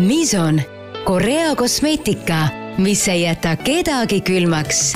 Mison, 0.00 0.62
Korea 1.04 1.54
kosmeetika, 1.54 2.48
mis 2.78 3.08
ei 3.08 3.22
jäta 3.22 3.56
kedagi 3.56 4.20
külmaks 4.20 4.94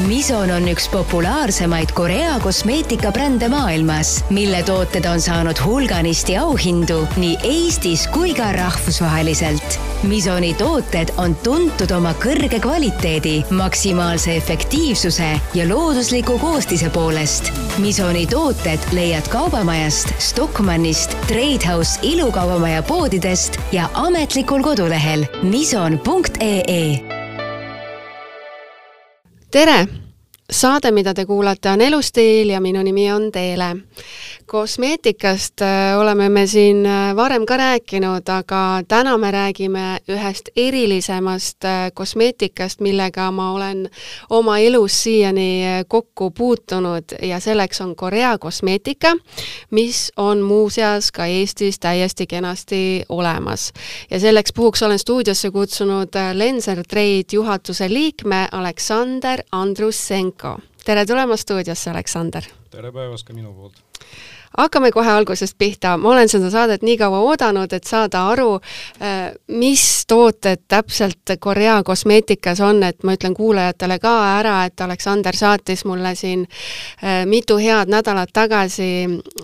Mison 0.00 0.50
on 0.50 0.64
üks 0.72 0.88
populaarsemaid 0.88 1.92
Korea 1.94 2.38
kosmeetikabrände 2.40 3.48
maailmas, 3.48 4.24
mille 4.30 4.62
tooted 4.62 5.04
on 5.04 5.20
saanud 5.20 5.60
hulganisti 5.64 6.36
auhindu 6.36 7.02
nii 7.16 7.36
Eestis 7.44 8.06
kui 8.08 8.34
ka 8.34 8.52
rahvusvaheliselt. 8.52 9.78
Misoni 10.08 10.54
tooted 10.54 11.12
on 11.22 11.36
tuntud 11.44 11.92
oma 11.94 12.14
kõrge 12.18 12.58
kvaliteedi, 12.64 13.44
maksimaalse 13.50 14.36
efektiivsuse 14.40 15.30
ja 15.54 15.68
loodusliku 15.68 16.38
koostise 16.38 16.90
poolest. 16.90 17.52
Misoni 17.78 18.26
tooted 18.26 18.90
leiad 18.96 19.28
Kaubamajast, 19.28 20.14
Stockmannist, 20.18 21.16
Tradehouse 21.28 22.00
ilukaubamaja 22.02 22.82
poodidest 22.82 23.60
ja 23.72 23.90
ametlikul 23.94 24.62
kodulehel 24.62 25.28
mison.ee 25.42 27.11
tere! 29.52 29.88
saade, 30.50 30.90
mida 30.92 31.12
te 31.14 31.26
kuulate, 31.26 31.68
on 31.70 31.80
Elustiil 31.80 32.50
ja 32.50 32.60
minu 32.60 32.82
nimi 32.82 33.12
on 33.12 33.28
Teele 33.32 33.76
kosmeetikast 34.52 35.62
äh, 35.62 35.98
oleme 36.00 36.28
me 36.28 36.46
siin 36.46 36.86
äh, 36.86 37.16
varem 37.16 37.46
ka 37.48 37.56
rääkinud, 37.56 38.28
aga 38.28 38.82
täna 38.88 39.14
me 39.18 39.30
räägime 39.32 39.84
ühest 40.12 40.50
erilisemast 40.56 41.64
äh, 41.64 41.86
kosmeetikast, 41.94 42.82
millega 42.84 43.30
ma 43.32 43.46
olen 43.54 43.86
oma 44.30 44.58
elus 44.60 44.98
siiani 45.02 45.84
kokku 45.88 46.30
puutunud 46.36 47.14
ja 47.22 47.40
selleks 47.40 47.80
on 47.80 47.94
Korea 47.96 48.34
kosmeetika, 48.38 49.14
mis 49.70 50.10
on 50.16 50.42
muuseas 50.44 51.08
ka 51.12 51.26
Eestis 51.26 51.78
täiesti 51.80 52.26
kenasti 52.26 53.04
olemas. 53.08 53.72
ja 54.10 54.20
selleks 54.20 54.52
puhuks 54.52 54.82
olen 54.82 54.98
stuudiosse 54.98 55.50
kutsunud 55.50 56.18
Lenser 56.32 56.82
Trade 56.88 57.32
juhatuse 57.32 57.88
liikme 57.88 58.48
Aleksander 58.52 59.42
Andrussenko. 59.52 60.58
tere 60.84 61.06
tulemast 61.06 61.42
stuudiosse, 61.42 61.90
Aleksander! 61.90 62.44
tere 62.70 62.92
päevast 62.92 63.24
ka 63.26 63.32
minu 63.32 63.54
poolt! 63.54 63.91
Hakkame 64.58 64.90
kohe 64.92 65.10
algusest 65.10 65.58
pihta, 65.58 65.96
ma 65.96 66.12
olen 66.12 66.28
seda 66.28 66.50
saadet 66.50 66.82
nii 66.82 66.96
kaua 67.00 67.22
oodanud, 67.26 67.72
et 67.72 67.84
saada 67.88 68.26
aru, 68.32 68.54
äh, 69.00 69.32
mis 69.48 70.04
tooted 70.08 70.64
täpselt 70.68 71.34
Korea 71.40 71.82
kosmeetikas 71.82 72.60
on, 72.60 72.82
et 72.82 73.02
ma 73.04 73.16
ütlen 73.16 73.34
kuulajatele 73.34 73.98
ka 74.02 74.12
ära, 74.38 74.56
et 74.68 74.80
Aleksander 74.80 75.36
saatis 75.36 75.84
mulle 75.88 76.14
siin 76.18 76.44
äh, 76.44 77.22
mitu 77.26 77.56
head 77.58 77.90
nädalat 77.92 78.32
tagasi 78.32 78.90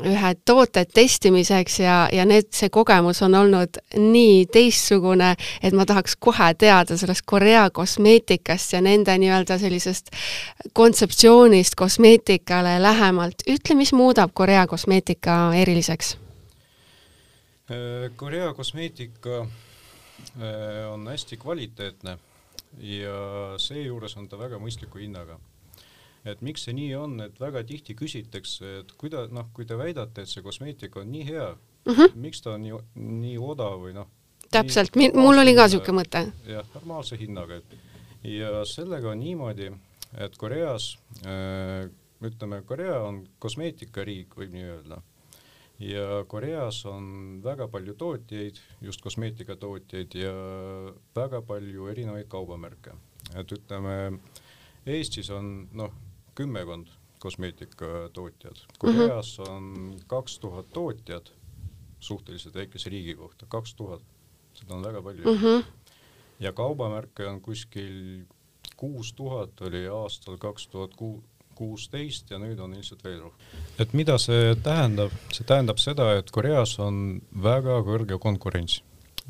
ühed 0.05 0.43
tooted 0.45 0.93
testimiseks 0.95 1.81
ja, 1.81 1.99
ja 2.13 2.25
need, 2.29 2.51
see 2.55 2.69
kogemus 2.69 3.23
on 3.23 3.35
olnud 3.35 3.81
nii 3.97 4.47
teistsugune, 4.53 5.35
et 5.63 5.77
ma 5.77 5.87
tahaks 5.89 6.17
kohe 6.21 6.53
teada 6.59 6.97
sellest 6.97 7.25
Korea 7.27 7.69
kosmeetikast 7.71 8.73
ja 8.77 8.83
nende 8.85 9.17
nii-öelda 9.19 9.59
sellisest 9.59 10.13
kontseptsioonist 10.73 11.75
kosmeetikale 11.75 12.79
lähemalt. 12.83 13.43
ütle, 13.49 13.75
mis 13.75 13.93
muudab 13.93 14.31
Korea 14.35 14.67
kosmeetikat 14.67 14.98
kosmeetika 14.99 15.55
eriliseks? 15.55 16.17
Korea 18.17 18.55
kosmeetika 18.55 19.41
äh, 19.41 20.93
on 20.93 21.07
hästi 21.07 21.37
kvaliteetne 21.37 22.19
ja 22.79 23.19
seejuures 23.59 24.17
on 24.17 24.29
ta 24.29 24.39
väga 24.39 24.59
mõistliku 24.59 24.99
hinnaga. 24.99 25.39
et 26.25 26.41
miks 26.43 26.65
see 26.65 26.75
nii 26.75 26.95
on, 26.95 27.21
et 27.21 27.39
väga 27.41 27.63
tihti 27.65 27.95
küsitakse, 27.95 28.81
et 28.81 28.91
kuida-, 28.99 29.29
noh, 29.31 29.47
kui 29.55 29.65
te 29.65 29.79
väidate, 29.79 30.23
et 30.23 30.29
see 30.29 30.43
kosmeetika 30.43 31.01
on 31.01 31.13
nii 31.13 31.25
hea 31.25 31.55
mm, 31.87 31.95
-hmm. 31.95 32.17
miks 32.17 32.43
ta 32.43 32.51
on 32.51 32.63
nii, 32.63 32.81
nii 32.95 33.39
odav 33.39 33.79
või 33.81 33.95
noh. 33.95 34.09
täpselt, 34.51 34.97
mul 34.97 35.39
oli 35.39 35.55
ka 35.55 35.69
niisugune 35.69 36.03
mõte. 36.03 36.33
jah, 36.47 36.67
normaalse 36.75 37.17
hinnaga, 37.17 37.55
et 37.55 37.79
ja 38.25 38.65
sellega 38.65 39.11
on 39.11 39.21
niimoodi, 39.21 39.73
et 40.19 40.37
Koreas 40.37 40.99
äh, 41.25 41.89
ütleme, 42.25 42.63
Korea 42.67 42.99
on 43.07 43.23
kosmeetikariik, 43.39 44.35
võib 44.39 44.55
nii 44.55 44.67
öelda. 44.73 45.03
ja 45.79 46.25
Koreas 46.27 46.81
on 46.91 47.39
väga 47.45 47.69
palju 47.71 47.95
tootjaid, 47.95 48.57
just 48.83 49.03
kosmeetikatootjaid 49.03 50.15
ja 50.19 50.33
väga 51.15 51.43
palju 51.43 51.87
erinevaid 51.87 52.29
kaubamärke. 52.29 52.97
et 53.37 53.53
ütleme, 53.53 54.19
Eestis 54.87 55.31
on 55.31 55.69
noh, 55.73 55.93
kümmekond 56.35 56.89
kosmeetikatootjad, 57.19 58.65
Koreas 58.79 59.39
on 59.39 59.97
kaks 60.07 60.39
tuhat 60.39 60.71
tootjat 60.73 61.33
suhteliselt 62.01 62.55
väikese 62.55 62.91
riigi 62.91 63.15
kohta, 63.15 63.47
kaks 63.47 63.75
tuhat, 63.75 64.03
seda 64.55 64.75
on 64.75 64.85
väga 64.85 65.03
palju 65.03 65.25
mm. 65.25 65.41
-hmm. 65.43 65.65
ja 66.41 66.53
kaubamärke 66.53 67.27
on 67.27 67.41
kuskil 67.41 68.25
kuus 68.77 69.13
tuhat 69.13 69.61
oli 69.61 69.87
aastal 69.89 70.39
kaks 70.39 70.69
tuhat 70.69 70.95
kuus 70.97 71.23
kuusteist 71.59 72.31
ja 72.33 72.39
nüüd 72.41 72.61
on 72.63 72.75
ilmselt 72.77 73.03
veel 73.05 73.21
rohkem. 73.23 73.63
et 73.83 73.95
mida 73.99 74.19
see 74.23 74.53
tähendab, 74.65 75.15
see 75.35 75.47
tähendab 75.49 75.81
seda, 75.83 76.13
et 76.19 76.31
Koreas 76.35 76.77
on 76.83 77.21
väga 77.49 77.81
kõrge 77.87 78.19
konkurents. 78.23 78.83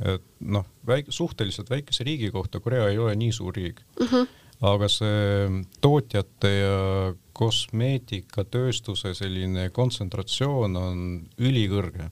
et 0.04 0.24
noh, 0.40 0.66
väike, 0.86 1.12
suhteliselt 1.12 1.70
väikese 1.70 2.04
riigi 2.06 2.30
kohta 2.34 2.60
Korea 2.60 2.88
ei 2.88 2.98
ole 2.98 3.16
nii 3.16 3.32
suur 3.32 3.56
riik. 3.56 3.82
Mhm. 4.00 4.14
-huh. 4.14 4.26
aga 4.60 4.88
see 4.88 5.64
tootjate 5.80 6.50
ja 6.50 7.14
kosmeetikatööstuse 7.32 9.14
selline 9.14 9.70
kontsentratsioon 9.70 10.76
on 10.76 10.98
ülikõrge. 11.38 12.10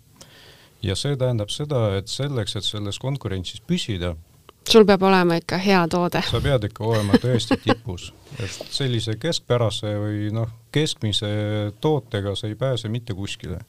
ja 0.83 0.94
see 0.94 1.16
tähendab 1.16 1.50
seda, 1.50 1.97
et 1.98 2.09
selleks, 2.09 2.56
et 2.56 2.65
selles 2.65 2.98
konkurentsis 2.98 3.60
püsida, 3.60 4.16
sul 4.72 4.87
peab 4.88 5.03
olema 5.06 5.38
ikka 5.41 5.59
hea 5.62 5.81
toode. 5.91 6.22
sa 6.27 6.41
pead 6.43 6.66
ikka 6.69 6.84
olema 6.84 7.19
tõesti 7.22 7.59
tipus, 7.62 8.10
et 8.38 8.59
sellise 8.75 9.16
keskpärase 9.21 9.94
või 10.00 10.31
noh, 10.34 10.50
keskmise 10.75 11.31
tootega 11.81 12.34
sa 12.37 12.50
ei 12.50 12.59
pääse 12.59 12.91
mitte 12.93 13.15
kuskile. 13.15 13.60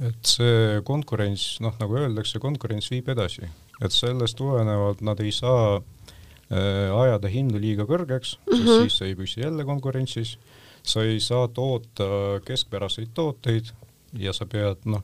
et 0.00 0.24
see 0.24 0.80
konkurents, 0.84 1.58
noh, 1.60 1.74
nagu 1.80 1.98
öeldakse, 2.00 2.40
konkurents 2.40 2.88
viib 2.90 3.10
edasi, 3.12 3.44
et 3.84 3.92
sellest 3.92 4.38
tulenevalt 4.38 5.02
nad 5.04 5.20
ei 5.20 5.32
saa 5.32 5.76
äh, 5.76 6.88
ajada 7.02 7.28
hindu 7.28 7.60
liiga 7.60 7.84
kõrgeks 7.84 8.38
mm, 8.38 8.52
-hmm. 8.52 8.56
sest 8.56 8.70
mhm. 8.70 8.88
siis 8.88 8.98
sa 8.98 9.04
ei 9.04 9.14
püsi 9.14 9.40
jälle 9.40 9.64
konkurentsis. 9.64 10.38
sa 10.82 11.02
ei 11.02 11.20
saa 11.20 11.48
toota 11.48 12.40
keskpäraseid 12.44 13.10
tooteid 13.14 13.66
ja 14.16 14.32
sa 14.32 14.46
pead 14.46 14.78
noh 14.84 15.02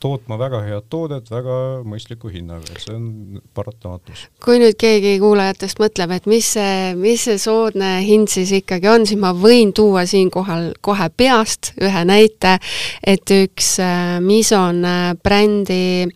tootma 0.00 0.38
väga 0.40 0.62
head 0.64 0.86
toodet 0.92 1.30
väga 1.30 1.56
mõistliku 1.86 2.30
hinnaga, 2.32 2.64
et 2.72 2.84
see 2.84 2.96
on 2.96 3.40
paratamatus. 3.56 4.26
kui 4.44 4.60
nüüd 4.62 4.78
keegi 4.80 5.16
kuulajatest 5.22 5.80
mõtleb, 5.82 6.14
et 6.16 6.28
mis 6.30 6.52
see, 6.56 6.92
mis 6.98 7.26
see 7.28 7.38
soodne 7.40 7.92
hind 8.06 8.32
siis 8.32 8.52
ikkagi 8.60 8.90
on, 8.90 9.06
siis 9.08 9.20
ma 9.20 9.34
võin 9.36 9.74
tuua 9.76 10.06
siinkohal 10.08 10.72
kohe 10.80 11.10
peast 11.16 11.74
ühe 11.80 12.04
näite, 12.08 12.58
et 13.04 13.34
üks 13.34 13.76
äh, 13.84 14.18
Mison 14.24 14.84
äh, 14.84 15.14
brändi 15.22 16.08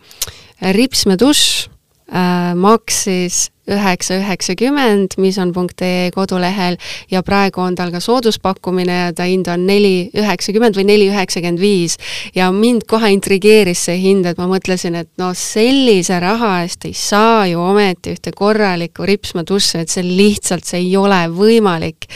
ripsmedušš 0.61 1.67
äh, 2.09 2.53
maksis 2.57 3.49
üheksa 3.71 4.19
üheksakümmend 4.19 5.17
mison.ee 5.17 6.11
kodulehel 6.15 6.77
ja 7.11 7.21
praegu 7.25 7.61
on 7.61 7.75
tal 7.75 7.91
ka 7.93 7.99
sooduspakkumine 8.03 8.97
ja 8.99 9.13
ta 9.13 9.27
hind 9.29 9.49
on 9.51 9.65
neli 9.67 10.09
üheksakümmend 10.13 10.77
või 10.77 10.87
neli 10.91 11.09
üheksakümmend 11.09 11.61
viis. 11.61 11.97
ja 12.35 12.51
mind 12.51 12.85
kohe 12.87 13.11
intrigeeris 13.13 13.85
see 13.87 13.97
hind, 14.01 14.25
et 14.25 14.37
ma 14.37 14.47
mõtlesin, 14.49 14.95
et 15.01 15.09
no 15.17 15.31
sellise 15.33 16.19
raha 16.19 16.61
eest 16.63 16.85
ei 16.85 16.93
saa 16.93 17.45
ju 17.49 17.61
ometi 17.61 18.15
ühte 18.15 18.33
korralikku 18.35 19.05
ripsmatussi, 19.05 19.81
et 19.81 19.89
see 19.89 20.05
lihtsalt, 20.05 20.65
see 20.65 20.83
ei 20.85 20.97
ole 20.97 21.25
võimalik. 21.33 22.09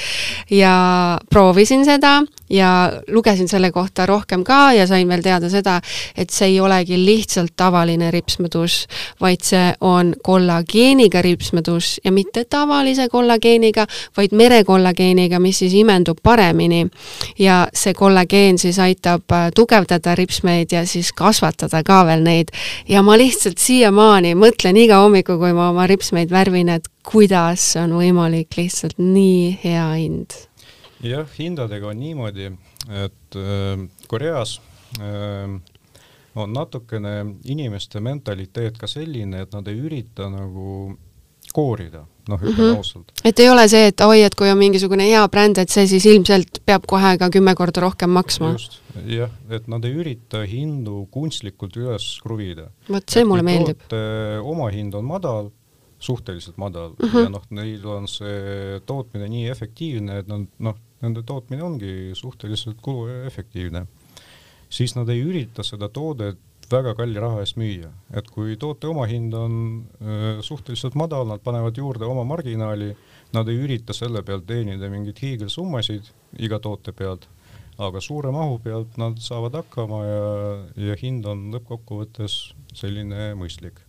ja 0.49 0.75
proovisin 1.29 1.85
seda 1.85 2.19
ja 2.49 2.91
lugesin 3.07 3.47
selle 3.47 3.71
kohta 3.71 4.05
rohkem 4.05 4.43
ka 4.43 4.73
ja 4.73 4.87
sain 4.87 5.07
veel 5.09 5.21
teada 5.21 5.49
seda, 5.49 5.79
et 6.17 6.29
see 6.33 6.53
ei 6.53 6.59
olegi 6.59 6.97
lihtsalt 6.97 7.53
tavaline 7.57 8.11
ripsmedušš, 8.11 8.77
vaid 9.21 9.45
see 9.45 9.73
on 9.81 10.13
kollageeniga 10.23 11.21
ripsmedušš 11.21 11.99
ja 12.03 12.11
mitte 12.11 12.45
tavalise 12.49 13.09
kollageeniga, 13.09 13.85
vaid 14.17 14.33
merekollageeniga, 14.35 15.39
mis 15.39 15.59
siis 15.59 15.73
imendub 15.73 16.17
paremini. 16.23 16.87
ja 17.39 17.67
see 17.73 17.93
kollageen 17.93 18.57
siis 18.57 18.79
aitab 18.79 19.31
äh, 19.31 19.49
tugevdada 19.55 20.15
ripsmeid 20.15 20.71
ja 20.71 20.85
siis 20.85 21.11
kasvatada 21.13 21.83
ka 21.83 22.05
veel 22.05 22.23
neid. 22.23 22.51
ja 22.87 23.01
ma 23.01 23.17
lihtsalt 23.17 23.57
siiamaani 23.57 24.35
mõtlen 24.35 24.77
iga 24.77 25.03
hommiku, 25.03 25.37
kui 25.37 25.53
ma 25.53 25.69
oma 25.69 25.87
ripsmeid 25.87 26.31
värvin, 26.31 26.69
et 26.69 26.87
kuidas 27.03 27.75
on 27.79 27.97
võimalik 27.97 28.57
lihtsalt 28.57 28.97
nii 28.97 29.57
hea 29.63 29.89
hind 29.93 30.48
jah, 31.03 31.27
hindadega 31.37 31.87
on 31.87 31.99
niimoodi, 31.99 32.51
et 32.89 33.37
äh, 33.39 33.83
Koreas 34.07 34.59
äh, 34.99 35.59
on 36.35 36.53
natukene 36.53 37.13
inimeste 37.45 37.99
mentaliteet 38.03 38.77
ka 38.79 38.87
selline, 38.87 39.43
et 39.43 39.53
nad 39.55 39.67
ei 39.67 39.79
ürita 39.79 40.29
nagu 40.31 40.97
koorida, 41.53 42.03
noh, 42.29 42.41
ütleme 42.41 42.53
mm 42.53 42.73
-hmm. 42.73 42.77
ausalt. 42.77 43.11
et 43.25 43.39
ei 43.39 43.49
ole 43.49 43.67
see, 43.67 43.87
et 43.87 44.01
oi, 44.01 44.21
et 44.23 44.35
kui 44.35 44.51
on 44.51 44.57
mingisugune 44.57 45.03
hea 45.03 45.27
bränd, 45.27 45.57
et 45.57 45.69
see 45.69 45.87
siis 45.87 46.05
ilmselt 46.05 46.61
peab 46.65 46.85
kohe 46.87 47.17
ka 47.17 47.29
kümme 47.29 47.55
korda 47.55 47.81
rohkem 47.81 48.09
maksma. 48.09 48.51
just, 48.51 48.81
jah, 49.05 49.31
et 49.49 49.67
nad 49.67 49.85
ei 49.85 49.93
ürita 49.93 50.43
hindu 50.45 51.07
kunstlikult 51.11 51.77
üles 51.77 52.19
kruvida. 52.21 52.69
vot 52.89 53.09
see 53.09 53.21
et 53.21 53.27
mulle 53.27 53.43
meeldib. 53.43 53.81
omahind 54.43 54.93
on 54.93 55.05
madal, 55.05 55.49
suhteliselt 55.99 56.57
madal 56.57 56.89
mm 56.89 57.09
-hmm. 57.09 57.23
ja 57.23 57.29
noh, 57.29 57.43
neil 57.49 57.85
on 57.85 58.07
see 58.07 58.79
tootmine 58.85 59.27
nii 59.27 59.49
efektiivne, 59.49 60.19
et 60.19 60.27
nad 60.27 60.45
noh, 60.59 60.75
nende 61.01 61.23
tootmine 61.23 61.63
ongi 61.63 62.11
suhteliselt 62.13 62.81
kuluefektiivne, 62.81 63.85
siis 64.69 64.95
nad 64.95 65.09
ei 65.09 65.23
ürita 65.23 65.63
seda 65.63 65.89
toodet 65.89 66.39
väga 66.69 66.93
kalli 66.97 67.19
raha 67.21 67.41
eest 67.43 67.57
müüa, 67.57 67.89
et 68.13 68.29
kui 68.29 68.55
toote 68.61 68.89
omahind 68.89 69.33
on 69.33 69.55
suhteliselt 70.45 70.95
madal, 70.99 71.25
nad 71.29 71.41
panevad 71.41 71.77
juurde 71.77 72.05
oma 72.05 72.23
marginaali, 72.27 72.91
nad 73.33 73.49
ei 73.49 73.59
ürita 73.65 73.95
selle 73.95 74.21
pealt 74.25 74.45
teenida 74.49 74.89
mingeid 74.91 75.19
hiigelsummasid 75.21 76.09
iga 76.45 76.59
toote 76.61 76.93
pealt, 76.93 77.27
aga 77.79 78.01
suure 78.03 78.31
mahu 78.35 78.59
pealt 78.63 78.97
nad 79.01 79.19
saavad 79.23 79.57
hakkama 79.61 79.99
ja, 80.05 80.23
ja 80.89 80.97
hind 81.01 81.27
on 81.29 81.47
lõppkokkuvõttes 81.55 82.39
selline 82.75 83.33
mõistlik. 83.39 83.79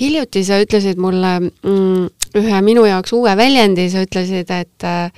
hiljuti 0.00 0.44
sa 0.44 0.60
ütlesid 0.62 1.00
mulle 1.00 1.32
mm, 1.40 2.06
ühe 2.40 2.60
minu 2.64 2.86
jaoks 2.88 3.12
uue 3.12 3.34
väljendi, 3.36 3.90
sa 3.92 4.04
ütlesid, 4.06 4.48
et 4.48 4.86
äh, 4.88 5.10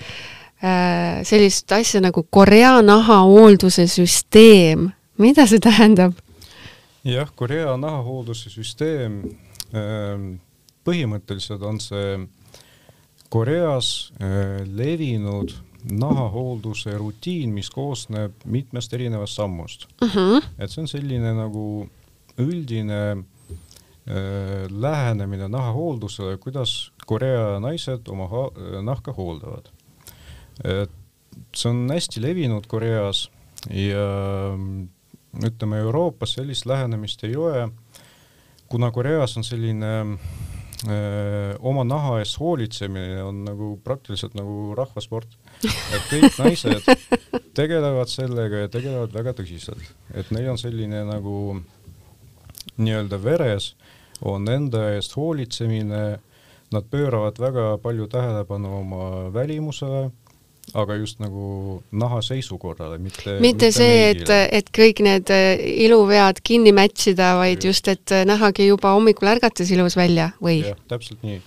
sellist 1.29 1.73
asja 1.73 2.01
nagu 2.01 2.23
Korea 2.31 2.79
nahahoolduse 2.83 3.85
süsteem, 3.91 4.87
mida 5.19 5.45
see 5.47 5.61
tähendab? 5.61 6.15
jah, 7.05 7.29
Korea 7.37 7.77
nahahoolduse 7.77 8.51
süsteem, 8.53 9.21
ähm, 9.77 10.31
põhimõtteliselt 10.85 11.63
on 11.65 11.81
see 11.83 12.17
Koreas 13.33 14.13
äh, 14.23 14.63
levinud 14.65 15.53
nahahoolduse 15.91 16.97
rutiin, 16.97 17.53
mis 17.53 17.69
koosneb 17.71 18.47
mitmest 18.49 18.95
erinevast 18.97 19.37
sammust 19.37 19.87
uh. 20.01 20.09
Mhm. 20.09 20.19
-huh. 20.19 20.49
et 20.59 20.71
see 20.71 20.83
on 20.83 20.89
selline 20.89 21.35
nagu 21.37 21.89
üldine 22.41 23.01
äh, 23.13 24.65
lähenemine 24.71 25.49
nahahooldusele, 25.49 26.37
kuidas 26.37 26.93
Korea 27.07 27.61
naised 27.61 28.09
oma 28.09 28.29
nahka 28.83 29.13
hooldavad. 29.13 29.69
See 30.63 31.71
on 31.71 31.89
hästi 31.91 32.23
levinud 32.23 32.67
Koreas 32.71 33.29
ja 33.71 34.05
ütleme, 35.43 35.81
Euroopas 35.83 36.37
sellist 36.39 36.67
lähenemist 36.67 37.25
ei 37.25 37.37
ole, 37.37 37.69
kuna 38.71 38.91
Koreas 38.95 39.37
on 39.37 39.45
selline 39.45 39.93
öö, 40.89 41.55
oma 41.59 41.85
naha 41.85 42.19
eest 42.23 42.39
hoolitsemine 42.39 43.23
on 43.23 43.45
nagu 43.47 43.75
praktiliselt 43.85 44.37
nagu 44.39 44.75
rahvasport, 44.79 45.29
et 45.65 46.11
kõik 46.11 46.39
naised 46.43 46.87
tegelevad 47.57 48.11
sellega 48.13 48.65
ja 48.65 48.71
tegelevad 48.71 49.15
väga 49.15 49.35
tõsiselt, 49.41 49.95
et 50.15 50.31
neil 50.35 50.53
on 50.55 50.61
selline 50.61 51.05
nagu 51.09 51.59
nii-öelda 52.77 53.19
veres 53.23 53.75
on 54.25 54.47
enda 54.49 54.89
eest 54.95 55.17
hoolitsemine, 55.19 56.05
nad 56.75 56.87
pööravad 56.91 57.39
väga 57.39 57.65
palju 57.83 58.07
tähelepanu 58.11 58.71
oma 58.81 59.09
välimusele 59.35 60.09
aga 60.73 60.97
just 60.97 61.21
nagu 61.21 61.83
naha 61.93 62.21
seisukorrale, 62.25 62.99
mitte 63.03 63.37
mitte 63.43 63.71
see, 63.75 64.11
et, 64.15 64.31
et 64.31 64.71
kõik 64.75 65.03
need 65.05 65.31
äh, 65.35 65.61
iluvead 65.85 66.41
kinni 66.47 66.73
match 66.75 67.11
ida, 67.13 67.35
vaid 67.39 67.61
just, 67.61 67.87
just, 67.87 67.91
et 67.93 68.15
äh, 68.15 68.25
nähagi 68.29 68.69
juba 68.71 68.95
hommikul 68.97 69.29
ärgates 69.35 69.71
ilus 69.75 69.99
välja 69.99 70.31
või? 70.43 70.63
jah, 70.65 70.79
täpselt 70.91 71.23
nii. 71.27 71.41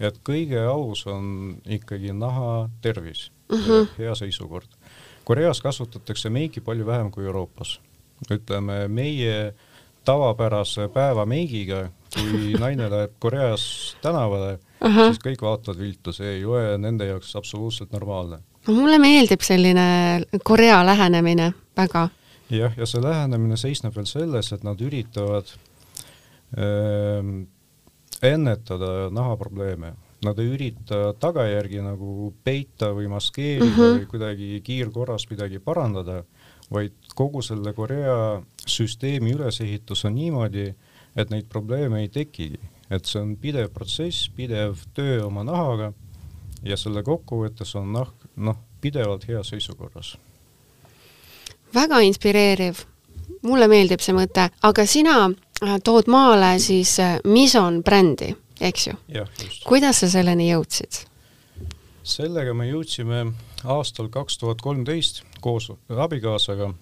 et 0.00 0.20
kõige 0.26 0.62
alus 0.64 1.04
on 1.10 1.58
ikkagi 1.68 2.14
naha 2.16 2.68
tervis 2.84 3.28
uh, 3.28 3.58
mhm. 3.58 3.70
-huh. 3.70 3.90
hea 3.98 4.14
seisukord. 4.18 4.68
Koreas 5.24 5.60
kasutatakse 5.62 6.30
meiki 6.30 6.60
palju 6.60 6.86
vähem 6.86 7.10
kui 7.10 7.24
Euroopas. 7.24 7.80
ütleme, 8.30 8.88
meie 8.88 9.54
tavapärase 10.04 10.88
päevameigiga, 10.88 11.90
kui 12.14 12.54
naine 12.62 12.88
läheb 12.90 13.12
Koreas 13.18 13.96
tänavale 14.02 14.54
uh, 14.54 14.88
-huh. 14.88 15.12
siis 15.12 15.18
kõik 15.18 15.42
vaatavad 15.42 15.78
viltu, 15.78 16.12
see 16.12 16.38
ei 16.38 16.44
ole 16.44 16.78
nende 16.78 17.06
jaoks 17.06 17.36
absoluutselt 17.36 17.92
normaalne 17.92 18.38
no 18.66 18.74
mulle 18.76 18.98
meeldib 19.02 19.42
selline 19.44 19.86
Korea 20.44 20.82
lähenemine 20.86 21.52
väga. 21.76 22.08
jah, 22.50 22.74
ja 22.76 22.86
see 22.86 23.02
lähenemine 23.02 23.56
seisneb 23.56 23.96
veel 23.96 24.06
selles, 24.06 24.52
et 24.52 24.64
nad 24.66 24.80
üritavad 24.80 25.48
äh, 26.56 27.32
ennetada 28.22 29.10
nahaprobleeme. 29.10 29.94
Nad 30.22 30.38
ei 30.38 30.52
ürita 30.54 31.08
tagajärgi 31.18 31.80
nagu 31.82 32.28
peita 32.44 32.92
või 32.94 33.08
maskeerida 33.10 33.66
mm 33.66 33.72
-hmm. 33.74 33.96
või 33.96 34.06
kuidagi 34.06 34.60
kiirkorras 34.62 35.26
midagi 35.30 35.58
parandada, 35.58 36.22
vaid 36.70 36.94
kogu 37.14 37.42
selle 37.42 37.72
Korea 37.72 38.42
süsteemi 38.66 39.32
ülesehitus 39.34 40.04
on 40.04 40.14
niimoodi, 40.14 40.74
et 41.16 41.30
neid 41.30 41.48
probleeme 41.48 42.00
ei 42.00 42.08
tekigi, 42.08 42.60
et 42.90 43.04
see 43.04 43.20
on 43.22 43.36
pidev 43.36 43.72
protsess, 43.74 44.30
pidev 44.30 44.78
töö 44.94 45.24
oma 45.26 45.42
nahaga 45.44 45.92
ja 46.62 46.76
selle 46.76 47.02
kokkuvõttes 47.02 47.74
on 47.74 47.92
nahk 47.92 48.21
noh, 48.36 48.56
pidevalt 48.80 49.28
heas 49.28 49.52
seisukorras. 49.52 50.16
väga 51.74 52.00
inspireeriv, 52.04 52.82
mulle 53.42 53.68
meeldib 53.68 54.02
see 54.04 54.14
mõte, 54.16 54.48
aga 54.62 54.86
sina 54.86 55.16
äh, 55.28 55.78
tood 55.84 56.10
maale 56.12 56.58
siis 56.60 56.98
äh, 57.00 57.18
Mison 57.24 57.82
brändi, 57.82 58.34
eks 58.60 58.86
ju? 58.86 58.98
kuidas 59.64 60.02
sa 60.02 60.10
selleni 60.10 60.50
jõudsid? 60.50 61.06
sellega 62.02 62.54
me 62.54 62.66
jõudsime 62.66 63.26
aastal 63.64 64.08
kaks 64.10 64.38
tuhat 64.38 64.62
kolmteist 64.62 65.22
koos 65.40 65.70
abikaasaga. 65.88 66.72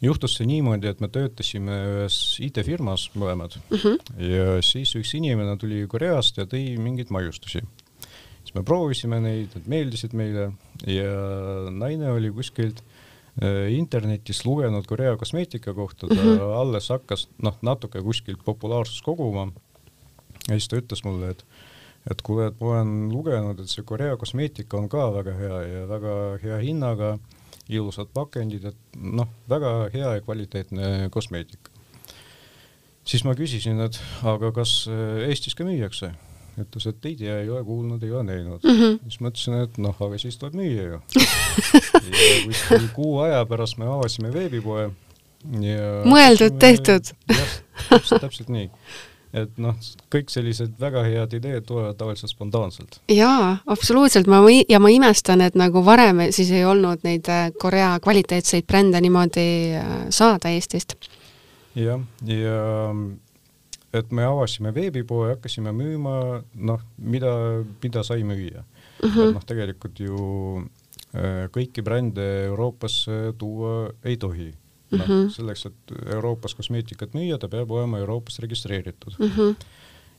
juhtus 0.00 0.36
see 0.36 0.46
niimoodi, 0.46 0.88
et 0.88 1.00
me 1.00 1.08
töötasime 1.08 1.76
ühes 1.92 2.18
IT-firmas 2.40 3.10
mõlemad 3.14 3.60
mhm. 3.70 3.78
-huh. 3.78 3.98
ja 4.18 4.62
siis 4.62 4.96
üks 4.96 5.14
inimene 5.14 5.56
tuli 5.56 5.86
Koreast 5.86 6.36
ja 6.36 6.46
tõi 6.46 6.78
mingeid 6.78 7.10
maiustusi 7.10 7.62
me 8.54 8.62
proovisime 8.62 9.20
neid, 9.22 9.54
need 9.56 9.70
meeldisid 9.70 10.14
meile 10.16 10.48
ja 10.86 11.10
naine 11.74 12.12
oli 12.14 12.30
kuskilt 12.34 12.82
äh, 12.84 13.68
internetis 13.74 14.44
lugenud 14.46 14.86
Korea 14.86 15.16
kosmeetika 15.20 15.74
kohta, 15.74 16.06
ta 16.06 16.14
mm 16.14 16.20
-hmm. 16.20 16.56
alles 16.60 16.88
hakkas 16.88 17.28
noh, 17.42 17.58
natuke 17.62 18.02
kuskilt 18.02 18.44
populaarsust 18.44 19.04
koguma. 19.04 19.52
ja 20.48 20.54
siis 20.58 20.68
ta 20.68 20.76
ütles 20.76 21.04
mulle, 21.04 21.30
et, 21.30 21.44
et 22.10 22.22
kuule, 22.22 22.46
et 22.46 22.60
ma 22.60 22.66
olen 22.66 23.12
lugenud, 23.12 23.60
et 23.60 23.70
see 23.70 23.84
Korea 23.84 24.16
kosmeetika 24.16 24.76
on 24.76 24.88
ka 24.88 25.12
väga 25.14 25.32
hea 25.32 25.62
ja 25.62 25.88
väga 25.88 26.38
hea 26.42 26.58
hinnaga, 26.58 27.18
ilusad 27.68 28.10
pakendid, 28.14 28.64
et 28.64 28.76
noh, 29.00 29.28
väga 29.48 29.88
hea 29.92 30.14
ja 30.14 30.20
kvaliteetne 30.20 31.08
kosmeetika. 31.10 31.70
siis 33.04 33.24
ma 33.24 33.34
küsisin, 33.34 33.80
et 33.80 34.00
aga 34.22 34.52
kas 34.52 34.86
äh, 34.88 35.28
Eestis 35.28 35.54
ka 35.54 35.64
müüakse 35.64 36.14
ütles, 36.60 36.86
et 36.90 37.06
ei 37.08 37.16
tea, 37.18 37.38
ei 37.42 37.50
ole 37.50 37.64
kuulnud, 37.66 38.02
ei 38.02 38.12
ole 38.12 38.22
näinud 38.28 38.62
mm. 38.64 38.76
-hmm. 38.80 38.98
siis 39.08 39.20
mõtlesin, 39.24 39.56
et 39.64 39.78
noh, 39.82 39.96
aga 40.06 40.18
siis 40.18 40.38
tuleb 40.38 40.58
müüa 40.60 40.84
ju 40.92 41.00
ja 42.10 42.36
kuskil 42.46 42.86
kuu 42.94 43.18
aja 43.24 43.42
pärast 43.46 43.78
me 43.78 43.88
avasime 43.90 44.32
veebipoe 44.34 44.90
ja 45.64 45.88
mõeldud, 46.08 46.58
tehtud. 46.60 47.10
jah, 47.28 47.56
täpselt, 48.20 48.48
nii. 48.52 48.68
et 49.34 49.58
noh, 49.60 49.74
kõik 50.14 50.30
sellised 50.32 50.76
väga 50.80 51.02
head 51.06 51.34
ideed 51.40 51.66
tulevad 51.66 51.98
tavaliselt 51.98 52.32
spontaanselt. 52.32 53.00
jaa, 53.12 53.56
absoluutselt, 53.66 54.30
ma 54.30 54.42
ja 54.68 54.80
ma 54.80 54.92
imestan, 54.94 55.42
et 55.44 55.58
nagu 55.58 55.84
varem 55.84 56.26
siis 56.30 56.52
ei 56.54 56.64
olnud 56.64 57.04
neid 57.06 57.28
äh, 57.32 57.50
Korea 57.58 57.96
kvaliteetseid 58.04 58.66
brände 58.66 59.00
niimoodi 59.04 59.48
äh, 59.80 59.92
saada 60.10 60.54
Eestist. 60.54 60.96
jah, 61.74 62.00
ja, 62.24 62.38
ja 62.38 62.62
et 63.94 64.10
me 64.12 64.24
avasime 64.26 64.72
veebipoe, 64.74 65.34
hakkasime 65.34 65.72
müüma 65.76 66.16
noh, 66.54 66.82
mida, 66.98 67.34
mida 67.82 68.02
sai 68.06 68.24
müüa 68.26 68.64
uh. 68.64 69.08
-huh. 69.08 69.28
et 69.28 69.38
noh, 69.38 69.46
tegelikult 69.46 70.00
ju 70.00 70.18
äh, 71.14 71.46
kõiki 71.54 71.84
brände 71.86 72.26
Euroopasse 72.50 73.34
tuua 73.38 73.90
ei 74.04 74.16
tohi. 74.16 74.52
noh 74.94 75.00
uh 75.00 75.08
-huh., 75.08 75.30
selleks, 75.32 75.66
et 75.66 75.94
Euroopas 76.14 76.54
kosmeetikat 76.54 77.14
müüa, 77.14 77.38
ta 77.38 77.48
peab 77.48 77.70
olema 77.70 77.98
Euroopas 77.98 78.38
registreeritud 78.38 79.16
uh. 79.18 79.38
-huh 79.38 79.54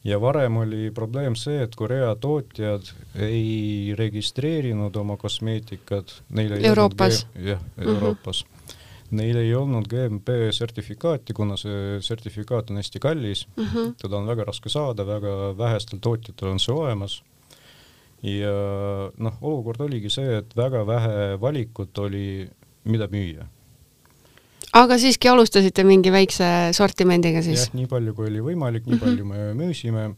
ja 0.05 0.21
varem 0.21 0.57
oli 0.57 0.91
probleem 0.91 1.35
see, 1.35 1.63
et 1.63 1.75
Korea 1.75 2.15
tootjad 2.15 2.91
ei 3.15 3.93
registreerinud 3.97 4.95
oma 4.95 5.17
kosmeetikat, 5.17 6.21
neil 6.29 6.51
ei 6.51 6.65
Euroopas. 6.65 7.27
jah, 7.35 7.61
Euroopas 7.77 8.41
uh. 8.41 8.47
-huh 8.49 8.54
Neil 9.11 9.37
ei 9.37 9.51
olnud 9.53 9.85
GMP 9.89 10.49
sertifikaati, 10.55 11.33
kuna 11.37 11.57
see 11.61 11.99
sertifikaat 12.01 12.71
on 12.73 12.81
hästi 12.81 12.99
kallis 12.99 13.45
mm, 13.55 13.65
-hmm. 13.65 13.93
teda 14.01 14.17
on 14.17 14.27
väga 14.27 14.43
raske 14.43 14.69
saada, 14.69 15.05
väga 15.05 15.57
vähestel 15.57 15.99
tootjatel 16.01 16.49
on 16.49 16.59
see 16.59 16.73
olemas. 16.73 17.23
ja 18.23 18.53
noh, 19.17 19.33
olukord 19.41 19.81
oligi 19.81 20.09
see, 20.09 20.37
et 20.37 20.55
väga 20.57 20.87
vähe 20.87 21.41
valikut 21.41 21.97
oli, 21.97 22.49
mida 22.83 23.05
müüa. 23.07 23.45
aga 24.73 24.97
siiski 24.97 25.29
alustasite 25.29 25.83
mingi 25.83 26.11
väikse 26.11 26.45
sortimendiga 26.71 27.41
siis? 27.41 27.67
jah, 27.67 27.75
nii 27.75 27.87
palju 27.87 28.13
kui 28.13 28.27
oli 28.27 28.41
võimalik, 28.41 28.85
nii 28.85 28.99
palju 28.99 29.25
mm 29.25 29.31
-hmm. 29.31 29.53
me 29.53 29.65
müüsime 29.65 30.15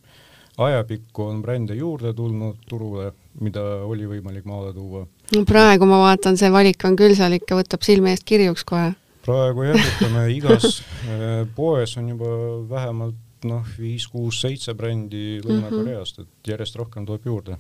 ajapikku 0.57 1.23
on 1.23 1.41
brände 1.41 1.75
juurde 1.75 2.13
tulnud 2.13 2.63
turule, 2.69 3.11
mida 3.41 3.63
oli 3.85 4.07
võimalik 4.09 4.45
maale 4.45 4.73
tuua. 4.73 5.05
No 5.35 5.43
praegu 5.47 5.89
ma 5.89 6.01
vaatan, 6.05 6.37
see 6.39 6.51
valik 6.53 6.85
on 6.87 6.97
küll 6.99 7.15
seal 7.17 7.35
ikka, 7.37 7.59
võtab 7.59 7.85
silme 7.85 8.13
eest 8.13 8.25
kirjuks 8.27 8.65
kohe. 8.67 8.91
praegu 9.27 9.69
jah, 9.69 9.87
ütleme 9.93 10.27
igas 10.35 10.81
äh, 11.07 11.45
poes 11.57 11.97
on 11.99 12.11
juba 12.13 12.33
vähemalt 12.69 13.17
noh, 13.45 13.65
viis-kuus-seitse 13.77 14.73
brändi 14.77 15.37
Lõuna-Koreast, 15.43 16.23
et 16.23 16.51
järjest 16.51 16.77
rohkem 16.79 17.05
tuleb 17.05 17.25
juurde. 17.27 17.57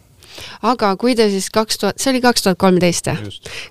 aga 0.65 0.89
kui 0.97 1.15
te 1.15 1.27
siis 1.29 1.49
kaks 1.53 1.77
tuhat, 1.77 1.99
see 2.01 2.11
oli 2.11 2.21
kaks 2.23 2.43
tuhat 2.43 2.57
kolmteist 2.59 3.07
jah? 3.07 3.21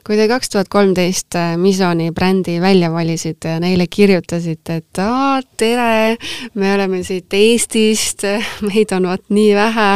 kui 0.06 0.16
te 0.16 0.28
kaks 0.30 0.52
tuhat 0.52 0.70
kolmteist 0.72 1.36
äh, 1.36 1.56
Misoni 1.60 2.10
brändi 2.14 2.60
välja 2.62 2.92
valisite 2.92 3.56
ja 3.56 3.60
neile 3.60 3.86
kirjutasite, 3.90 4.80
et 4.82 5.02
aa, 5.02 5.40
tere, 5.56 6.16
me 6.54 6.74
oleme 6.74 7.02
siit 7.06 7.34
Eestist, 7.34 8.26
meid 8.68 8.94
on 8.96 9.10
vot 9.10 9.24
nii 9.28 9.54
vähe 9.58 9.90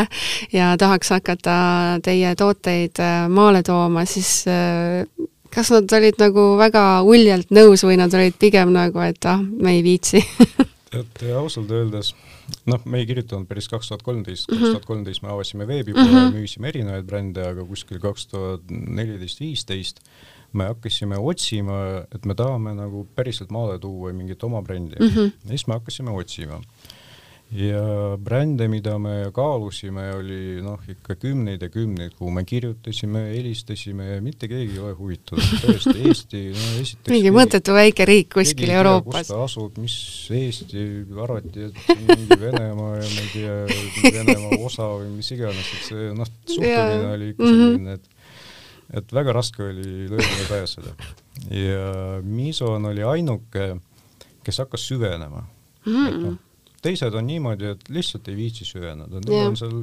ja 0.52 0.74
tahaks 0.78 1.14
hakata 1.14 1.56
teie 2.04 2.34
tooteid 2.36 2.98
äh, 2.98 3.26
maale 3.28 3.62
tooma, 3.62 4.04
siis 4.08 4.42
äh, 4.50 5.06
kas 5.54 5.70
nad 5.74 5.92
olid 5.96 6.18
nagu 6.20 6.54
väga 6.60 6.84
uljalt 7.06 7.50
nõus 7.54 7.84
või 7.86 7.98
nad 8.00 8.14
olid 8.14 8.36
pigem 8.38 8.74
nagu, 8.74 9.02
et 9.04 9.26
ah, 9.30 9.40
me 9.40 9.78
ei 9.78 9.86
viitsi 9.86 10.22
et 10.96 11.22
ausalt 11.38 11.70
öeldes 11.70 12.12
noh, 12.66 12.82
me 12.84 13.00
ei 13.00 13.06
kirjutanud 13.06 13.46
päris 13.50 13.68
kaks 13.70 13.90
tuhat 13.90 14.02
kolmteist, 14.06 14.48
kaks 14.50 14.66
tuhat 14.72 14.88
kolmteist 14.88 15.22
me 15.22 15.30
avasime 15.30 15.66
veebipoe 15.68 16.02
mm, 16.02 16.16
-hmm. 16.16 16.34
müüsime 16.34 16.70
erinevaid 16.72 17.06
brände, 17.06 17.46
aga 17.46 17.64
kuskil 17.64 18.00
kaks 18.02 18.26
tuhat 18.32 18.70
neliteist, 18.70 19.40
viisteist 19.40 20.02
me 20.52 20.66
hakkasime 20.66 21.18
otsima, 21.18 22.06
et 22.14 22.26
me 22.26 22.34
tahame 22.34 22.74
nagu 22.74 23.04
päriselt 23.14 23.52
maale 23.54 23.78
tuua 23.78 24.12
mingit 24.12 24.42
oma 24.44 24.62
brändi 24.62 24.96
mm. 24.98 25.14
-hmm. 25.14 25.32
ja 25.44 25.48
siis 25.54 25.66
me 25.66 25.78
hakkasime 25.78 26.10
otsima 26.10 26.60
ja 27.50 28.16
brände, 28.22 28.68
mida 28.70 28.94
me 29.02 29.14
kaalusime, 29.34 30.04
oli 30.14 30.60
noh, 30.62 30.78
ikka 30.88 31.16
kümneid 31.18 31.64
ja 31.64 31.68
kümneid, 31.72 32.14
kuhu 32.18 32.30
me 32.34 32.44
kirjutasime, 32.46 33.24
helistasime 33.32 34.06
ja 34.06 34.20
mitte 34.22 34.48
keegi 34.50 34.76
ei 34.76 34.82
ole 34.84 34.92
huvitatud. 34.98 35.42
tõesti, 35.64 35.96
Eesti, 36.06 36.42
no 36.54 36.68
esiteks 36.82 37.10
mingi 37.10 37.32
mõttetu 37.34 37.74
väike 37.74 38.06
riik 38.06 38.30
kuskil 38.36 38.70
Euroopas. 38.76 39.26
kus 39.26 39.32
ta 39.32 39.40
asub, 39.42 39.80
mis 39.82 39.96
Eesti, 40.38 40.86
arvati, 41.26 41.66
et 41.70 42.04
mingi 42.04 42.38
Venemaa 42.44 43.00
ja 43.00 43.08
ma 43.08 43.24
ei 43.24 43.32
tea, 43.34 43.58
Venemaa 44.20 44.60
osa 44.68 44.86
või 44.94 45.10
mis 45.16 45.30
iganes, 45.34 45.74
et 45.74 45.88
see 45.90 46.12
noh, 46.14 46.30
suhtumine 46.46 47.12
oli 47.16 47.32
ikka 47.34 47.48
mhm. 47.48 47.60
selline, 47.66 47.98
et 47.98 48.16
et 48.90 49.12
väga 49.14 49.34
raske 49.36 49.62
oli 49.62 50.08
lõimule 50.10 50.46
pääseda. 50.48 50.94
ja 51.54 51.90
Mison 52.26 52.86
oli 52.90 53.04
ainuke, 53.06 53.72
kes 54.42 54.62
hakkas 54.64 54.86
süvenema 54.88 55.44
mm. 55.86 56.06
-hmm. 56.06 56.24
No, 56.24 56.36
teised 56.82 57.14
on 57.14 57.26
niimoodi, 57.28 57.70
et 57.74 57.88
lihtsalt 57.92 58.28
ei 58.32 58.36
viitsi 58.38 58.64
süveneda, 58.64 59.20
neil 59.26 59.50
on 59.50 59.56
seal 59.58 59.76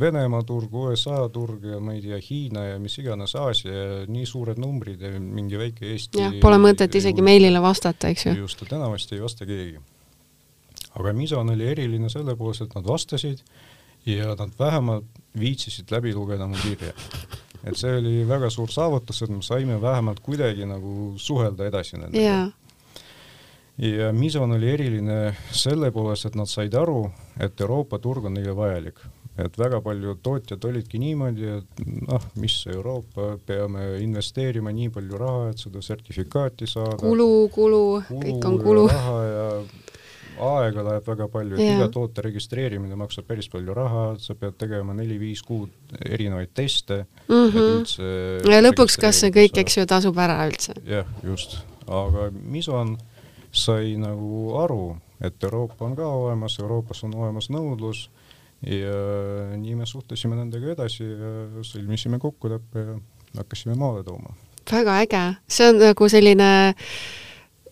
Venemaa 0.00 0.42
turg, 0.48 0.72
USA 0.80 1.20
turg 1.32 1.64
ja 1.68 1.80
ma 1.84 1.94
ei 1.96 2.02
tea, 2.04 2.18
Hiina 2.24 2.64
ja 2.70 2.78
mis 2.80 2.96
iganes 3.02 3.34
Aasia 3.38 3.74
ja 3.74 3.98
nii 4.08 4.26
suured 4.28 4.60
numbrid 4.60 5.02
ja 5.04 5.12
mingi 5.20 5.60
väike 5.60 5.92
Eesti 5.92 6.22
jah, 6.22 6.36
pole 6.42 6.60
mõtet 6.62 6.94
isegi 6.98 7.24
meilile 7.24 7.62
vastata, 7.64 8.12
eks 8.12 8.28
ju. 8.28 8.36
just, 8.44 8.64
et 8.64 8.72
enamasti 8.76 9.18
ei 9.18 9.24
vasta 9.24 9.48
keegi. 9.48 9.82
aga 10.98 11.12
Mison 11.16 11.52
oli 11.54 11.68
eriline 11.68 12.08
selle 12.12 12.36
poolest, 12.36 12.64
et 12.64 12.78
nad 12.78 12.86
vastasid 12.88 13.42
ja 14.08 14.32
nad 14.38 14.54
vähemalt 14.58 15.20
viitsisid 15.38 15.92
läbi 15.92 16.14
lugeda 16.16 16.46
mu 16.48 16.56
kirja. 16.62 16.94
et 17.64 17.76
see 17.76 17.98
oli 17.98 18.22
väga 18.28 18.48
suur 18.50 18.72
saavutus, 18.72 19.20
et 19.22 19.34
me 19.34 19.42
saime 19.42 19.80
vähemalt 19.82 20.24
kuidagi 20.24 20.66
nagu 20.66 21.12
suhelda 21.16 21.68
edasi 21.68 22.00
nendega 22.00 22.48
ja 23.78 24.12
Mison 24.12 24.52
oli 24.52 24.70
eriline 24.70 25.18
selle 25.54 25.92
poolest, 25.94 26.28
et 26.28 26.38
nad 26.38 26.50
said 26.50 26.74
aru, 26.74 27.04
et 27.40 27.60
Euroopa 27.60 28.00
turg 28.02 28.26
on 28.26 28.36
neile 28.38 28.56
vajalik. 28.56 28.98
et 29.38 29.54
väga 29.54 29.78
paljud 29.78 30.18
tootjad 30.18 30.64
olidki 30.66 30.98
niimoodi, 30.98 31.44
et 31.60 31.82
noh, 32.08 32.24
mis 32.42 32.56
Euroopa, 32.72 33.36
peame 33.46 33.84
investeerima 34.02 34.72
nii 34.74 34.88
palju 34.90 35.18
raha, 35.20 35.44
et 35.52 35.62
seda 35.62 35.82
sertifikaati 35.82 36.66
saada. 36.66 36.96
kulu, 36.98 37.48
kulu, 37.54 37.84
kõik 38.08 38.48
on 38.50 38.58
kulu. 38.64 38.88
raha 38.90 39.20
ja 39.28 39.44
aega 40.38 40.82
läheb 40.88 41.06
väga 41.06 41.28
palju, 41.30 41.54
et 41.54 41.76
iga 41.76 41.86
toote 41.94 42.22
registreerimine 42.26 42.98
maksab 42.98 43.28
päris 43.30 43.46
palju 43.52 43.74
raha, 43.78 44.04
sa 44.22 44.34
pead 44.38 44.58
tegema 44.58 44.94
neli-viis 44.96 45.42
kuud 45.46 45.94
erinevaid 46.02 46.50
teste 46.54 47.04
mm, 47.28 47.48
-hmm. 47.54 48.50
ja 48.50 48.62
lõpuks, 48.62 48.98
kas 49.00 49.22
see 49.22 49.34
kõik, 49.34 49.62
eks 49.62 49.78
ju, 49.78 49.86
tasub 49.86 50.18
ära 50.18 50.40
üldse? 50.48 50.74
jah, 50.86 51.06
just, 51.22 51.60
aga 51.86 52.30
Mison 52.32 52.96
sai 53.58 53.96
nagu 54.00 54.56
aru, 54.62 54.96
et 55.24 55.44
Euroopa 55.44 55.84
on 55.84 55.96
ka 55.98 56.06
olemas, 56.06 56.58
Euroopas 56.62 57.04
on 57.06 57.14
olemas 57.18 57.50
nõudlus 57.50 58.08
ja 58.66 59.54
nii 59.56 59.76
me 59.78 59.86
suhtlesime 59.86 60.38
nendega 60.38 60.72
edasi 60.74 61.06
ja 61.06 61.62
sõlmisime 61.66 62.18
kokkuleppe 62.22 62.84
ja 62.84 62.98
hakkasime 63.36 63.76
maale 63.78 64.04
tooma. 64.04 64.34
väga 64.70 64.98
äge, 65.02 65.22
see 65.48 65.68
on 65.70 65.78
nagu 65.80 66.08
selline 66.08 66.50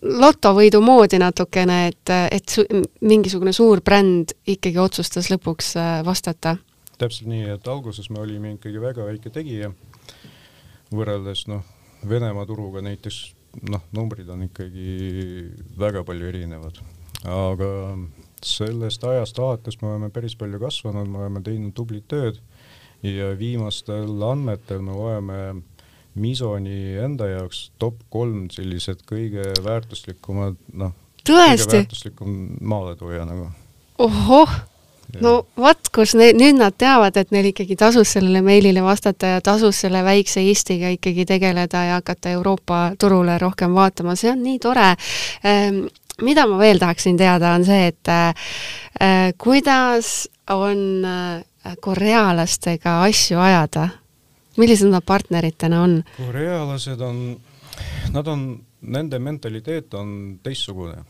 lotovõidu 0.02 0.80
moodi 0.84 1.18
natukene, 1.18 1.78
et, 1.90 2.12
et 2.30 2.48
su, 2.48 2.64
mingisugune 3.00 3.52
suur 3.56 3.82
bränd 3.84 4.36
ikkagi 4.46 4.78
otsustas 4.78 5.30
lõpuks 5.32 5.74
äh, 5.80 6.00
vastata. 6.06 6.56
täpselt 6.98 7.28
nii, 7.28 7.48
et 7.56 7.68
alguses 7.68 8.10
me 8.10 8.20
olime 8.20 8.54
ikkagi 8.56 8.80
väga 8.80 9.06
väike 9.08 9.30
tegija, 9.30 9.72
võrreldes 10.92 11.46
noh, 11.50 11.64
Venemaa 12.06 12.46
turuga 12.46 12.82
näiteks 12.84 13.35
noh, 13.62 13.82
numbrid 13.96 14.28
on 14.32 14.44
ikkagi 14.46 15.46
väga 15.78 16.04
palju 16.06 16.28
erinevad, 16.30 16.80
aga 17.24 17.70
sellest 18.44 19.04
ajast 19.04 19.38
alates 19.42 19.80
me 19.80 19.90
oleme 19.92 20.10
päris 20.14 20.36
palju 20.38 20.60
kasvanud, 20.62 21.08
me 21.08 21.24
oleme 21.24 21.42
teinud 21.46 21.74
tublit 21.76 22.06
tööd 22.10 22.40
ja 23.06 23.32
viimastel 23.38 24.22
andmetel 24.30 24.84
me 24.84 24.94
oleme 24.96 25.40
Misoni 26.16 26.96
enda 26.96 27.26
jaoks 27.28 27.66
top 27.76 27.98
kolm 28.08 28.46
sellised 28.48 29.02
kõige 29.08 29.50
väärtuslikumad, 29.64 30.56
noh, 30.72 30.94
kõige 31.20 31.66
väärtuslikum 31.68 32.38
maaletooja 32.64 33.26
nagu. 33.28 33.50
ohoh 34.00 34.54
no 35.22 35.32
vot, 35.58 35.90
kus 35.94 36.14
ne-, 36.18 36.32
nüüd 36.36 36.58
nad 36.60 36.76
teavad, 36.78 37.16
et 37.16 37.32
neil 37.34 37.50
ikkagi 37.52 37.76
tasus 37.78 38.14
sellele 38.16 38.42
meilile 38.44 38.82
vastata 38.84 39.36
ja 39.36 39.42
tasus 39.44 39.80
selle 39.84 40.02
väikse 40.06 40.42
Eestiga 40.44 40.90
ikkagi 40.94 41.26
tegeleda 41.28 41.84
ja 41.88 42.00
hakata 42.00 42.32
Euroopa 42.36 42.80
turule 43.00 43.38
rohkem 43.42 43.74
vaatama, 43.76 44.16
see 44.18 44.32
on 44.32 44.42
nii 44.44 44.58
tore 44.62 44.92
ehm,. 45.44 45.86
mida 46.22 46.46
ma 46.48 46.58
veel 46.58 46.80
tahaksin 46.80 47.16
teada, 47.16 47.52
on 47.54 47.64
see, 47.64 47.90
et 47.92 48.08
äh, 48.08 49.32
kuidas 49.38 50.28
on 50.50 51.04
äh, 51.04 51.76
korealastega 51.80 53.02
asju 53.04 53.40
ajada? 53.40 53.88
millised 54.56 54.88
nad 54.88 55.04
partneritena 55.04 55.82
on? 55.82 56.00
korealased 56.16 57.00
on, 57.00 57.36
nad 58.12 58.26
on, 58.32 58.48
nende 58.80 59.18
mentaliteet 59.18 59.94
on 59.94 60.38
teistsugune 60.42 61.02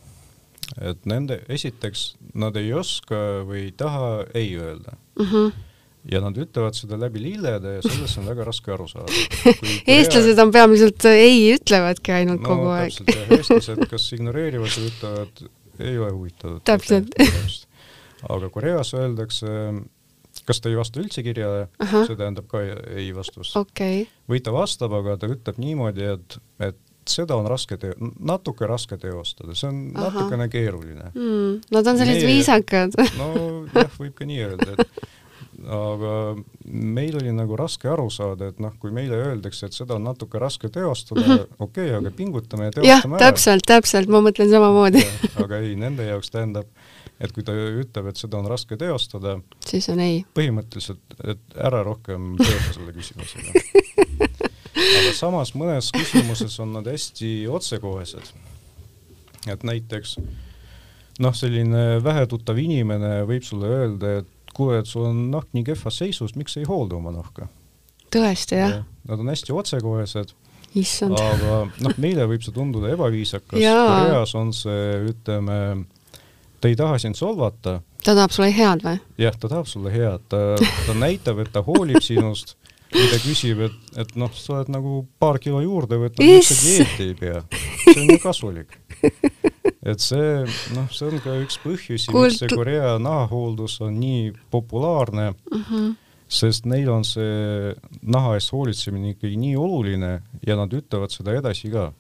et 0.81 1.07
nende, 1.09 1.41
esiteks 1.53 2.09
nad 2.35 2.57
ei 2.59 2.73
oska 2.75 3.23
või 3.47 3.69
ei 3.69 3.73
taha 3.77 4.11
ei 4.35 4.53
öelda 4.59 4.97
mm. 5.19 5.31
-hmm 5.31 5.65
ja 6.07 6.21
nad 6.23 6.37
ütlevad 6.39 6.77
seda 6.79 6.99
läbi 7.01 7.19
lillede 7.23 7.77
ja 7.77 7.83
sellest 7.85 8.21
on 8.21 8.29
väga 8.31 8.47
raske 8.47 8.73
aru 8.75 8.87
saada. 8.91 9.11
eestlased 9.97 10.39
on 10.39 10.53
peamiselt 10.55 11.07
ei 11.11 11.41
ütlevadki 11.57 12.15
ainult 12.15 12.45
no, 12.45 12.53
kogu 12.53 12.71
aeg. 12.77 13.01
eestlased 13.35 13.83
kas 13.91 14.07
ignoreerivad 14.15 14.71
või 14.71 14.93
ütlevad 14.93 15.45
ei 15.83 15.99
ole 15.99 16.13
huvitatud. 16.13 16.63
täpselt. 16.65 17.13
aga 18.29 18.51
Koreas 18.55 18.95
öeldakse, 18.97 19.51
kas 20.47 20.63
ta 20.63 20.71
ei 20.71 20.79
vasta 20.79 21.03
üldse 21.03 21.27
kirjale, 21.27 21.67
see 21.83 22.17
tähendab 22.17 22.49
ka 22.51 22.63
ei 22.63 23.11
vastus 23.17 23.53
okay.. 23.59 24.07
või 24.31 24.43
ta 24.45 24.55
vastab, 24.55 24.95
aga 25.01 25.19
ta 25.21 25.31
ütleb 25.33 25.61
niimoodi, 25.63 26.07
et, 26.17 26.39
et 26.71 26.81
seda 27.13 27.37
on 27.37 27.49
raske 27.51 27.79
teo-, 27.81 28.13
natuke 28.19 28.69
raske 28.69 28.99
teostada, 29.01 29.55
see 29.55 29.69
on 29.71 29.83
Aha. 29.95 30.09
natukene 30.09 30.49
keeruline 30.53 31.11
mm,. 31.15 31.61
Nad 31.75 31.93
on 31.93 32.01
sellised 32.01 32.27
viisakad 32.29 32.97
nojah, 33.21 33.95
võib 33.99 34.17
ka 34.17 34.29
nii 34.29 34.43
öelda, 34.47 34.77
et 34.77 35.07
aga 35.73 36.11
meil 36.67 37.17
oli 37.17 37.33
nagu 37.35 37.57
raske 37.59 37.89
aru 37.89 38.09
saada, 38.13 38.51
et 38.53 38.61
noh, 38.63 38.75
kui 38.81 38.93
meile 38.95 39.17
öeldakse, 39.29 39.69
et 39.69 39.77
seda 39.77 39.97
on 39.97 40.05
natuke 40.07 40.39
raske 40.43 40.69
teostada 40.73 41.23
mm 41.23 41.33
-hmm., 41.33 41.57
okei 41.59 41.89
okay,, 41.89 41.97
aga 41.99 42.11
pingutame 42.11 42.69
ja 42.69 42.77
teostame 42.77 43.17
jah, 43.17 43.29
täpselt, 43.29 43.67
täpselt, 43.67 44.09
ma 44.09 44.21
mõtlen 44.21 44.51
samamoodi 44.51 45.05
aga 45.45 45.59
ei, 45.65 45.77
nende 45.77 46.05
jaoks 46.05 46.31
tähendab, 46.31 46.69
et 47.21 47.33
kui 47.33 47.43
ta 47.43 47.53
ütleb, 47.53 48.11
et 48.11 48.17
seda 48.17 48.39
on 48.39 48.51
raske 48.51 48.77
teostada, 48.77 49.39
siis 49.67 49.89
on 49.89 50.01
ei. 50.01 50.25
põhimõtteliselt, 50.35 51.19
et 51.25 51.41
ära 51.57 51.83
rohkem 51.83 52.37
teosta 52.37 52.73
selle 52.77 52.93
küsimusega 52.93 53.65
aga 54.87 55.13
samas 55.17 55.53
mõnes 55.59 55.91
küsimuses 55.95 56.59
on 56.63 56.77
nad 56.79 56.89
hästi 56.91 57.33
otsekohesed. 57.53 58.33
et 59.51 59.63
näiteks 59.67 60.17
noh, 61.23 61.35
selline 61.37 61.85
vähetuttav 62.05 62.59
inimene 62.61 63.21
võib 63.29 63.45
sulle 63.47 63.71
öelda, 63.73 64.19
et 64.23 64.55
kuule, 64.57 64.81
et 64.81 64.91
sul 64.91 65.09
on 65.11 65.27
nahk 65.33 65.53
nii 65.57 65.65
kehvas 65.71 66.01
seisus, 66.03 66.35
miks 66.37 66.57
ei 66.61 66.67
hoolda 66.69 66.99
oma 66.99 67.15
nahka? 67.15 67.49
tõesti, 68.13 68.61
jah 68.61 68.77
ja,? 68.79 68.83
Nad 69.07 69.23
on 69.23 69.31
hästi 69.31 69.55
otsekohesed. 69.55 70.33
aga 71.23 71.59
noh, 71.85 71.99
meile 72.03 72.27
võib 72.27 72.43
see 72.43 72.55
tunduda 72.55 72.91
ebaviisakas, 72.95 73.55
Koreas 73.61 74.35
on 74.39 74.51
see, 74.57 74.89
ütleme, 75.13 75.59
ta 76.61 76.71
ei 76.73 76.79
taha 76.79 76.99
sind 77.03 77.19
solvata, 77.19 77.79
ta 78.03 78.15
tahab 78.15 78.35
sulle 78.35 78.51
head 78.55 78.83
või? 78.85 78.99
jah, 79.23 79.37
ta 79.39 79.51
tahab 79.53 79.71
sulle 79.71 79.93
head, 79.95 80.27
ta, 80.33 80.43
ta 80.59 80.97
näitab, 80.99 81.41
et 81.45 81.53
ta 81.55 81.63
hoolib 81.67 82.03
sinust 82.05 82.57
või 82.95 83.11
ta 83.13 83.19
küsib, 83.23 83.61
et, 83.67 83.77
et 84.03 84.15
noh, 84.21 84.33
sa 84.37 84.59
oled 84.59 84.73
nagu 84.73 85.03
paar 85.23 85.41
kilo 85.43 85.61
juurde 85.65 85.99
võtnud, 86.01 86.23
miks 86.23 86.53
sa 86.53 86.59
dieeti 86.63 87.11
ei 87.11 87.19
pea. 87.19 87.43
see 87.85 88.01
on 88.03 88.15
ju 88.15 88.19
kasulik. 88.23 88.79
et 89.87 90.03
see, 90.03 90.33
noh, 90.77 90.89
see 90.95 91.11
on 91.11 91.23
ka 91.25 91.37
üks 91.43 91.61
põhjusi, 91.65 92.15
miks 92.15 92.41
see 92.43 92.51
Korea 92.55 92.97
nahahooldus 93.03 93.81
on 93.87 94.01
nii 94.01 94.33
populaarne 94.55 95.31
mm. 95.35 95.63
-hmm 95.63 95.95
sest 96.27 96.65
neil 96.67 96.89
on 96.91 97.05
see 97.07 97.75
naha 98.03 98.35
eest 98.35 98.51
hoolitsemine 98.51 99.13
ikkagi 99.15 99.37
nii 99.39 99.55
oluline 99.63 100.09
ja 100.47 100.57
nad 100.59 100.73
ütlevad 100.75 101.15
seda 101.15 101.37
edasi 101.39 101.71
ka 101.71 101.93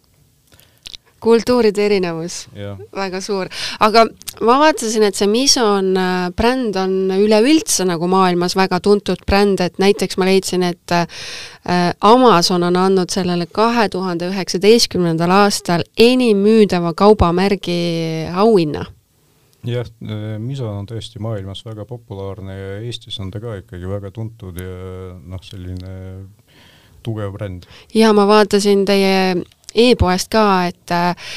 kultuuride 1.26 1.86
erinevus, 1.88 2.46
väga 2.94 3.20
suur. 3.24 3.50
aga 3.80 4.06
ma 4.46 4.58
vaatasin, 4.62 5.06
et 5.08 5.18
see 5.18 5.28
Mison 5.30 5.92
äh, 5.98 6.30
bränd 6.36 6.76
on 6.80 6.96
üleüldse 7.16 7.86
nagu 7.88 8.08
maailmas 8.10 8.56
väga 8.58 8.80
tuntud 8.84 9.22
bränd, 9.26 9.62
et 9.64 9.80
näiteks 9.82 10.18
ma 10.20 10.28
leidsin, 10.28 10.66
et 10.66 10.94
äh, 10.94 11.06
Amazon 12.00 12.66
on 12.68 12.76
andnud 12.80 13.12
sellele 13.12 13.48
kahe 13.52 13.88
tuhande 13.92 14.30
üheksateistkümnendal 14.30 15.32
aastal 15.42 15.86
enim 15.98 16.44
müüdava 16.44 16.94
kaubamärgi 16.96 17.80
auhinna 18.34 18.86
jah, 19.66 19.88
äh, 20.06 20.36
Mison 20.42 20.82
on 20.82 20.88
tõesti 20.88 21.22
maailmas 21.22 21.64
väga 21.66 21.86
populaarne 21.88 22.56
ja 22.56 22.72
Eestis 22.86 23.18
on 23.22 23.32
ta 23.34 23.42
ka 23.42 23.58
ikkagi 23.62 23.88
väga 23.90 24.12
tuntud 24.14 24.58
ja 24.60 25.14
noh, 25.16 25.42
selline 25.42 25.94
tugev 27.06 27.34
bränd. 27.36 27.66
ja 27.94 28.12
ma 28.16 28.26
vaatasin 28.28 28.84
teie 28.88 29.36
e-poest 29.76 30.30
ka, 30.32 30.44
et 30.70 30.94
äh, 30.94 31.28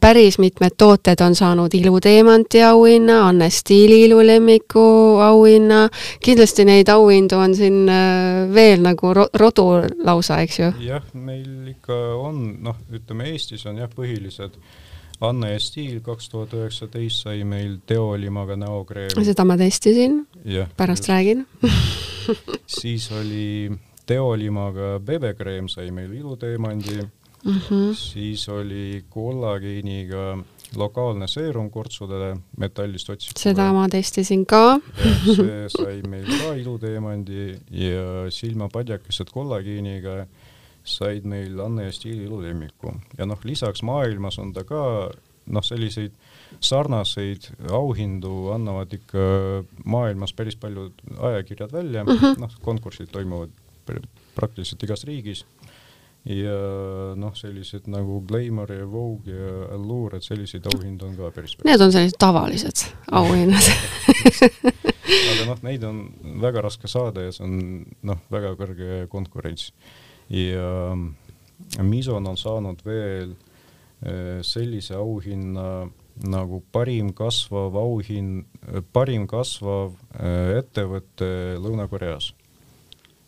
päris 0.00 0.38
mitmed 0.42 0.76
tooted 0.78 1.20
on 1.24 1.34
saanud 1.38 1.74
iluteemanti 1.74 2.62
auhinna, 2.66 3.20
Anne 3.28 3.50
Stiili 3.50 4.02
ilulemmiku 4.06 4.86
auhinna, 5.22 5.86
kindlasti 6.24 6.66
neid 6.68 6.88
auhindu 6.92 7.38
on 7.42 7.54
siin 7.56 7.84
äh, 7.88 8.46
veel 8.54 8.82
nagu 8.84 9.12
ro 9.14 9.28
rodu 9.34 9.68
lausa, 10.04 10.40
eks 10.44 10.58
ju? 10.60 10.72
jah, 10.86 11.04
meil 11.14 11.70
ikka 11.76 11.96
on, 12.20 12.42
noh, 12.64 12.80
ütleme 12.92 13.30
Eestis 13.32 13.66
on 13.66 13.80
jah, 13.82 13.90
põhilised. 13.92 14.58
Anne 15.24 15.54
ja 15.54 15.60
Stiil 15.62 16.02
kaks 16.04 16.28
tuhat 16.28 16.52
üheksateist 16.52 17.22
sai 17.24 17.44
meil 17.48 17.78
teolimaga 17.88 18.56
näokreem. 18.60 19.14
seda 19.24 19.46
ma 19.48 19.56
testisin, 19.56 20.26
pärast 20.76 21.08
räägin. 21.08 21.46
Siis 22.66 23.08
oli 23.12 23.70
teolimaga 24.06 24.96
bebekreem 25.02 25.68
sai 25.68 25.90
meil 25.90 26.12
iluteemandi 26.12 27.00
mm. 27.46 27.60
-hmm. 27.68 27.94
siis 27.94 28.48
oli 28.48 29.04
kollageeniga 29.10 30.38
lokaalne 30.76 31.28
seerum 31.28 31.70
kortsudele 31.70 32.36
metallist 32.56 33.10
otsitule. 33.10 33.42
seda 33.42 33.72
ma 33.72 33.88
testisin 33.88 34.46
ka. 34.46 34.80
see 35.36 35.68
sai 35.78 36.02
meil 36.08 36.26
ka 36.26 36.54
iluteemandi 36.54 37.46
ja 37.70 38.30
silmapadjakesed 38.30 39.30
kollageeniga 39.32 40.26
said 40.86 41.24
meil 41.24 41.60
Anne 41.60 41.84
ja 41.84 41.92
Stiili 41.92 42.24
ilulemmiku 42.24 42.94
ja 43.18 43.26
noh, 43.26 43.38
lisaks 43.44 43.82
maailmas 43.82 44.38
on 44.38 44.52
ta 44.52 44.64
ka 44.64 45.10
noh, 45.46 45.62
selliseid 45.62 46.14
sarnaseid 46.60 47.50
auhindu 47.70 48.50
annavad 48.54 48.92
ikka 48.94 49.18
maailmas 49.84 50.32
päris 50.32 50.56
paljud 50.56 50.92
ajakirjad 51.18 51.72
välja 51.72 52.04
mm 52.04 52.10
-hmm., 52.10 52.40
noh, 52.40 52.58
konkursid 52.62 53.10
toimuvad 53.12 53.50
praktiliselt 54.34 54.82
igas 54.82 55.04
riigis 55.04 55.44
ja 56.26 56.54
noh, 57.14 57.34
sellised 57.38 57.86
nagu 57.90 58.18
Glamour 58.26 58.72
ja 58.74 58.86
Vogue 58.90 59.30
ja 59.30 59.50
Allure, 59.76 60.18
et 60.18 60.26
selliseid 60.26 60.66
auhindu 60.72 61.06
on 61.06 61.14
ka 61.18 61.30
päris 61.34 61.54
palju. 61.54 61.68
Need 61.70 61.84
on 61.84 61.92
sellised 61.94 62.18
tavalised 62.18 62.82
auhinnad 63.14 63.68
aga 65.32 65.44
noh, 65.46 65.60
neid 65.66 65.84
on 65.86 66.00
väga 66.42 66.64
raske 66.66 66.90
saada 66.90 67.22
ja 67.26 67.34
see 67.34 67.46
on 67.46 67.60
noh, 68.10 68.24
väga 68.32 68.56
kõrge 68.58 69.04
konkurents. 69.12 69.70
ja 70.32 70.96
Mison 71.82 72.26
on 72.26 72.36
saanud 72.36 72.82
veel 72.84 73.36
eh, 74.02 74.42
sellise 74.44 74.98
auhinna 74.98 75.86
nagu 76.26 76.62
parim 76.72 77.12
kasvav 77.14 77.76
auhind, 77.76 78.46
parim 78.92 79.28
kasvav 79.30 79.94
eh, 80.18 80.58
ettevõte 80.58 81.30
Lõuna-Koreas 81.62 82.32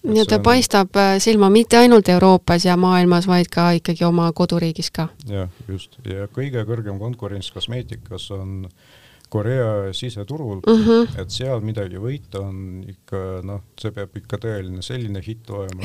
nii 0.07 0.23
et 0.23 0.31
ta 0.31 0.39
on... 0.39 0.45
paistab 0.47 0.97
äh, 0.97 1.17
silma 1.23 1.51
mitte 1.51 1.79
ainult 1.81 2.09
Euroopas 2.09 2.65
ja 2.69 2.77
maailmas, 2.81 3.27
vaid 3.31 3.51
ka 3.53 3.71
ikkagi 3.79 4.07
oma 4.07 4.31
koduriigis 4.33 4.93
ka. 4.95 5.09
jah, 5.27 5.51
just, 5.69 5.99
ja 6.07 6.29
kõige 6.33 6.65
kõrgem 6.69 7.01
konkurents 7.03 7.51
kosmeetikas 7.55 8.31
on 8.37 8.69
Korea 9.29 9.93
siseturul 9.93 10.63
mm, 10.67 10.85
-hmm. 10.85 11.21
et 11.21 11.31
seal 11.31 11.61
midagi 11.61 12.01
võita 12.01 12.41
on 12.41 12.85
ikka 12.89 13.43
noh, 13.45 13.65
see 13.81 13.93
peab 13.93 14.17
ikka 14.17 14.39
tõeline 14.41 14.83
selline 14.83 15.21
hitt 15.25 15.51
olema 15.51 15.85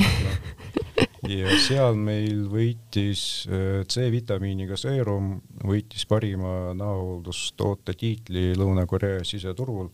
ja 1.38 1.58
seal 1.60 1.98
meil 1.98 2.46
võitis 2.48 3.44
äh, 3.48 3.82
C-vitamiiniga 3.88 4.76
seerum, 4.80 5.36
võitis 5.64 6.06
parima 6.08 6.72
näohooldustoote 6.76 7.96
tiitli 7.98 8.52
Lõuna-Korea 8.56 9.24
siseturul. 9.24 9.88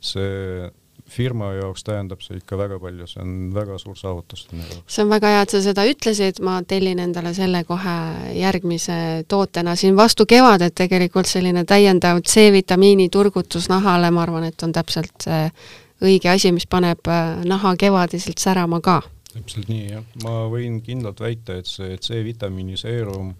see 0.00 0.68
firma 1.08 1.52
jaoks 1.54 1.84
tähendab 1.86 2.20
see 2.24 2.40
ikka 2.40 2.58
väga 2.58 2.78
palju, 2.82 3.06
see 3.06 3.22
on 3.22 3.32
väga 3.54 3.78
suur 3.78 3.96
saavutus. 3.96 4.46
see 4.86 5.04
on 5.04 5.10
väga 5.10 5.32
hea, 5.32 5.42
et 5.46 5.54
sa 5.54 5.62
seda 5.62 5.86
ütlesid, 5.86 6.42
ma 6.42 6.58
tellin 6.66 6.98
endale 6.98 7.32
selle 7.34 7.62
kohe 7.64 7.96
järgmise 8.34 9.24
tootena 9.28 9.76
siin 9.76 9.96
vastu 9.96 10.26
kevadet 10.26 10.74
tegelikult 10.74 11.30
selline 11.30 11.64
täiendav 11.64 12.22
C-vitamiini 12.26 13.08
turgutus 13.08 13.68
nahale, 13.72 14.10
ma 14.10 14.22
arvan, 14.26 14.48
et 14.50 14.62
on 14.62 14.72
täpselt 14.72 15.28
õige 16.02 16.30
asi, 16.30 16.52
mis 16.52 16.66
paneb 16.68 17.08
äh, 17.08 17.42
naha 17.48 17.74
kevadiselt 17.78 18.42
särama 18.42 18.80
ka. 18.84 19.00
täpselt 19.32 19.68
nii, 19.68 19.88
jah. 19.90 20.04
ma 20.24 20.46
võin 20.52 20.80
kindlalt 20.84 21.20
väita, 21.20 21.56
et 21.60 21.70
see 21.70 21.96
C-vitamiini 21.96 22.76
seerum 22.80 23.34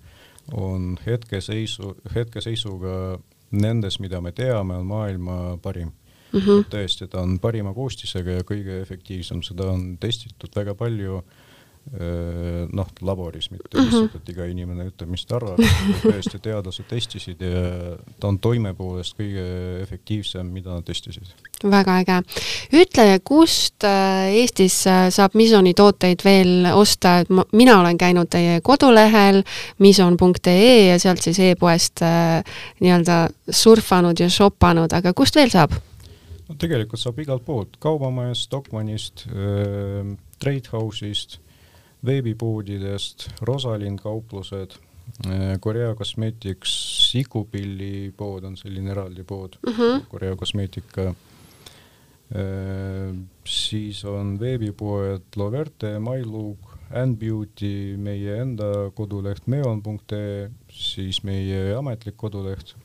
on 0.54 0.94
hetkeseisu, 1.06 1.96
hetkeseisuga 2.14 3.18
nendes, 3.56 3.98
mida 4.00 4.20
me 4.20 4.32
teame, 4.32 4.76
on 4.76 4.86
maailma 4.86 5.38
parim 5.62 5.92
mm. 6.36 6.46
-hmm. 6.46 6.68
tõesti, 6.76 7.08
ta 7.10 7.24
on 7.24 7.38
parima 7.42 7.74
koostisega 7.74 8.40
ja 8.40 8.46
kõige 8.46 8.80
efektiivsem, 8.82 9.42
seda 9.42 9.70
on 9.72 9.96
testitud 10.00 10.54
väga 10.56 10.74
palju 10.74 11.22
noh, 12.72 12.88
laboris, 13.00 13.50
mitte 13.50 13.78
lihtsalt 13.78 14.02
mm, 14.02 14.08
-hmm. 14.08 14.16
et 14.16 14.28
iga 14.28 14.44
inimene 14.50 14.88
ütleb, 14.90 15.10
mis 15.10 15.22
ta 15.26 15.36
arvab, 15.36 15.60
tõesti 16.02 16.40
teadlased 16.42 16.88
testisid 16.90 17.42
ja 17.46 17.94
ta 18.20 18.26
on 18.28 18.40
toime 18.42 18.74
poolest 18.74 19.14
kõige 19.14 19.44
efektiivsem, 19.84 20.50
mida 20.50 20.74
nad 20.74 20.84
testisid. 20.84 21.30
väga 21.62 21.98
äge. 22.02 22.18
ütle, 22.72 23.20
kust 23.24 23.84
äh, 23.84 24.34
Eestis 24.42 24.86
äh, 24.86 25.10
saab 25.10 25.34
Misoni 25.34 25.74
tooteid 25.74 26.24
veel 26.24 26.66
osta, 26.74 27.20
et 27.20 27.30
ma, 27.30 27.44
mina 27.52 27.80
olen 27.80 27.98
käinud 27.98 28.28
teie 28.28 28.60
kodulehel 28.60 29.42
mison.ee 29.78 30.88
ja 30.88 30.98
sealt 30.98 31.22
siis 31.22 31.38
e-poest 31.38 32.02
äh, 32.02 32.42
nii-öelda 32.80 33.28
surfanud 33.50 34.20
ja 34.20 34.28
shoppanud, 34.28 34.92
aga 34.92 35.14
kust 35.14 35.36
veel 35.36 35.50
saab? 35.54 35.78
No 36.46 36.56
tegelikult 36.60 37.02
saab 37.02 37.20
igalt 37.22 37.44
poolt, 37.46 37.76
Kaubamajast, 37.82 38.48
Stockmannist 38.48 39.26
äh,, 39.30 40.16
Trade 40.42 40.72
House'ist, 40.72 41.38
veebipoodidest, 42.06 43.28
Rosalind 43.48 44.02
kauplused 44.02 44.76
äh,, 45.26 45.56
Korea 45.60 45.94
Cosmetics, 45.98 46.74
Sikupilli 47.10 48.12
pood 48.16 48.46
on 48.48 48.56
selline 48.58 48.94
eraldi 48.94 49.24
pood 49.24 49.58
mhm. 49.66 49.80
-huh. 49.80 50.06
Korea 50.10 50.36
kosmeetika 50.36 51.08
äh,, 51.10 51.14
siis 53.44 54.04
on 54.04 54.40
veebipoed 54.40 55.36
Loverte, 55.36 55.98
MyLook, 55.98 56.76
And 56.90 57.16
Beauty, 57.18 57.96
meie 57.98 58.36
enda 58.40 58.90
koduleht 58.94 59.46
meon.ee, 59.46 60.50
siis 60.70 61.24
meie 61.26 61.74
ametlik 61.74 62.14
koduleht 62.16 62.76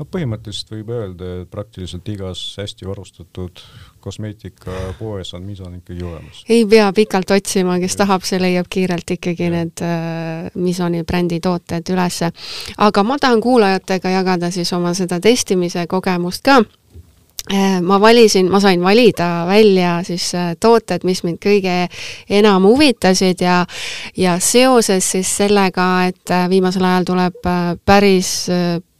no 0.00 0.06
põhimõtteliselt 0.08 0.72
võib 0.72 0.90
öelda, 0.96 1.30
et 1.42 1.50
praktiliselt 1.52 2.08
igas 2.08 2.40
hästi 2.58 2.88
varustatud 2.88 3.60
kosmeetikapoes 4.00 5.34
on 5.36 5.44
Mison 5.44 5.76
ikkagi 5.76 6.02
olemas. 6.02 6.42
ei 6.48 6.64
pea 6.66 6.88
pikalt 6.96 7.30
otsima, 7.36 7.76
kes 7.82 7.98
tahab, 8.00 8.24
see 8.24 8.40
leiab 8.40 8.70
kiirelt 8.72 9.16
ikkagi 9.16 9.48
ja. 9.50 9.54
need 9.58 9.84
äh, 9.84 10.50
Misoni 10.56 11.04
brändi 11.04 11.40
tooted 11.44 11.92
ülesse. 11.92 12.32
aga 12.78 13.04
ma 13.04 13.18
tahan 13.20 13.40
kuulajatega 13.44 14.16
jagada 14.16 14.50
siis 14.50 14.72
oma 14.72 14.94
seda 14.96 15.20
testimise 15.20 15.84
kogemust 15.86 16.44
ka 16.48 16.62
äh, 17.52 17.80
ma 17.84 18.00
valisin, 18.00 18.48
ma 18.50 18.60
sain 18.60 18.80
valida 18.82 19.44
välja 19.48 19.98
siis 20.04 20.32
äh, 20.34 20.54
tooted, 20.60 21.04
mis 21.04 21.24
mind 21.28 21.44
kõige 21.44 21.80
enam 22.40 22.64
huvitasid 22.72 23.44
ja 23.44 23.66
ja 24.16 24.38
seoses 24.40 25.12
siis 25.12 25.36
sellega, 25.42 25.90
et 26.08 26.32
äh, 26.32 26.48
viimasel 26.48 26.88
ajal 26.88 27.12
tuleb 27.12 27.50
päris 27.84 28.48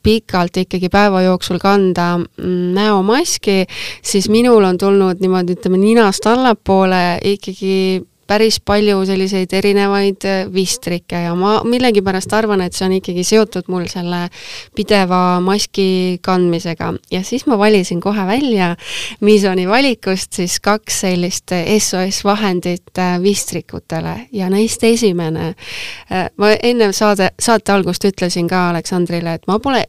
pikalt 0.02 0.56
ikkagi 0.56 0.88
päeva 0.92 1.22
jooksul 1.22 1.58
kanda 1.62 2.16
mm, 2.18 2.70
näomaski, 2.76 3.64
siis 4.02 4.28
minul 4.32 4.64
on 4.64 4.78
tulnud 4.78 5.20
niimoodi, 5.20 5.58
ütleme, 5.58 5.80
ninast 5.80 6.26
allapoole 6.26 7.18
ikkagi 7.24 8.02
päris 8.30 8.60
palju 8.62 9.00
selliseid 9.08 9.52
erinevaid 9.58 10.26
äh, 10.28 10.40
vistrikke 10.54 11.24
ja 11.24 11.34
ma 11.34 11.56
millegipärast 11.66 12.32
arvan, 12.36 12.62
et 12.62 12.76
see 12.76 12.86
on 12.86 12.94
ikkagi 13.00 13.24
seotud 13.26 13.70
mul 13.72 13.88
selle 13.90 14.22
pideva 14.76 15.40
maski 15.44 16.20
kandmisega. 16.22 16.92
Ja 17.10 17.24
siis 17.26 17.46
ma 17.50 17.58
valisin 17.58 18.00
kohe 18.00 18.26
välja 18.28 18.74
Misoni 19.26 19.66
valikust 19.68 20.38
siis 20.38 20.60
kaks 20.62 21.02
sellist 21.06 21.54
SOS 21.78 22.24
vahendit 22.24 22.98
äh, 22.98 23.16
vistrikutele. 23.22 24.16
Ja 24.32 24.50
neist 24.50 24.84
esimene, 24.84 25.54
ma 26.10 26.52
enne 26.62 26.92
saade, 26.96 27.32
saate 27.38 27.72
algust 27.72 28.04
ütlesin 28.06 28.48
ka 28.50 28.68
Aleksandrile, 28.70 29.34
et 29.38 29.48
ma 29.50 29.58
pole 29.58 29.84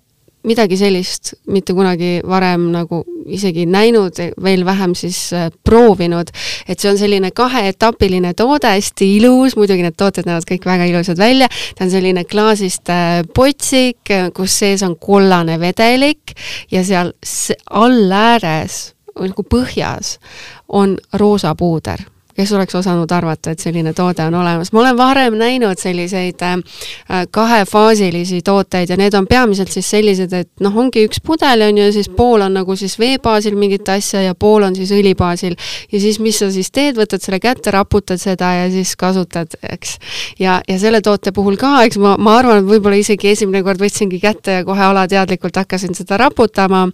midagi 0.47 0.77
sellist 0.79 1.33
mitte 1.53 1.73
kunagi 1.77 2.19
varem 2.27 2.69
nagu 2.73 3.01
isegi 3.31 3.65
näinud, 3.69 4.17
veel 4.43 4.63
vähem 4.65 4.95
siis 4.97 5.19
äh, 5.33 5.49
proovinud. 5.63 6.31
et 6.67 6.79
see 6.79 6.91
on 6.91 6.97
selline 6.97 7.31
kaheetapiline 7.31 8.33
toode, 8.37 8.71
hästi 8.73 9.07
ilus, 9.17 9.55
muidugi 9.55 9.85
need 9.85 9.97
tooted 9.97 10.27
näevad 10.29 10.47
kõik 10.49 10.65
väga 10.65 10.87
ilusad 10.89 11.19
välja, 11.21 11.49
ta 11.77 11.85
on 11.85 11.93
selline 11.93 12.25
klaasist 12.25 12.89
äh, 12.89 13.21
potsik, 13.35 14.13
kus 14.35 14.57
sees 14.63 14.83
on 14.83 14.97
kollane 14.97 15.59
vedelik 15.61 16.35
ja 16.71 16.83
seal 16.87 17.13
all 17.69 18.11
ääres, 18.11 18.95
nagu 19.19 19.45
põhjas, 19.45 20.17
on 20.69 20.97
roosa 21.19 21.53
puuder 21.55 22.10
kes 22.35 22.51
oleks 22.57 22.75
osanud 22.75 23.11
arvata, 23.11 23.51
et 23.51 23.59
selline 23.59 23.93
toode 23.93 24.25
on 24.25 24.35
olemas. 24.41 24.71
ma 24.71 24.79
olen 24.79 24.97
varem 24.97 25.37
näinud 25.39 25.79
selliseid 25.79 26.41
äh, 26.41 26.57
kahefaasilisi 27.31 28.41
tooteid 28.41 28.89
ja 28.89 28.97
need 28.97 29.13
on 29.13 29.27
peamiselt 29.27 29.71
siis 29.71 29.89
sellised, 29.89 30.33
et 30.33 30.49
noh, 30.59 30.77
ongi 30.77 31.05
üks 31.07 31.21
pudel 31.25 31.65
on 31.67 31.77
ju, 31.77 31.91
siis 31.91 32.09
pool 32.09 32.41
on 32.45 32.53
nagu 32.59 32.75
siis 32.75 32.97
vee 32.99 33.17
baasil 33.23 33.55
mingit 33.59 33.89
asja 33.89 34.21
ja 34.21 34.35
pool 34.35 34.63
on 34.67 34.75
siis 34.75 34.91
õli 34.95 35.13
baasil. 35.17 35.55
ja 35.91 35.99
siis, 35.99 36.19
mis 36.19 36.39
sa 36.39 36.51
siis 36.51 36.71
teed, 36.71 36.97
võtad 36.99 37.23
selle 37.23 37.39
kätte, 37.43 37.71
raputad 37.71 38.21
seda 38.21 38.53
ja 38.61 38.69
siis 38.71 38.95
kasutad, 38.99 39.55
eks. 39.61 39.97
ja, 40.39 40.61
ja 40.67 40.79
selle 40.79 41.01
toote 41.01 41.31
puhul 41.35 41.57
ka, 41.61 41.83
eks 41.87 41.99
ma, 42.01 42.15
ma 42.19 42.37
arvan, 42.39 42.61
et 42.61 42.69
võib-olla 42.69 42.99
isegi 42.99 43.31
esimene 43.31 43.63
kord 43.65 43.81
võtsingi 43.81 44.21
kätte 44.21 44.59
ja 44.59 44.65
kohe 44.67 44.83
alateadlikult 44.91 45.61
hakkasin 45.63 45.95
seda 45.97 46.19
raputama. 46.21 46.87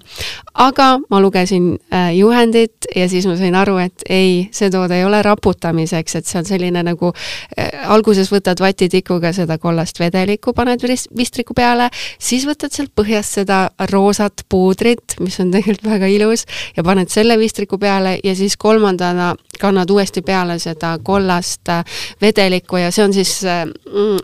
aga 0.54 0.90
ma 1.10 1.22
lugesin 1.22 1.76
äh, 1.94 2.12
juhendit 2.18 2.90
ja 2.96 3.10
siis 3.10 3.28
ma 3.28 3.38
sain 3.38 3.56
aru, 3.56 3.78
et 3.84 4.08
ei, 4.10 4.48
see 4.52 4.72
toode 4.74 4.98
ei 4.98 5.06
ole 5.06 5.22
raputamiseks, 5.28 6.18
et 6.20 6.30
see 6.30 6.40
on 6.42 6.48
selline 6.48 6.84
nagu 6.88 7.12
äh, 7.12 7.70
alguses 7.92 8.32
võtad 8.32 8.62
vatitikuga 8.64 9.34
seda 9.36 9.60
kollast 9.62 10.00
vedelikku, 10.02 10.54
paned 10.58 10.84
vistriku 11.18 11.56
peale, 11.58 11.90
siis 12.20 12.48
võtad 12.48 12.74
sealt 12.74 12.94
põhjast 12.98 13.42
seda 13.42 13.60
roosat 13.92 14.46
puudrit, 14.50 15.18
mis 15.24 15.40
on 15.44 15.52
tegelikult 15.54 15.92
väga 15.92 16.12
ilus, 16.12 16.46
ja 16.78 16.86
paned 16.88 17.12
selle 17.14 17.38
vistriku 17.40 17.80
peale 17.82 18.18
ja 18.24 18.36
siis 18.36 18.58
kolmandana 18.58 19.34
kannad 19.60 19.90
uuesti 19.90 20.22
peale 20.22 20.60
seda 20.60 20.98
kollast 21.04 21.70
äh, 21.74 21.84
vedelikku 22.22 22.82
ja 22.82 22.92
see 22.92 23.06
on 23.06 23.16
siis 23.16 23.40
äh,, 23.48 23.66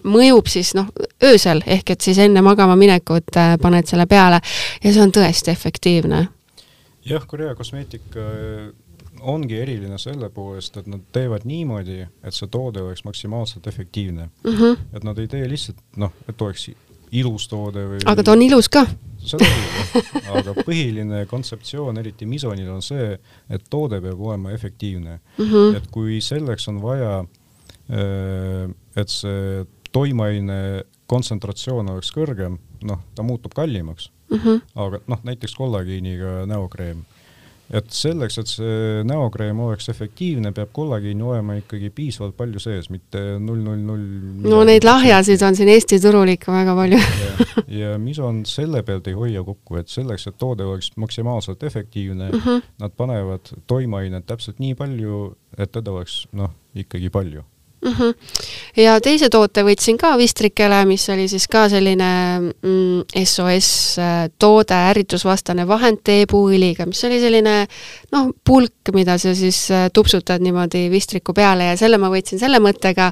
mõjub 0.04 0.50
siis 0.52 0.74
noh, 0.78 0.90
öösel, 1.24 1.64
ehk 1.66 1.96
et 1.96 2.06
siis 2.06 2.20
enne 2.24 2.44
magama 2.46 2.78
minekut 2.80 3.36
äh, 3.38 3.56
paned 3.62 3.90
selle 3.90 4.08
peale 4.10 4.42
ja 4.84 4.94
see 4.94 5.02
on 5.04 5.14
tõesti 5.14 5.54
efektiivne. 5.54 6.28
Jah, 7.04 7.26
Korea 7.28 7.56
kosmeetika 7.56 8.22
ongi 9.24 9.58
eriline 9.60 9.98
selle 10.02 10.30
poolest, 10.34 10.78
et 10.78 10.88
nad 10.92 11.04
teevad 11.16 11.46
niimoodi, 11.48 12.02
et 12.24 12.36
see 12.36 12.50
toode 12.52 12.82
oleks 12.84 13.04
maksimaalselt 13.08 13.68
efektiivne 13.68 14.30
mm. 14.44 14.58
-hmm. 14.58 14.78
et 14.94 15.04
nad 15.04 15.20
ei 15.20 15.28
tee 15.28 15.50
lihtsalt 15.50 15.80
noh, 15.98 16.12
et 16.30 16.42
oleks 16.42 16.70
ilus 17.14 17.48
toode 17.48 17.86
või 17.88 18.06
aga 18.10 18.26
ta 18.26 18.34
on 18.34 18.42
ilus 18.42 18.70
ka. 18.74 18.86
seda 19.24 19.48
küll, 19.48 20.08
aga 20.40 20.56
põhiline 20.64 21.26
kontseptsioon, 21.30 21.98
eriti 22.02 22.26
Misonil, 22.30 22.70
on 22.74 22.82
see, 22.84 23.14
et 23.50 23.70
toode 23.70 24.02
peab 24.04 24.20
olema 24.20 24.52
efektiivne 24.52 25.20
mm. 25.20 25.46
-hmm. 25.46 25.78
et 25.78 25.88
kui 25.92 26.22
selleks 26.22 26.68
on 26.68 26.82
vaja, 26.82 27.14
äh, 27.90 28.68
et 28.96 29.10
see 29.10 29.66
toimeaine 29.94 30.84
kontsentratsioon 31.08 31.90
oleks 31.94 32.12
kõrgem, 32.16 32.58
noh, 32.84 33.00
ta 33.16 33.24
muutub 33.24 33.54
kallimaks 33.54 34.12
mm. 34.30 34.38
-hmm. 34.38 34.62
aga 34.76 35.00
noh, 35.08 35.20
näiteks 35.24 35.56
kollageeniga 35.56 36.46
näokreem 36.50 37.06
et 37.72 37.90
selleks, 37.96 38.38
et 38.42 38.50
see 38.52 39.04
näokreem 39.08 39.60
oleks 39.64 39.88
efektiivne, 39.94 40.52
peab 40.56 40.74
kollageeni 40.76 41.24
olema 41.24 41.56
ikkagi 41.60 41.90
piisavalt 41.96 42.36
palju 42.38 42.62
sees, 42.62 42.90
mitte 42.94 43.22
null, 43.40 43.62
null, 43.64 43.86
null. 43.88 44.50
no 44.52 44.64
neid 44.68 44.86
lahjasid 44.88 45.42
on 45.48 45.56
siin 45.58 45.72
Eesti 45.74 46.00
turul 46.04 46.34
ikka 46.36 46.54
väga 46.54 46.76
palju 46.78 47.00
ja, 47.82 47.96
mis 48.02 48.20
on 48.24 48.44
selle 48.50 48.84
pealt 48.86 49.08
ei 49.08 49.18
hoia 49.18 49.46
kokku, 49.48 49.80
et 49.80 49.92
selleks, 49.92 50.28
et 50.30 50.38
toode 50.42 50.68
oleks 50.68 50.92
maksimaalselt 51.00 51.64
efektiivne 51.64 52.30
mm, 52.30 52.44
-hmm. 52.44 52.68
nad 52.84 52.98
panevad 52.98 53.56
toimeainet 53.68 54.28
täpselt 54.28 54.60
nii 54.60 54.76
palju, 54.76 55.24
et 55.58 55.72
teda 55.72 55.96
oleks 55.96 56.24
noh, 56.34 56.52
ikkagi 56.76 57.10
palju 57.14 57.46
mm. 57.84 57.92
-hmm. 57.92 58.14
ja 58.78 59.00
teise 59.02 59.30
toote 59.30 59.64
võtsin 59.64 59.98
ka 59.98 60.18
Vistrikele, 60.18 60.84
mis 60.86 61.06
oli 61.10 61.28
siis 61.28 61.48
ka 61.48 61.68
selline 61.70 62.10
mm, 62.40 63.24
SOS 63.24 63.70
äh, 64.00 64.30
toode, 64.40 64.76
ärritusvastane 64.92 65.68
vahend 65.68 66.02
teepuuõliga, 66.04 66.86
mis 66.86 67.04
oli 67.04 67.20
selline 67.22 67.56
noh, 68.12 68.30
pulk, 68.46 68.94
mida 68.94 69.18
sa 69.18 69.36
siis 69.36 69.66
äh, 69.72 69.90
tupsutad 69.94 70.42
niimoodi 70.42 70.90
Vistriku 70.92 71.34
peale 71.34 71.72
ja 71.72 71.78
selle 71.78 71.98
ma 71.98 72.12
võtsin 72.14 72.40
selle 72.40 72.60
mõttega, 72.64 73.12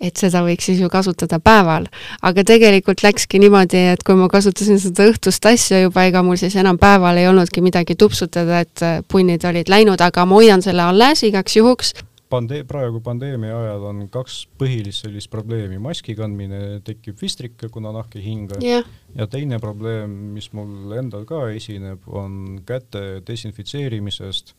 et 0.00 0.16
seda 0.16 0.42
võiks 0.46 0.70
siis 0.70 0.80
ju 0.80 0.88
kasutada 0.88 1.40
päeval. 1.40 1.86
aga 2.22 2.44
tegelikult 2.44 3.02
läkski 3.02 3.38
niimoodi, 3.38 3.84
et 3.94 4.02
kui 4.04 4.14
ma 4.14 4.28
kasutasin 4.28 4.80
seda 4.80 5.08
õhtust 5.10 5.46
asja 5.46 5.80
juba, 5.80 6.04
ega 6.04 6.22
mul 6.22 6.36
siis 6.36 6.56
enam 6.56 6.78
päeval 6.78 7.16
ei 7.16 7.28
olnudki 7.28 7.60
midagi 7.60 7.94
tupsutada, 7.94 8.60
et 8.60 8.82
äh, 8.82 9.00
punnid 9.08 9.44
olid 9.44 9.68
läinud, 9.68 10.00
aga 10.00 10.26
ma 10.26 10.34
hoian 10.34 10.62
selle 10.62 10.82
alles 10.82 11.22
igaks 11.22 11.56
juhuks 11.56 11.94
pande-, 12.30 12.62
praegu 12.68 13.00
pandeemia 13.04 13.56
ajal 13.58 13.88
on 13.90 14.06
kaks 14.12 14.40
põhilist 14.60 15.06
sellist 15.06 15.30
probleemi, 15.32 15.80
maski 15.82 16.16
kandmine 16.18 16.80
tekib 16.86 17.18
vistrike, 17.20 17.70
kuna 17.72 17.92
nahk 17.94 18.16
ei 18.18 18.24
hinga 18.24 18.60
yeah. 18.64 18.88
ja 19.16 19.28
teine 19.30 19.60
probleem, 19.62 20.14
mis 20.36 20.50
mul 20.56 20.96
endal 20.98 21.26
ka 21.28 21.46
esineb, 21.54 22.04
on 22.08 22.60
käte 22.68 23.22
desinfitseerimisest 23.26 24.54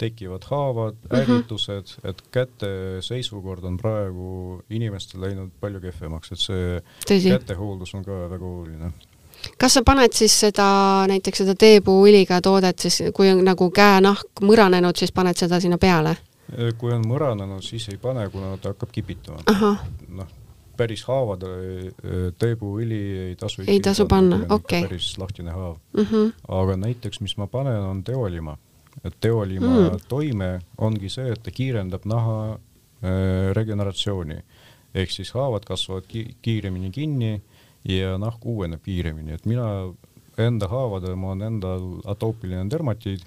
tekivad 0.00 0.46
haavad 0.48 0.94
mm, 0.94 1.08
-hmm. 1.10 1.20
ärritused, 1.20 1.94
et 2.08 2.22
käte 2.32 2.72
seisukord 3.04 3.64
on 3.64 3.76
praegu 3.76 4.62
inimestel 4.70 5.20
läinud 5.20 5.50
palju 5.60 5.80
kehvemaks, 5.80 6.32
et 6.32 6.38
see 6.38 6.80
Tõsi. 7.04 7.36
kätehooldus 7.36 7.94
on 7.94 8.04
ka 8.04 8.28
väga 8.30 8.44
oluline 8.44 8.92
kas 9.58 9.74
sa 9.74 9.82
paned 9.84 10.12
siis 10.12 10.40
seda, 10.40 10.66
näiteks 11.08 11.38
seda 11.42 11.54
teepuuõliga 11.54 12.40
toodet 12.44 12.78
siis, 12.78 13.02
kui 13.14 13.30
on 13.30 13.44
nagu 13.44 13.70
käenahk 13.70 14.42
mõranenud, 14.44 14.96
siis 14.96 15.12
paned 15.12 15.36
seda 15.36 15.60
sinna 15.60 15.78
peale? 15.78 16.16
Äh, 16.58 16.72
kui 16.78 16.92
on 16.94 17.04
mõranenud, 17.06 17.62
siis 17.64 17.88
ei 17.92 17.98
pane, 18.00 18.26
kuna 18.32 18.56
ta 18.58 18.74
hakkab 18.74 18.90
kipitama. 18.94 19.42
noh, 20.18 20.32
päris 20.80 21.04
haavade 21.08 21.50
äh, 21.50 22.24
teepuuõli 22.40 23.00
ei 23.26 23.36
tasu 23.38 23.64
ei 23.66 23.82
tasu 23.84 24.06
panna, 24.10 24.40
okei 24.48 24.56
okay.. 24.56 24.88
päris 24.88 25.12
lahtine 25.20 25.54
haav 25.54 25.76
mm. 25.92 26.02
-hmm. 26.02 26.32
aga 26.60 26.76
näiteks, 26.86 27.20
mis 27.20 27.36
ma 27.36 27.46
panen, 27.46 27.82
on 27.84 28.04
teolima. 28.04 28.56
et 29.04 29.14
teolima 29.20 29.66
mm. 29.66 30.00
toime 30.08 30.60
ongi 30.78 31.08
see, 31.08 31.32
et 31.32 31.42
ta 31.42 31.50
kiirendab 31.50 32.04
naha 32.04 32.38
äh, 32.52 33.52
regeneratsiooni. 33.52 34.40
ehk 34.94 35.10
siis 35.10 35.32
haavad 35.32 35.64
kasvavad 35.64 36.06
ki 36.08 36.36
kiiremini 36.42 36.90
kinni 36.90 37.42
ja 37.84 38.18
nahk 38.18 38.44
uueneb 38.44 38.82
kiiremini, 38.82 39.32
et 39.32 39.46
mina 39.46 39.92
enda 40.38 40.68
haavadel, 40.68 41.14
mul 41.14 41.30
on 41.30 41.42
endal 41.42 41.84
atoopiline 42.04 42.70
dermatiid 42.70 43.22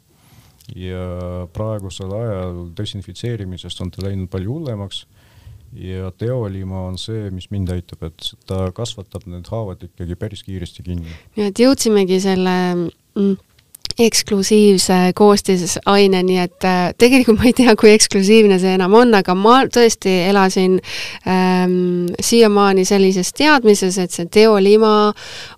ja 0.75 1.47
praegusel 1.53 2.13
ajal 2.17 2.59
desinfitseerimisest 2.77 3.81
on 3.83 3.91
ta 3.91 4.05
läinud 4.05 4.29
palju 4.31 4.57
hullemaks 4.57 5.03
ja 5.73 6.11
teolima 6.17 6.85
on 6.87 6.97
see, 7.01 7.29
mis 7.33 7.49
mind 7.51 7.71
aitab, 7.73 8.05
et 8.09 8.29
ta 8.47 8.67
kasvatab 8.75 9.25
need 9.29 9.49
haavad 9.49 9.81
ikkagi 9.87 10.17
päris 10.19 10.43
kiiresti 10.45 10.85
kinni. 10.85 11.15
nii 11.37 11.49
et 11.49 11.63
jõudsimegi 11.63 12.19
selle 12.23 12.55
mm, 12.75 13.35
eksklusiivse 13.99 15.11
koostisaine, 15.15 16.23
nii 16.25 16.37
et 16.41 16.65
äh, 16.65 16.93
tegelikult 16.97 17.37
ma 17.39 17.49
ei 17.49 17.53
tea, 17.57 17.75
kui 17.77 17.91
eksklusiivne 17.93 18.57
see 18.61 18.73
enam 18.77 18.95
on, 18.97 19.13
aga 19.13 19.35
ma 19.37 19.59
tõesti 19.69 20.13
elasin 20.29 20.79
ähm, 21.29 22.07
siiamaani 22.17 22.85
sellises 22.89 23.29
teadmises, 23.37 23.99
et 24.01 24.15
see 24.15 24.25
teolima 24.33 25.11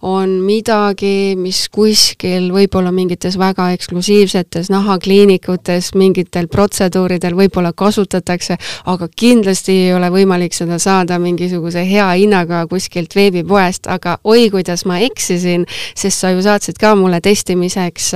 on 0.04 0.38
midagi, 0.44 1.36
mis 1.40 1.66
kuskil 1.72 2.50
võib-olla 2.56 2.92
mingites 2.96 3.38
väga 3.40 3.70
eksklusiivsetes 3.78 4.72
nahakliinikutes 4.74 5.94
mingitel 5.96 6.50
protseduuridel 6.52 7.38
võib-olla 7.40 7.72
kasutatakse, 7.72 8.60
aga 8.92 9.10
kindlasti 9.16 9.78
ei 9.86 9.96
ole 9.96 10.12
võimalik 10.12 10.56
seda 10.56 10.80
saada 10.82 11.22
mingisuguse 11.24 11.86
hea 11.88 12.10
hinnaga 12.20 12.66
kuskilt 12.72 13.16
veebipoest, 13.16 13.88
aga 13.88 14.18
oi, 14.28 14.50
kuidas 14.52 14.84
ma 14.90 15.00
eksisin, 15.08 15.64
sest 15.96 16.20
sa 16.20 16.36
ju 16.36 16.44
saatsid 16.44 16.80
ka 16.82 16.96
mulle 17.00 17.24
testimiseks 17.24 18.12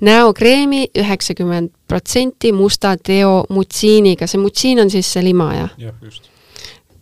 näokreemi 0.00 0.86
üheksakümmend 0.98 1.72
protsenti 1.88 2.52
musta 2.56 2.96
teomutsiiniga, 2.96 4.26
see 4.26 4.40
mutsiin 4.40 4.80
on 4.84 4.92
siis 4.92 5.12
see 5.12 5.24
lima, 5.24 5.50
jah? 5.54 5.74
jah, 5.78 5.96
just. 6.02 6.30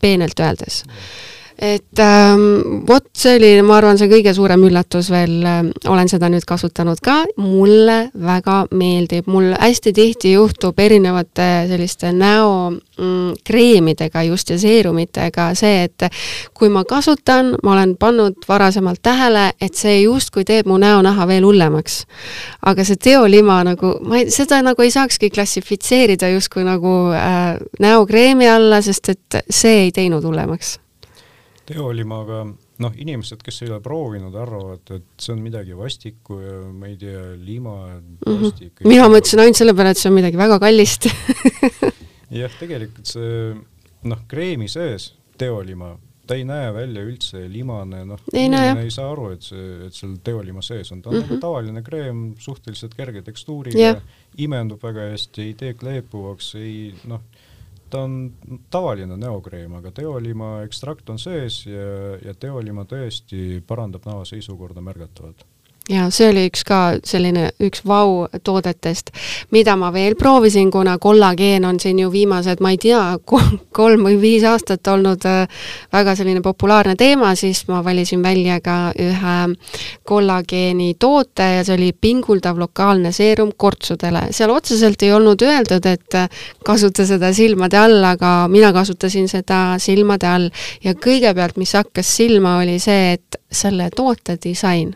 peenelt 0.00 0.40
öeldes. 0.40 0.82
Et 1.60 1.98
ähm, 1.98 2.86
vot 2.88 3.04
see 3.16 3.36
oli, 3.36 3.62
ma 3.66 3.76
arvan, 3.76 3.98
see 4.00 4.08
kõige 4.08 4.32
suurem 4.32 4.62
üllatus 4.64 5.10
veel 5.12 5.42
äh,, 5.44 5.58
olen 5.92 6.08
seda 6.08 6.30
nüüd 6.32 6.46
kasutanud 6.48 7.02
ka, 7.04 7.18
mulle 7.36 8.08
väga 8.16 8.64
meeldib, 8.72 9.28
mul 9.28 9.52
hästi 9.52 9.92
tihti 9.96 10.32
juhtub 10.32 10.78
erinevate 10.80 11.68
selliste 11.68 12.12
näokreemidega 12.16 14.22
mm, 14.22 14.28
just 14.32 14.50
ja 14.54 14.58
seerumitega 14.62 15.50
see, 15.58 15.84
et 15.84 16.08
kui 16.56 16.68
ma 16.72 16.84
kasutan, 16.88 17.52
ma 17.62 17.72
olen 17.76 17.96
pannud 18.00 18.36
varasemalt 18.48 19.02
tähele, 19.04 19.52
et 19.60 19.74
see 19.76 20.00
justkui 20.06 20.44
teeb 20.48 20.66
mu 20.70 20.80
näonaha 20.80 21.28
veel 21.28 21.44
hullemaks. 21.44 22.06
aga 22.66 22.84
see 22.88 22.96
teolima 22.96 23.64
nagu, 23.68 23.98
ma 24.00 24.16
ei, 24.22 24.30
seda 24.32 24.62
nagu 24.64 24.82
ei 24.82 24.90
saakski 24.90 25.30
klassifitseerida 25.30 26.28
justkui 26.32 26.64
nagu 26.64 27.12
äh, 27.12 27.60
näokreemi 27.80 28.48
alla, 28.48 28.80
sest 28.80 29.08
et 29.12 29.44
see 29.50 29.82
ei 29.84 29.92
teinud 29.92 30.24
hullemaks 30.24 30.80
teolimaga, 31.70 32.42
noh, 32.82 32.98
inimesed, 32.98 33.42
kes 33.46 33.62
ei 33.64 33.70
ole 33.70 33.80
proovinud, 33.84 34.34
arvavad, 34.34 34.82
et 34.96 35.22
see 35.22 35.34
on 35.36 35.42
midagi 35.44 35.76
vastikku 35.78 36.40
ja 36.42 36.58
ma 36.74 36.90
ei 36.90 36.98
tea, 37.00 37.22
lima, 37.38 37.76
mm. 38.00 38.26
-hmm. 38.26 38.84
mina 38.90 39.08
mõtlesin 39.12 39.44
ainult 39.44 39.60
selle 39.60 39.74
peale, 39.78 39.94
et 39.94 40.00
see 40.00 40.10
on 40.10 40.18
midagi 40.18 40.40
väga 40.40 40.58
kallist 40.62 41.10
jah, 42.42 42.54
tegelikult 42.60 43.10
see 43.10 43.34
noh, 44.10 44.22
kreemi 44.30 44.68
sees 44.70 45.12
teolima, 45.40 45.92
ta 46.26 46.36
ei 46.38 46.44
näe 46.48 46.70
välja 46.74 47.04
üldse 47.06 47.44
limane, 47.50 48.02
noh, 48.08 48.22
inimene 48.32 48.86
ei 48.86 48.92
saa 48.94 49.10
aru, 49.12 49.30
et 49.36 49.46
see, 49.46 49.68
et 49.86 49.96
seal 49.96 50.16
teolima 50.24 50.62
sees 50.64 50.90
on, 50.94 51.02
ta 51.02 51.10
on 51.10 51.16
mm 51.16 51.22
-hmm. 51.22 51.30
nagu 51.30 51.40
tavaline 51.44 51.82
kreem, 51.86 52.24
suhteliselt 52.38 52.94
kerge 52.98 53.22
tekstuuriga 53.26 53.78
yeah., 53.78 54.02
imendub 54.38 54.82
väga 54.82 55.10
hästi, 55.12 55.42
ei 55.42 55.54
tee 55.54 55.74
kleepuvaks, 55.74 56.54
ei 56.58 56.94
noh 57.04 57.22
ta 57.90 58.04
on 58.06 58.32
tavaline 58.70 59.16
näokreem, 59.20 59.74
aga 59.80 59.92
teolima 59.94 60.60
ekstrakt 60.64 61.10
on 61.10 61.18
sees 61.18 61.64
ja, 61.66 62.16
ja 62.24 62.34
teolima 62.34 62.84
tõesti 62.88 63.62
parandab 63.66 64.06
näo 64.08 64.24
seisukorda 64.28 64.84
märgatavalt 64.84 65.46
ja 65.90 66.06
see 66.14 66.28
oli 66.30 66.44
üks 66.48 66.62
ka 66.66 66.78
selline 67.06 67.48
üks 67.62 67.82
vau 67.86 68.26
toodetest, 68.46 69.10
mida 69.54 69.74
ma 69.78 69.90
veel 69.94 70.14
proovisin, 70.18 70.70
kuna 70.70 70.96
kollageen 71.02 71.64
on 71.66 71.80
siin 71.82 71.98
ju 72.02 72.10
viimased, 72.12 72.62
ma 72.62 72.72
ei 72.74 72.78
tea, 72.80 73.02
kolm 73.76 74.06
või 74.06 74.18
viis 74.20 74.44
aastat 74.46 74.86
olnud 74.92 75.26
äh, 75.28 75.64
väga 75.92 76.14
selline 76.18 76.42
populaarne 76.44 76.96
teema, 77.00 77.34
siis 77.38 77.64
ma 77.68 77.82
valisin 77.84 78.22
välja 78.22 78.60
ka 78.64 78.78
ühe 78.98 79.36
kollageeni 80.06 80.94
toote 81.00 81.48
ja 81.56 81.66
see 81.66 81.76
oli 81.78 81.90
pinguldav 81.92 82.58
lokaalne 82.60 83.12
seerum 83.12 83.52
kortsudele. 83.56 84.28
seal 84.36 84.54
otseselt 84.54 85.02
ei 85.02 85.12
olnud 85.16 85.42
öeldud, 85.42 85.86
et 85.90 86.18
äh, 86.18 86.30
kasuta 86.64 87.06
seda 87.06 87.32
silmade 87.34 87.78
all, 87.80 88.04
aga 88.04 88.46
mina 88.52 88.72
kasutasin 88.76 89.28
seda 89.28 89.78
silmade 89.82 90.30
all 90.30 90.48
ja 90.84 90.94
kõigepealt, 90.94 91.58
mis 91.58 91.74
hakkas 91.74 92.16
silma, 92.20 92.58
oli 92.62 92.78
see, 92.78 93.14
et 93.18 93.40
selle 93.50 93.90
toote 93.96 94.38
disain 94.42 94.94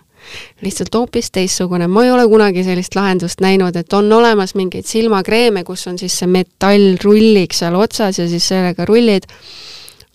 lihtsalt 0.64 0.94
hoopis 0.94 1.30
teistsugune, 1.34 1.88
ma 1.88 2.04
ei 2.04 2.12
ole 2.14 2.26
kunagi 2.30 2.64
sellist 2.66 2.96
lahendust 2.96 3.44
näinud, 3.44 3.76
et 3.76 3.92
on 3.92 4.12
olemas 4.12 4.54
mingeid 4.58 4.88
silmakreeme, 4.88 5.64
kus 5.64 5.86
on 5.90 5.98
siis 6.00 6.16
see 6.20 6.30
metallrullik 6.30 7.54
seal 7.56 7.76
otsas 7.78 8.18
ja 8.18 8.28
siis 8.30 8.48
sellega 8.48 8.86
rullid, 8.88 9.28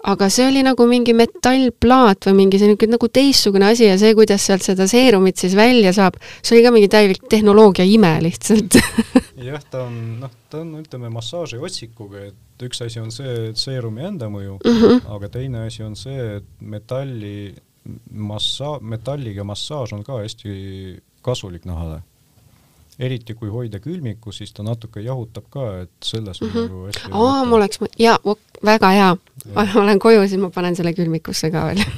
aga 0.10 0.30
see 0.32 0.48
oli 0.48 0.64
nagu 0.64 0.86
mingi 0.88 1.14
metallplaat 1.18 2.30
või 2.30 2.44
mingi 2.44 2.60
selline 2.62 2.94
nagu 2.94 3.10
teistsugune 3.12 3.68
asi 3.74 3.90
ja 3.90 3.98
see, 4.00 4.14
kuidas 4.18 4.46
sealt 4.48 4.64
seda 4.64 4.88
seerumit 4.90 5.42
siis 5.42 5.56
välja 5.60 5.94
saab, 5.96 6.20
see 6.42 6.58
oli 6.58 6.66
ka 6.66 6.74
mingi 6.76 6.92
täielik 6.92 7.26
tehnoloogia 7.32 7.88
ime 7.88 8.16
lihtsalt. 8.24 8.80
Jah, 9.50 9.64
ta 9.72 9.86
on, 9.88 9.96
noh, 10.20 10.32
ta 10.52 10.62
on, 10.64 10.74
ütleme, 10.82 11.12
massaaži 11.14 11.60
otsikuga, 11.64 12.26
et 12.28 12.66
üks 12.68 12.82
asi 12.84 13.00
on 13.00 13.12
see 13.16 13.54
seerumi 13.56 14.04
enda 14.10 14.28
mõju 14.32 14.58
mm, 14.60 14.80
-hmm. 14.82 15.06
aga 15.16 15.30
teine 15.32 15.66
asi 15.68 15.84
on 15.84 15.96
see, 15.96 16.40
et 16.40 16.48
metalli 16.60 17.54
massa-, 18.12 18.80
metalliga 18.82 19.44
massaaž 19.44 19.94
on 19.94 20.04
ka 20.04 20.22
hästi 20.24 21.02
kasulik 21.22 21.66
nahale. 21.66 22.02
eriti 23.00 23.34
kui 23.34 23.48
hoida 23.50 23.80
külmikku, 23.80 24.32
siis 24.36 24.52
ta 24.52 24.64
natuke 24.64 25.00
jahutab 25.00 25.46
ka, 25.50 25.66
et 25.82 25.92
selles 26.04 26.42
on 26.42 26.48
mm 26.48 26.54
-hmm. 26.54 26.68
nagu 26.68 26.86
hästi 26.86 27.12
aa, 27.12 27.46
ma 27.46 27.56
oleks, 27.56 27.80
jaa, 28.00 28.18
väga 28.66 28.90
hea. 28.90 29.18
ma 29.56 29.68
olen 29.82 30.00
koju, 30.00 30.28
siis 30.28 30.42
ma 30.42 30.50
panen 30.50 30.76
selle 30.76 30.94
külmikusse 30.94 31.52
ka 31.52 31.66
veel 31.66 31.80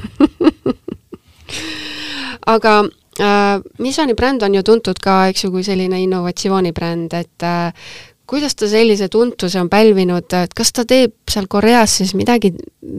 aga 2.46 2.84
äh, 3.20 3.62
Missoni 3.78 4.14
bränd 4.14 4.44
on 4.44 4.56
ju 4.56 4.64
tuntud 4.64 5.00
ka, 5.00 5.28
eks 5.28 5.44
ju, 5.44 5.52
kui 5.52 5.64
selline 5.64 6.02
innovatsioonibränd, 6.04 7.14
et 7.14 7.44
äh, 7.44 7.74
kuidas 8.32 8.56
ta 8.56 8.68
sellise 8.72 9.10
tuntuse 9.12 9.60
on 9.60 9.70
pälvinud, 9.70 10.32
et 10.40 10.54
kas 10.56 10.72
ta 10.72 10.86
teeb 10.88 11.18
seal 11.30 11.50
Koreas 11.52 11.98
siis 12.00 12.14
midagi 12.16 12.54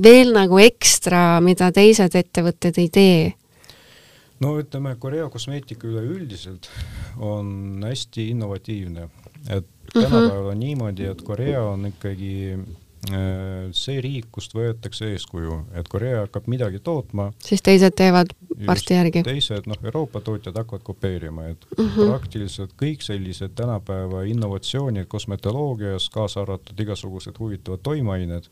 veel 0.05 0.35
nagu 0.37 0.61
ekstra, 0.61 1.41
mida 1.45 1.71
teised 1.73 2.19
ettevõtted 2.21 2.81
ei 2.83 2.91
tee? 2.93 3.23
no 4.43 4.57
ütleme, 4.59 4.97
Korea 5.01 5.29
kosmeetika 5.31 5.87
üleüldiselt 5.89 6.69
on 7.23 7.81
hästi 7.87 8.29
innovatiivne, 8.35 9.09
et 9.49 9.65
mhm. 9.65 10.03
tänapäeval 10.03 10.53
on 10.53 10.61
niimoodi, 10.61 11.09
et 11.09 11.23
Korea 11.25 11.63
on 11.71 11.87
ikkagi 11.93 12.33
see 13.03 13.99
riik, 14.03 14.29
kust 14.31 14.53
võetakse 14.55 15.09
eeskuju, 15.11 15.57
et 15.79 15.89
Korea 15.91 16.21
hakkab 16.23 16.47
midagi 16.51 16.79
tootma, 16.85 17.33
siis 17.43 17.63
teised 17.65 17.97
teevad 17.99 18.31
varsti 18.67 18.95
järgi. 18.95 19.25
teised, 19.27 19.67
noh, 19.67 19.81
Euroopa 19.83 20.21
tootjad 20.23 20.61
hakkavad 20.61 20.85
kopeerima, 20.87 21.49
et 21.51 21.67
mm 21.79 21.89
-hmm. 21.89 22.13
praktiliselt 22.13 22.77
kõik 22.83 23.03
sellised 23.03 23.57
tänapäeva 23.59 24.23
innovatsioonid 24.23 25.07
kosmetoloogias, 25.09 26.09
kaasa 26.11 26.43
arvatud 26.43 26.81
igasugused 26.81 27.39
huvitavad 27.39 27.83
toimeained, 27.83 28.47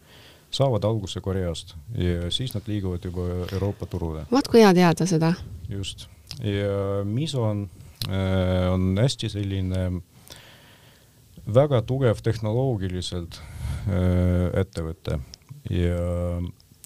saavad 0.51 0.85
alguse 0.85 1.21
Koreast 1.21 1.75
ja 1.95 2.31
siis 2.31 2.55
nad 2.55 2.63
liiguvad 2.67 3.05
juba 3.05 3.47
Euroopa 3.53 3.87
turule. 3.87 4.27
vot 4.33 4.49
kui 4.49 4.61
hea 4.61 4.75
teada 4.75 5.07
seda. 5.07 5.33
just, 5.69 6.09
ja 6.43 7.05
Mison 7.05 7.71
äh, 8.09 8.73
on 8.73 8.99
hästi 8.99 9.29
selline 9.29 10.03
väga 11.55 11.83
tugev 11.83 12.19
tehnoloogiliselt 12.23 13.41
Äh, 13.41 13.60
ettevõte 13.89 15.21
ja 15.71 16.01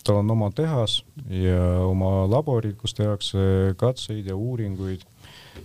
tal 0.04 0.20
on 0.20 0.30
oma 0.30 0.50
tehas 0.54 0.98
ja 1.30 1.61
oma 1.87 2.26
laborid, 2.30 2.76
kus 2.80 2.94
tehakse 2.94 3.74
katseid 3.80 4.28
ja 4.28 4.37
uuringuid. 4.37 5.02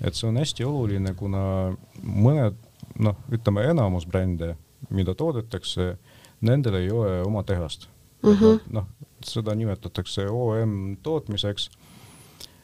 et 0.01 0.15
see 0.15 0.29
on 0.29 0.37
hästi 0.37 0.63
oluline, 0.63 1.13
kuna 1.17 1.75
mõned 2.03 2.55
noh, 3.03 3.17
ütleme 3.31 3.65
enamus 3.67 4.05
brände, 4.07 4.55
mida 4.89 5.15
toodetakse, 5.15 5.97
nendel 6.41 6.79
ei 6.79 6.91
ole 6.91 7.21
oma 7.25 7.43
tehast 7.43 7.89
mm 8.23 8.33
-hmm.. 8.33 8.59
noh, 8.71 8.87
seda 9.25 9.55
nimetatakse 9.55 10.29
OM 10.29 10.97
tootmiseks. 11.03 11.69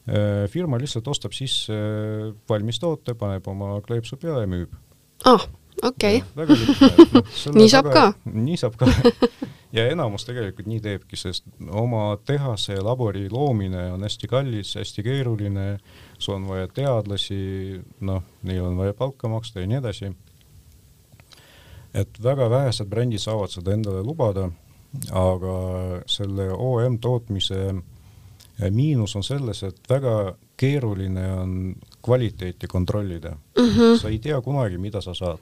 Äh, 0.08 0.49
firma 0.49 0.78
lihtsalt 0.78 1.08
ostab 1.08 1.34
sisse 1.34 1.73
valmis 2.49 2.80
toote, 2.80 3.13
paneb 3.13 3.47
oma 3.47 3.82
kleepsu 3.82 4.17
peale 4.17 4.41
ja 4.41 4.47
müüb. 4.47 4.73
ah 5.25 5.49
okei 5.84 6.24
okay.. 6.38 6.56
nii 7.54 7.70
saab 7.70 7.90
väga, 7.90 8.12
ka. 8.12 8.32
nii 8.32 8.58
saab 8.58 8.76
ka 8.80 8.90
ja 9.76 9.86
enamus 9.92 10.26
tegelikult 10.28 10.68
nii 10.70 10.82
teebki, 10.84 11.18
sest 11.20 11.48
oma 11.72 12.18
tehase 12.26 12.78
ja 12.78 12.84
labori 12.86 13.28
loomine 13.32 13.90
on 13.94 14.06
hästi 14.06 14.30
kallis, 14.32 14.76
hästi 14.80 15.04
keeruline, 15.04 15.66
sul 16.18 16.38
on 16.38 16.48
vaja 16.48 16.70
teadlasi, 16.72 17.40
noh, 18.08 18.24
neil 18.48 18.64
on 18.64 18.78
vaja 18.80 18.96
palka 18.98 19.30
maksta 19.32 19.64
ja 19.64 19.70
nii 19.70 19.82
edasi. 19.82 20.12
et 21.96 22.24
väga 22.24 22.50
vähesed 22.50 22.90
brändid 22.92 23.24
saavad 23.24 23.52
seda 23.52 23.72
endale 23.72 24.04
lubada, 24.04 24.50
aga 25.16 25.56
selle 26.12 26.50
OM 26.52 26.98
tootmise 27.00 27.76
miinus 28.72 29.16
on 29.16 29.24
selles, 29.24 29.64
et 29.64 29.90
väga 29.90 30.36
keeruline 30.58 31.26
on 31.34 31.76
kvaliteeti 32.04 32.68
kontrollida 32.68 33.32
mm. 33.32 33.70
-hmm. 33.70 34.00
sa 34.02 34.10
ei 34.10 34.20
tea 34.20 34.42
kunagi, 34.42 34.78
mida 34.78 35.02
sa 35.02 35.14
saad 35.14 35.40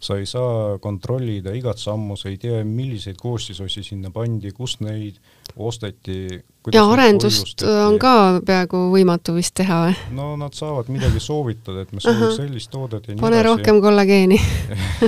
sa 0.00 0.16
ei 0.18 0.26
saa 0.26 0.78
kontrollida 0.82 1.54
igat 1.56 1.78
sammu, 1.80 2.16
sa 2.16 2.28
ei 2.28 2.38
tea, 2.40 2.60
milliseid 2.66 3.16
koostisosi 3.20 3.84
sinna 3.86 4.10
pandi, 4.14 4.52
kust 4.52 4.82
neid 4.84 5.18
osteti. 5.56 6.42
ja 6.72 6.84
arendust 6.90 7.62
on 7.68 7.98
ka 8.02 8.40
peaaegu 8.46 8.86
võimatu 8.92 9.36
vist 9.36 9.54
teha 9.60 9.80
või? 9.86 9.96
no 10.16 10.34
nad 10.40 10.56
saavad 10.56 10.90
midagi 10.92 11.20
soovitada, 11.22 11.84
et 11.84 11.92
me 11.92 12.02
soovime 12.04 12.32
sellist 12.36 12.72
toodet 12.72 13.08
ja 13.08 13.14
nii 13.14 13.22
pane 13.22 13.40
edasi. 13.40 13.50
rohkem 13.50 13.80
kollageeni 13.84 14.40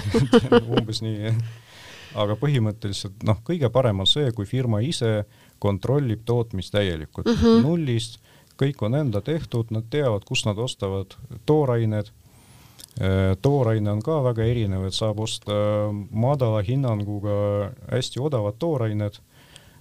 umbes 0.77 1.03
nii, 1.05 1.16
jah. 1.31 1.40
aga 2.27 2.38
põhimõtteliselt 2.40 3.27
noh, 3.27 3.40
kõige 3.46 3.72
parem 3.72 4.05
on 4.05 4.11
see, 4.11 4.31
kui 4.37 4.49
firma 4.49 4.83
ise 4.85 5.25
kontrollib 5.62 6.25
tootmist 6.29 6.75
täielikult 6.77 7.29
uh, 7.33 7.40
-huh. 7.42 7.62
nullist, 7.64 8.20
kõik 8.61 8.81
on 8.85 8.94
enda 8.94 9.20
tehtud, 9.20 9.72
nad 9.72 9.88
teavad, 9.90 10.25
kust 10.25 10.46
nad 10.46 10.59
ostavad 10.59 11.16
toorained 11.49 12.12
tooraine 13.43 13.91
on 13.93 14.03
ka 14.03 14.21
väga 14.25 14.45
erinev, 14.49 14.87
et 14.89 14.97
saab 14.97 15.21
osta 15.21 15.57
madala 16.11 16.63
hinnanguga 16.65 17.73
hästi 17.91 18.23
odavad 18.25 18.57
toorained. 18.59 19.19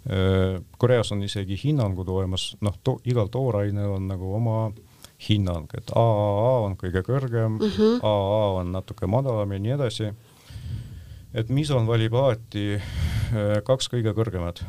Äh, 0.05 0.59
Koreas 0.77 1.11
on 1.15 1.23
isegi 1.23 1.57
hinnangud 1.63 2.09
olemas, 2.11 2.53
noh 2.61 2.75
to,, 2.83 2.99
igal 3.07 3.31
toorainel 3.31 3.95
on 3.95 4.09
nagu 4.11 4.33
oma 4.37 4.57
hinnang, 5.29 5.71
et 5.77 5.89
AAA 5.95 6.51
on 6.65 6.75
kõige 6.77 7.01
kõrgem 7.07 7.55
mm, 7.55 7.71
-hmm. 7.77 8.01
AA 8.03 8.49
on 8.59 8.71
natuke 8.75 9.07
madalam 9.07 9.51
ja 9.51 9.59
nii 9.59 9.71
edasi. 9.77 10.11
et 11.33 11.49
Mison 11.49 11.87
valib 11.87 12.13
alati 12.13 12.75
äh, 12.75 13.63
kaks 13.63 13.89
kõige 13.89 14.13
kõrgemat, 14.13 14.61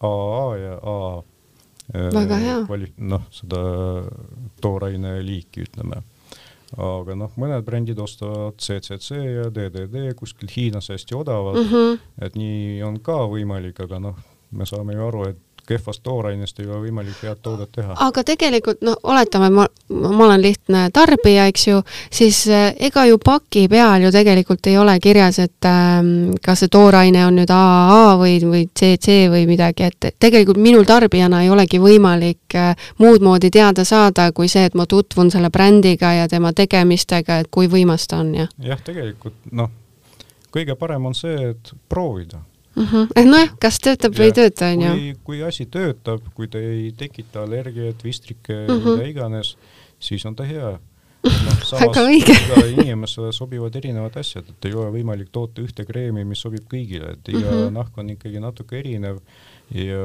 AA 0.00 0.56
ja 0.56 0.78
AA 0.82 1.22
Väga 1.92 2.36
hea. 2.36 2.66
noh, 2.96 3.22
seda 3.30 3.58
tooraine 4.60 5.18
liiki, 5.22 5.66
ütleme. 5.66 6.02
Aga 6.72 7.16
noh, 7.18 7.32
mõned 7.36 7.64
brändid 7.66 7.98
ostavad 8.00 8.56
CCC 8.62 9.18
ja 9.18 9.48
DDD 9.52 10.14
kuskilt 10.16 10.54
Hiinas 10.56 10.88
hästi 10.88 11.16
odavalt 11.18 11.60
mm, 11.60 11.72
-hmm. 11.72 11.98
et 12.24 12.36
nii 12.36 12.82
on 12.86 13.00
ka 13.04 13.18
võimalik, 13.28 13.80
aga 13.84 14.00
noh, 14.00 14.16
me 14.50 14.66
saame 14.66 14.96
ju 14.96 15.06
aru, 15.06 15.24
et 15.28 15.40
kehvast 15.66 16.02
toorainest 16.02 16.60
ei 16.60 16.66
ole 16.66 16.80
võimalik 16.86 17.22
head 17.22 17.38
toodet 17.42 17.70
teha. 17.72 17.94
aga 18.06 18.24
tegelikult 18.26 18.82
noh, 18.82 18.96
oletame, 19.02 19.50
ma, 19.54 19.66
ma 19.88 20.24
olen 20.26 20.42
lihtne 20.42 20.84
tarbija, 20.94 21.46
eks 21.50 21.66
ju, 21.68 21.82
siis 22.10 22.42
äh, 22.50 22.72
ega 22.88 23.04
ju 23.06 23.18
paki 23.22 23.66
peal 23.70 24.02
ju 24.06 24.12
tegelikult 24.14 24.66
ei 24.70 24.78
ole 24.78 24.98
kirjas, 25.02 25.38
et 25.42 25.68
äh, 25.68 26.00
kas 26.42 26.64
see 26.64 26.72
tooraine 26.72 27.24
on 27.26 27.38
nüüd 27.38 27.50
AAA 27.54 28.16
või, 28.20 28.36
või 28.42 28.64
CC 28.68 29.30
või 29.32 29.46
midagi, 29.50 29.90
et 29.90 30.12
tegelikult 30.18 30.60
minul 30.62 30.86
tarbijana 30.88 31.44
ei 31.44 31.50
olegi 31.50 31.80
võimalik 31.82 32.58
äh, 32.58 32.88
muud 32.98 33.22
moodi 33.22 33.50
teada 33.50 33.86
saada, 33.88 34.30
kui 34.32 34.50
see, 34.50 34.66
et 34.68 34.78
ma 34.78 34.86
tutvun 34.86 35.30
selle 35.30 35.50
brändiga 35.50 36.14
ja 36.18 36.28
tema 36.28 36.52
tegemistega, 36.52 37.42
et 37.42 37.50
kui 37.50 37.70
võimas 37.70 38.08
ta 38.10 38.22
on 38.22 38.34
ja. 38.42 38.48
jah, 38.62 38.80
tegelikult 38.82 39.38
noh, 39.52 39.70
kõige 40.52 40.76
parem 40.78 41.06
on 41.06 41.14
see, 41.16 41.52
et 41.52 41.76
proovida 41.88 42.42
mm. 42.76 42.84
-hmm. 42.84 43.28
nojah, 43.30 43.52
kas 43.60 43.78
töötab 43.80 44.16
või 44.16 44.30
ei 44.30 44.36
tööta, 44.36 44.70
on 44.72 44.82
ju. 44.86 45.16
kui 45.24 45.42
asi 45.42 45.66
töötab, 45.66 46.24
kui 46.34 46.48
ta 46.48 46.58
ei 46.58 46.92
tekita 46.96 47.42
allergiat, 47.42 48.04
vistrike 48.04 48.54
mm, 48.54 48.74
-hmm. 48.74 48.96
mida 48.96 49.08
iganes, 49.08 49.56
siis 50.00 50.26
on 50.26 50.36
ta 50.36 50.44
hea. 50.44 50.78
noh, 51.46 51.58
samas 51.62 51.98
iga 52.10 52.34
inimesele 52.66 53.32
sobivad 53.32 53.76
erinevad 53.76 54.16
asjad, 54.18 54.48
et 54.48 54.64
ei 54.64 54.74
ole 54.74 54.90
võimalik 54.90 55.28
toota 55.32 55.62
ühte 55.62 55.84
kreemi, 55.86 56.24
mis 56.24 56.40
sobib 56.42 56.64
kõigile, 56.66 57.12
et 57.12 57.28
iga 57.28 57.38
mm 57.38 57.58
-hmm. 57.58 57.72
nahk 57.78 57.98
on 57.98 58.10
ikkagi 58.10 58.40
natuke 58.40 58.78
erinev 58.78 59.20
ja 59.70 60.02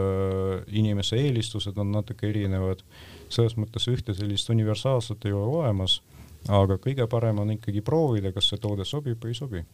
inimese 0.67 1.15
eelistused 1.15 1.77
on 1.77 1.91
natuke 1.91 2.29
erinevad. 2.29 2.83
selles 3.29 3.57
mõttes 3.57 3.87
ühte 3.91 4.13
sellist 4.13 4.49
universaalset 4.49 5.25
ei 5.25 5.31
ole 5.31 5.57
olemas, 5.57 6.01
aga 6.47 6.77
kõige 6.77 7.07
parem 7.07 7.39
on 7.39 7.51
ikkagi 7.51 7.81
proovida, 7.81 8.31
kas 8.31 8.49
see 8.49 8.57
toode 8.57 8.85
sobib 8.85 9.17
või 9.23 9.27
ei 9.27 9.33
sobi 9.33 9.65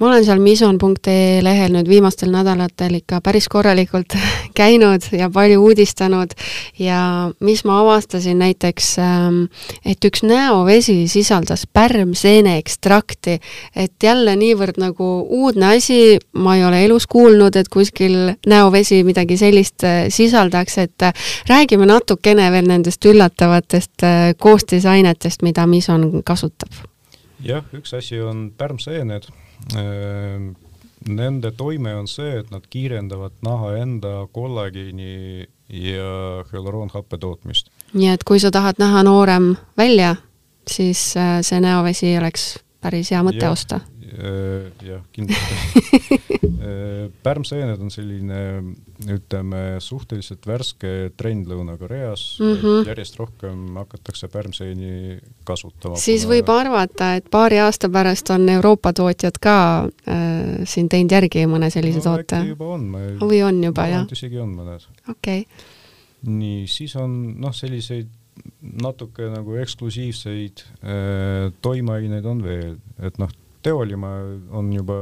ma 0.00 0.06
olen 0.08 0.24
seal 0.24 0.40
mison.ee 0.40 1.42
lehel 1.44 1.74
nüüd 1.74 1.88
viimastel 1.88 2.30
nädalatel 2.32 2.96
ikka 3.02 3.18
päris 3.24 3.50
korralikult 3.52 4.16
käinud 4.60 5.04
ja 5.12 5.28
palju 5.32 5.60
uudistanud. 5.60 6.32
Ja 6.78 7.30
mis 7.44 7.64
ma 7.68 7.80
avastasin 7.82 8.40
näiteks, 8.40 8.88
ähm, 8.98 9.42
et 9.84 10.04
üks 10.04 10.24
näovesi 10.24 11.04
sisaldas 11.08 11.66
pärmseene 11.72 12.56
ekstrakti, 12.62 13.36
et 13.76 13.92
jälle 14.02 14.36
niivõrd 14.40 14.80
nagu 14.80 15.10
uudne 15.28 15.74
asi, 15.76 16.16
ma 16.32 16.56
ei 16.56 16.64
ole 16.64 16.80
elus 16.86 17.06
kuulnud, 17.06 17.56
et 17.60 17.68
kuskil 17.68 18.16
näovesi 18.48 19.02
midagi 19.04 19.36
sellist 19.36 19.84
äh, 19.84 20.06
sisaldaks, 20.08 20.78
et 20.78 21.04
äh, 21.04 21.28
räägime 21.48 21.86
natukene 21.86 22.48
veel 22.52 22.72
nendest 22.72 23.04
üllatavatest 23.04 24.08
äh, 24.08 24.32
koostisainetest, 24.38 25.44
mida 25.44 25.66
mison 25.68 26.08
kasutab. 26.24 26.72
jah, 27.44 27.64
üks 27.76 27.94
asi 27.96 28.20
on 28.20 28.50
pärmseened 28.56 29.28
nende 31.08 31.50
toime 31.56 31.94
on 31.96 32.08
see, 32.08 32.38
et 32.40 32.50
nad 32.50 32.64
kiirendavad 32.70 33.32
naha 33.46 33.74
enda 33.80 34.26
kollageeni 34.32 35.46
ja 35.68 36.44
hüalroonhappe 36.52 37.18
tootmist. 37.18 37.70
nii 37.92 38.08
et 38.12 38.24
kui 38.24 38.40
sa 38.40 38.50
tahad 38.50 38.78
näha 38.78 39.02
noorem 39.06 39.54
välja, 39.78 40.16
siis 40.68 41.14
äh, 41.16 41.38
see 41.46 41.60
näovesi 41.60 42.16
oleks 42.18 42.58
päris 42.80 43.10
hea 43.10 43.22
mõte 43.26 43.44
ja, 43.44 43.50
osta 43.50 43.80
jah, 44.84 45.02
kindlasti 45.12 45.78
äh, 46.66 47.08
pärmseened 47.22 47.80
on 47.80 47.90
selline, 47.92 48.40
ütleme, 49.10 49.62
suhteliselt 49.82 50.46
värske 50.48 51.10
trend 51.16 51.48
Lõuna-Koreas 51.50 52.24
mm, 52.40 52.54
-hmm. 52.60 52.86
järjest 52.88 53.18
rohkem 53.20 53.76
hakatakse 53.80 54.28
pärmseeni 54.28 55.18
kasutama. 55.44 55.96
siis 55.96 56.24
kuna... 56.24 56.34
võib 56.34 56.52
arvata, 56.54 57.14
et 57.20 57.30
paari 57.30 57.60
aasta 57.62 57.88
pärast 57.88 58.30
on 58.30 58.48
Euroopa 58.48 58.92
tootjad 58.92 59.38
ka 59.40 59.56
äh, 59.84 60.62
siin 60.64 60.88
teinud 60.88 61.12
järgi 61.12 61.46
mõne 61.46 61.70
sellise 61.70 62.02
no, 62.02 62.04
toote? 62.10 62.44
juba 62.48 62.72
on. 62.76 62.88
või 63.20 63.42
on 63.46 63.64
juba, 63.64 63.86
jah? 63.90 64.06
isegi 64.12 64.38
on 64.38 64.54
mõned. 64.54 64.88
okei 65.08 65.44
okay. 65.44 65.68
nii, 66.22 66.66
siis 66.66 66.96
on 66.96 67.20
noh, 67.40 67.54
selliseid 67.54 68.08
natuke 68.60 69.28
nagu 69.30 69.56
eksklusiivseid 69.60 70.64
äh, 70.82 71.52
toimeaineid 71.62 72.26
on 72.28 72.42
veel, 72.44 72.76
et 73.02 73.18
noh, 73.20 73.32
teolima 73.62 74.08
on 74.50 74.72
juba 74.72 74.94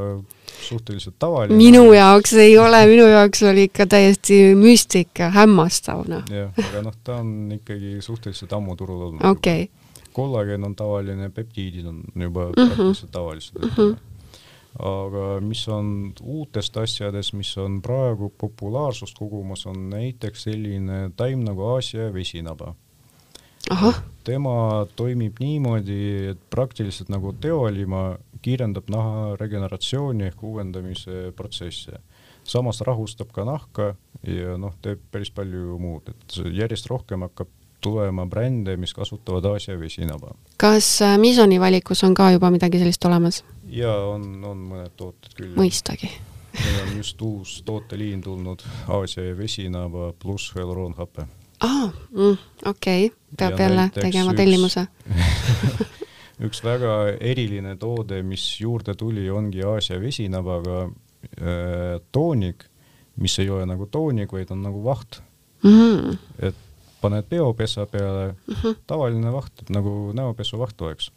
suhteliselt 0.60 1.14
tavaline. 1.18 1.56
minu 1.56 1.92
jaoks 1.92 2.32
ei 2.32 2.58
ole, 2.58 2.86
minu 2.86 3.06
jaoks 3.06 3.42
oli 3.42 3.68
ikka 3.68 3.86
täiesti 3.86 4.40
müstika, 4.58 5.30
hämmastav, 5.34 6.04
noh. 6.08 6.24
jah, 6.32 6.52
aga 6.68 6.82
noh, 6.82 6.96
ta 7.04 7.20
on 7.22 7.52
ikkagi 7.58 7.98
suhteliselt 8.04 8.52
ammu 8.52 8.76
turul 8.76 9.06
olnud. 9.08 9.24
okei 9.24 9.62
okay. 9.62 10.12
kollageen 10.12 10.64
on 10.64 10.76
tavaline, 10.76 11.30
peptiidid 11.30 11.86
on 11.86 12.02
juba 12.14 12.48
mm 12.48 12.52
-hmm. 12.52 12.66
praktiliselt 12.66 13.10
tavalised 13.10 13.62
mm. 13.62 13.70
-hmm 13.76 13.96
aga 14.78 15.40
mis 15.40 15.68
on 15.68 16.12
uutest 16.22 16.76
asjadest, 16.76 17.32
mis 17.32 17.56
on 17.58 17.82
praegu 17.82 18.32
populaarsust 18.38 19.18
kogumas, 19.18 19.66
on 19.66 19.90
näiteks 19.90 20.42
selline 20.42 21.10
taim 21.16 21.40
nagu 21.44 21.64
Aasia 21.74 22.12
vesinaba 22.14 22.74
tema 24.28 24.86
toimib 24.96 25.38
niimoodi, 25.40 26.00
et 26.32 26.40
praktiliselt 26.50 27.08
nagu 27.12 27.32
teolima 27.40 28.18
kiirendab 28.44 28.90
naha 28.92 29.36
regeneratsiooni 29.40 30.28
ehk 30.28 30.42
uuendamise 30.42 31.32
protsessi. 31.36 31.96
samas 32.48 32.80
rahustab 32.80 33.32
ka 33.32 33.44
nahka 33.44 33.94
ja 34.24 34.56
noh, 34.56 34.74
teeb 34.82 35.00
päris 35.12 35.30
palju 35.30 35.78
muud, 35.78 36.08
et 36.08 36.38
järjest 36.56 36.86
rohkem 36.88 37.26
hakkab 37.26 37.48
tulema 37.80 38.26
brände, 38.26 38.76
mis 38.76 38.94
kasutavad 38.94 39.44
Aasia 39.44 39.78
vesinaba. 39.80 40.34
kas 40.56 41.02
äh, 41.02 41.18
Misoni 41.18 41.60
valikus 41.60 42.04
on 42.04 42.14
ka 42.14 42.30
juba 42.32 42.50
midagi 42.50 42.78
sellist 42.78 43.04
olemas? 43.04 43.44
jaa, 43.70 44.00
on, 44.14 44.44
on 44.44 44.64
mõned 44.72 44.96
tooted 44.96 45.34
küll. 45.34 45.54
mõistagi 45.56 46.10
meil 46.58 46.80
on 46.82 46.96
just 46.96 47.22
uus 47.22 47.62
tooteliin 47.62 48.20
tulnud, 48.20 48.62
Aasia 48.88 49.36
vesinaba 49.36 50.12
pluss 50.22 50.54
hüalroonhape. 50.56 51.26
Aa 51.60 51.84
ah,, 51.84 51.92
mm, 52.10 52.36
okei 52.64 53.06
okay., 53.06 53.16
peab 53.38 53.58
ja 53.58 53.68
jälle 53.68 53.90
tegema 53.94 54.34
tellimuse 54.34 54.86
üks 56.46 56.62
väga 56.64 56.94
eriline 57.20 57.76
toode, 57.76 58.22
mis 58.22 58.44
juurde 58.60 58.94
tuli, 58.94 59.26
ongi 59.30 59.64
Aasia 59.66 59.98
vesinabaga 60.00 60.84
äh, 60.86 61.98
toonik, 62.12 62.64
mis 63.18 63.38
ei 63.42 63.50
ole 63.50 63.66
nagu 63.66 63.88
toonik, 63.90 64.32
vaid 64.32 64.52
on 64.54 64.62
nagu 64.62 64.84
vaht 64.84 65.20
mm. 65.62 65.70
-hmm. 65.70 66.16
et 66.38 66.54
paned 67.00 67.26
peopesa 67.30 67.86
peale 67.86 68.28
mm, 68.32 68.54
-hmm. 68.54 68.76
tavaline 68.86 69.32
vaht, 69.32 69.52
et 69.62 69.70
nagu 69.70 70.12
näopesuvaht 70.14 70.80
oleks. 70.80 71.12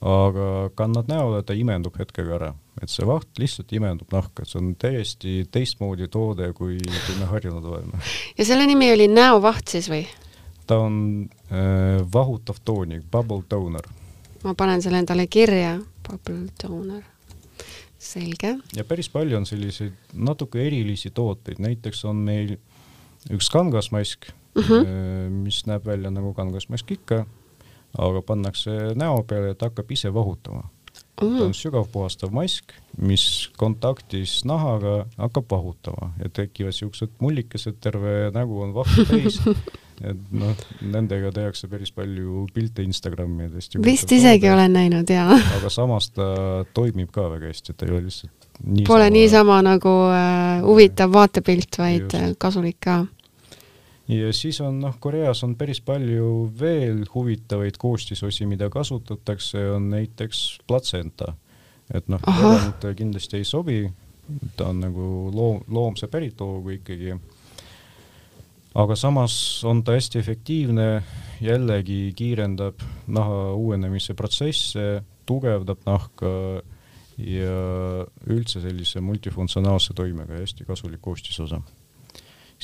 aga 0.00 0.70
kannad 0.74 1.04
näole, 1.08 1.42
ta 1.42 1.52
imendub 1.52 1.98
hetkega 1.98 2.34
ära, 2.34 2.54
et 2.82 2.90
see 2.90 3.06
vaht 3.06 3.38
lihtsalt 3.38 3.72
imendub 3.76 4.10
nahka, 4.12 4.42
et 4.42 4.50
see 4.50 4.60
on 4.60 4.74
täiesti 4.78 5.34
teistmoodi 5.52 6.08
toode, 6.08 6.52
kui, 6.56 6.78
kui 6.78 7.18
me 7.20 7.30
harjunud 7.30 7.64
oleme. 7.64 8.00
ja 8.38 8.46
selle 8.46 8.66
nimi 8.66 8.92
oli 8.92 9.08
näovaht 9.08 9.76
siis 9.76 9.90
või? 9.92 10.04
ta 10.66 10.80
on 10.80 10.96
äh, 11.52 12.00
vahutav 12.12 12.62
toonik, 12.64 13.04
bubble 13.12 13.44
toner 13.48 13.86
ma 14.44 14.54
panen 14.56 14.82
selle 14.84 15.00
endale 15.02 15.26
kirja, 15.30 15.78
bubble 16.04 16.46
toner. 16.60 17.02
selge. 18.04 18.50
ja 18.76 18.84
päris 18.84 19.08
palju 19.08 19.38
on 19.38 19.46
selliseid 19.48 19.94
natuke 20.12 20.60
erilisi 20.66 21.10
tooteid, 21.14 21.60
näiteks 21.64 22.04
on 22.04 22.20
meil 22.26 22.56
üks 23.32 23.48
kangasmask 23.52 24.28
mm, 24.28 24.62
-hmm. 24.62 25.30
mis 25.46 25.64
näeb 25.66 25.86
välja 25.86 26.10
nagu 26.10 26.34
kangasmask 26.34 26.90
ikka, 26.90 27.24
aga 27.98 28.22
pannakse 28.22 28.70
näo 28.94 29.22
peale 29.22 29.54
ja 29.54 29.54
ta 29.54 29.70
hakkab 29.70 29.90
ise 29.90 30.14
vahutama 30.14 30.68
mm.. 31.22 31.38
ta 31.38 31.48
on 31.48 31.54
sügavpuhastav 31.56 32.34
mask, 32.34 32.74
mis 32.98 33.48
kontaktis 33.60 34.42
nahaga 34.48 35.04
hakkab 35.18 35.48
vahutama 35.50 36.12
ja 36.22 36.30
tekivad 36.32 36.76
siuksed 36.76 37.16
mullikesed, 37.22 37.80
terve 37.80 38.30
nägu 38.34 38.60
on 38.64 38.74
vahtu 38.76 39.06
täis 39.10 39.40
et 40.10 40.32
noh, 40.34 40.54
nendega 40.82 41.30
tehakse 41.34 41.68
päris 41.70 41.92
palju 41.94 42.46
pilte 42.54 42.82
Instagramidest. 42.86 43.78
vist 43.84 44.12
isegi 44.12 44.50
olen 44.50 44.74
näinud, 44.74 45.10
jaa. 45.10 45.38
aga 45.58 45.70
samas 45.70 46.10
ta 46.14 46.26
toimib 46.74 47.12
ka 47.14 47.28
väga 47.36 47.52
hästi, 47.52 47.72
et 47.72 47.78
ta 47.78 47.86
ei 47.86 47.94
ole 47.94 48.06
lihtsalt 48.08 48.48
niisama 48.64 48.86
Pole 48.86 49.10
niisama 49.10 49.58
nagu 49.66 49.92
äh, 50.14 50.62
huvitav 50.62 51.12
vaatepilt, 51.12 51.78
vaid 51.78 52.06
just. 52.06 52.38
Kasulik 52.38 52.78
ka. 52.80 53.04
Ja 54.08 54.32
siis 54.32 54.60
on 54.60 54.80
noh, 54.80 54.96
Koreas 55.00 55.44
on 55.44 55.56
päris 55.56 55.80
palju 55.80 56.50
veel 56.60 57.04
huvitavaid 57.14 57.78
koostisosi, 57.78 58.46
mida 58.46 58.70
kasutatakse, 58.70 59.70
on 59.70 59.90
näiteks 59.90 60.44
platsenta. 60.66 61.34
et 61.94 62.08
noh, 62.08 62.20
veganitele 62.26 62.94
kindlasti 62.96 63.36
ei 63.36 63.44
sobi, 63.44 63.82
ta 64.56 64.70
on 64.72 64.80
nagu 64.80 65.30
loom, 65.34 65.64
loomse 65.68 66.08
päritoluga 66.08 66.72
ikkagi 66.72 67.12
aga 68.74 68.96
samas 68.98 69.34
on 69.68 69.82
ta 69.84 69.94
hästi 69.94 70.18
efektiivne, 70.18 70.88
jällegi 71.44 72.12
kiirendab 72.16 72.82
naha 73.06 73.52
uuenemise 73.54 74.16
protsesse, 74.18 75.04
tugevdab 75.26 75.84
nahka 75.86 76.32
ja 77.18 77.54
üldse 78.26 78.60
sellise 78.64 79.00
multifunktsionaalse 79.04 79.94
toimega 79.94 80.40
hästi 80.40 80.66
kasulik 80.66 81.02
koostisosa. 81.04 81.60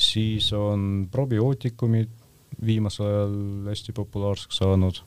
Siis 0.01 0.49
on 0.57 1.07
probiootikumid 1.11 2.09
viimasel 2.65 3.07
ajal 3.07 3.35
hästi 3.69 3.93
populaarseks 3.95 4.61
saanud. 4.61 5.01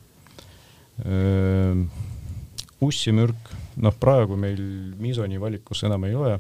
ussimürk, 2.85 3.49
noh, 3.83 3.95
praegu 4.01 4.37
meil 4.39 4.61
Misoni 5.01 5.41
valikus 5.41 5.83
enam 5.85 6.05
ei 6.05 6.15
ole. 6.15 6.39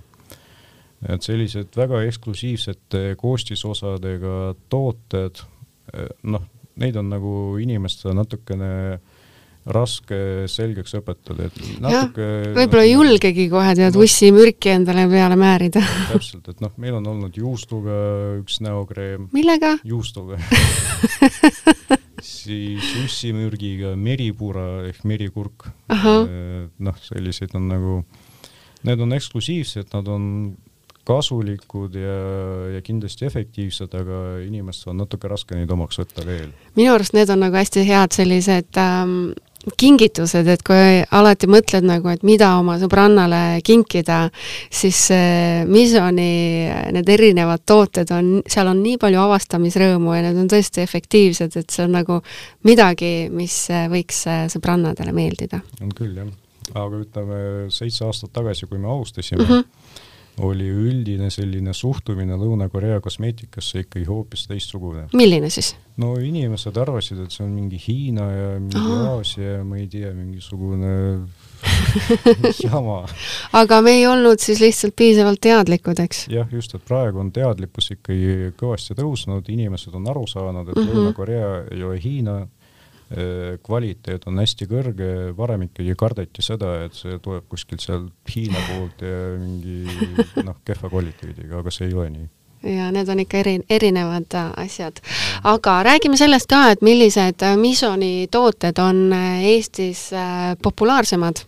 et 1.09 1.22
sellised 1.22 1.74
väga 1.76 2.00
eksklusiivsete 2.07 3.16
koostisosadega 3.20 4.55
tooted, 4.72 5.42
noh, 6.22 6.46
neid 6.80 6.96
on 6.96 7.11
nagu 7.12 7.32
inimestele 7.61 8.14
natukene 8.16 8.70
äh, 8.94 9.14
raske 9.65 10.17
selgeks 10.51 10.93
õpetada, 10.99 11.49
et 11.49 11.61
natuke 11.81 12.27
võib-olla 12.57 12.83
ei 12.85 12.93
julgegi 12.93 13.47
kohe 13.53 13.73
tead 13.79 13.97
no, 13.97 14.03
ussimürki 14.05 14.75
endale 14.75 15.07
peale 15.09 15.39
määrida. 15.41 15.81
täpselt, 16.12 16.51
et 16.53 16.61
noh, 16.65 16.75
meil 16.81 16.99
on 16.99 17.09
olnud 17.15 17.39
juustuga 17.39 17.97
üks 18.43 18.61
näokreem. 18.65 19.31
millega? 19.33 19.77
juustuga 19.89 20.37
siis 22.35 22.91
ussimürgiga 23.05 23.95
meripura 23.97 24.85
ehk 24.91 25.01
merikurk. 25.09 25.71
noh, 25.89 27.01
sellised 27.09 27.57
on 27.57 27.69
nagu, 27.73 27.97
need 28.85 29.01
on 29.01 29.17
eksklusiivsed, 29.17 29.89
nad 29.97 30.12
on 30.12 30.29
kasulikud 31.05 31.97
ja, 32.01 32.15
ja 32.75 32.83
kindlasti 32.85 33.27
efektiivsed, 33.29 33.93
aga 33.97 34.21
inimestel 34.45 34.95
on 34.95 35.03
natuke 35.03 35.29
raske 35.29 35.57
neid 35.57 35.73
omaks 35.73 36.01
võtta 36.01 36.25
veel. 36.25 36.53
minu 36.77 36.95
arust 36.95 37.17
need 37.17 37.33
on 37.33 37.45
nagu 37.45 37.61
hästi 37.61 37.85
head 37.89 38.17
sellised 38.17 38.81
ähm, 38.81 39.35
kingitused, 39.81 40.49
et 40.51 40.62
kui 40.67 41.01
alati 41.17 41.49
mõtled 41.51 41.87
nagu, 41.87 42.11
et 42.12 42.25
mida 42.27 42.51
oma 42.59 42.77
sõbrannale 42.81 43.61
kinkida, 43.65 44.27
siis 44.73 45.07
Misoni 45.69 46.31
need 46.95 47.12
erinevad 47.15 47.65
tooted 47.67 48.12
on, 48.15 48.31
seal 48.51 48.71
on 48.71 48.83
nii 48.85 48.99
palju 49.03 49.21
avastamisrõõmu 49.25 50.17
ja 50.17 50.23
need 50.29 50.41
on 50.45 50.51
tõesti 50.53 50.85
efektiivsed, 50.85 51.59
et 51.61 51.75
see 51.75 51.85
on 51.87 51.97
nagu 51.99 52.21
midagi, 52.69 53.31
mis 53.33 53.59
võiks 53.93 54.25
sõbrannadele 54.55 55.15
meeldida. 55.17 55.62
on 55.83 55.93
küll, 55.97 56.17
jah. 56.21 56.33
aga 56.75 57.05
ütleme, 57.05 57.39
seitse 57.75 58.05
aastat 58.05 58.33
tagasi, 58.37 58.69
kui 58.69 58.79
me 58.79 58.91
alustasime 58.93 59.43
mm, 59.43 59.51
-hmm 59.51 60.12
oli 60.43 60.66
üldine 60.66 61.28
selline 61.30 61.74
suhtumine 61.76 62.35
Lõuna-Korea 62.39 62.99
kosmeetikasse 63.05 63.85
ikkagi 63.85 64.07
hoopis 64.09 64.49
teistsugune. 64.51 65.07
milline 65.14 65.51
siis? 65.51 65.74
no 66.01 66.14
inimesed 66.18 66.76
arvasid, 66.80 67.20
et 67.22 67.35
see 67.35 67.45
on 67.45 67.53
mingi 67.55 67.78
Hiina 67.78 68.26
ja 68.32 68.49
mingi. 68.59 68.82
Aasia 69.14 69.59
ja 69.59 69.64
ma 69.66 69.78
ei 69.78 69.87
tea, 69.91 70.11
mingisugune 70.16 70.95
jama. 72.64 73.05
aga 73.61 73.80
me 73.85 73.95
ei 74.01 74.09
olnud 74.11 74.43
siis 74.43 74.61
lihtsalt 74.64 74.97
piisavalt 74.99 75.41
teadlikud, 75.45 76.03
eks? 76.03 76.26
jah, 76.32 76.51
just, 76.53 76.74
et 76.74 76.85
praegu 76.89 77.22
on 77.22 77.30
teadlikkus 77.35 77.95
ikkagi 77.95 78.53
kõvasti 78.59 78.99
tõusnud, 78.99 79.49
inimesed 79.55 79.95
on 79.95 80.11
aru 80.11 80.26
saanud, 80.30 80.68
et 80.68 80.76
mm 80.76 80.82
-hmm. 80.82 80.99
Lõuna-Korea 80.99 81.55
ei 81.70 81.87
ole 81.87 82.01
Hiina 82.03 82.41
kvaliteet 83.64 84.24
on 84.26 84.40
hästi 84.40 84.66
kõrge, 84.70 85.09
varem 85.36 85.66
ikkagi 85.66 85.92
kardeti 85.98 86.42
seda, 86.42 86.70
et 86.86 86.96
see 86.96 87.18
tuleb 87.22 87.44
kuskilt 87.52 87.84
sealt 87.84 88.32
Hiina 88.32 88.62
poolt 88.70 89.05
ja 89.05 89.18
mingi 89.38 89.84
noh, 90.46 90.57
kehva 90.64 90.88
kvaliteediga, 90.88 91.61
aga 91.61 91.74
see 91.74 91.90
ei 91.90 91.98
ole 91.98 92.09
nii 92.14 92.30
ja 92.64 92.90
need 92.92 93.09
on 93.12 93.20
ikka 93.20 93.42
eri, 93.42 93.59
erinevad 93.70 94.34
äh, 94.34 94.52
asjad. 94.64 95.00
aga 95.44 95.82
räägime 95.84 96.16
sellest 96.16 96.48
ka, 96.48 96.70
et 96.72 96.82
millised 96.82 97.42
äh, 97.44 97.57
Misoni 97.61 98.28
tooted 98.30 98.78
on 98.80 99.12
Eestis 99.42 100.09
populaarsemad? 100.62 101.44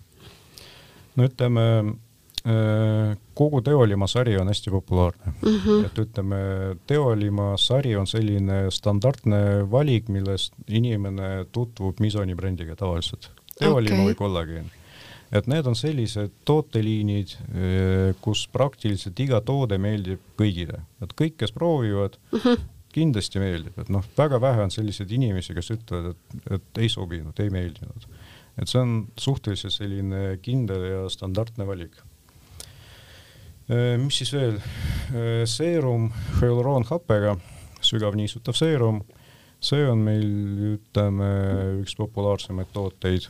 no 1.16 1.24
ütleme, 1.24 1.64
kogu 3.36 3.60
Teolimaa 3.64 4.08
sari 4.08 4.36
on 4.40 4.48
hästi 4.48 4.70
populaarne 4.70 5.32
mm. 5.32 5.58
-hmm. 5.58 5.86
et 5.86 5.98
ütleme, 5.98 6.38
Teolimaa 6.86 7.56
sari 7.60 7.96
on 7.96 8.06
selline 8.06 8.70
standardne 8.70 9.40
valik, 9.70 10.08
millest 10.08 10.54
inimene 10.68 11.46
tutvub 11.52 12.00
Misoni 12.00 12.34
brändiga 12.34 12.76
tavaliselt. 12.76 13.30
Teolimaa 13.58 14.00
okay. 14.00 14.12
või 14.12 14.18
kollageen. 14.22 14.70
et 15.32 15.46
need 15.50 15.66
on 15.66 15.74
sellised 15.76 16.32
tooteliinid, 16.46 17.32
eh, 17.50 18.14
kus 18.22 18.46
praktiliselt 18.52 19.20
iga 19.20 19.40
toode 19.40 19.78
meeldib 19.78 20.22
kõigile, 20.38 20.80
et 21.02 21.12
kõik, 21.20 21.36
kes 21.42 21.52
proovivad 21.52 22.16
mm, 22.32 22.38
-hmm. 22.38 22.66
kindlasti 22.94 23.42
meeldib, 23.42 23.78
et 23.78 23.88
noh, 23.92 24.04
väga 24.18 24.40
vähe 24.40 24.62
on 24.62 24.70
selliseid 24.70 25.10
inimesi, 25.10 25.54
kes 25.54 25.70
ütlevad, 25.74 26.14
et, 26.14 26.52
et 26.56 26.78
ei 26.78 26.88
sobinud, 26.88 27.40
ei 27.40 27.50
meeldinud. 27.50 28.06
et 28.56 28.68
see 28.68 28.80
on 28.80 29.08
suhteliselt 29.18 29.72
selline 29.72 30.38
kindel 30.42 30.84
ja 30.90 31.08
standardne 31.08 31.66
valik 31.66 31.98
mis 33.98 34.20
siis 34.20 34.32
veel? 34.34 34.58
Äh, 35.10 35.42
seerum 35.50 36.10
hüalroonhappega, 36.40 37.36
sügav 37.84 38.14
niisutav 38.18 38.54
seerum, 38.58 39.00
see 39.62 39.82
on 39.88 40.04
meil, 40.06 40.28
ütleme, 40.76 41.32
üks 41.80 41.96
populaarsemaid 41.98 42.70
tooteid. 42.74 43.26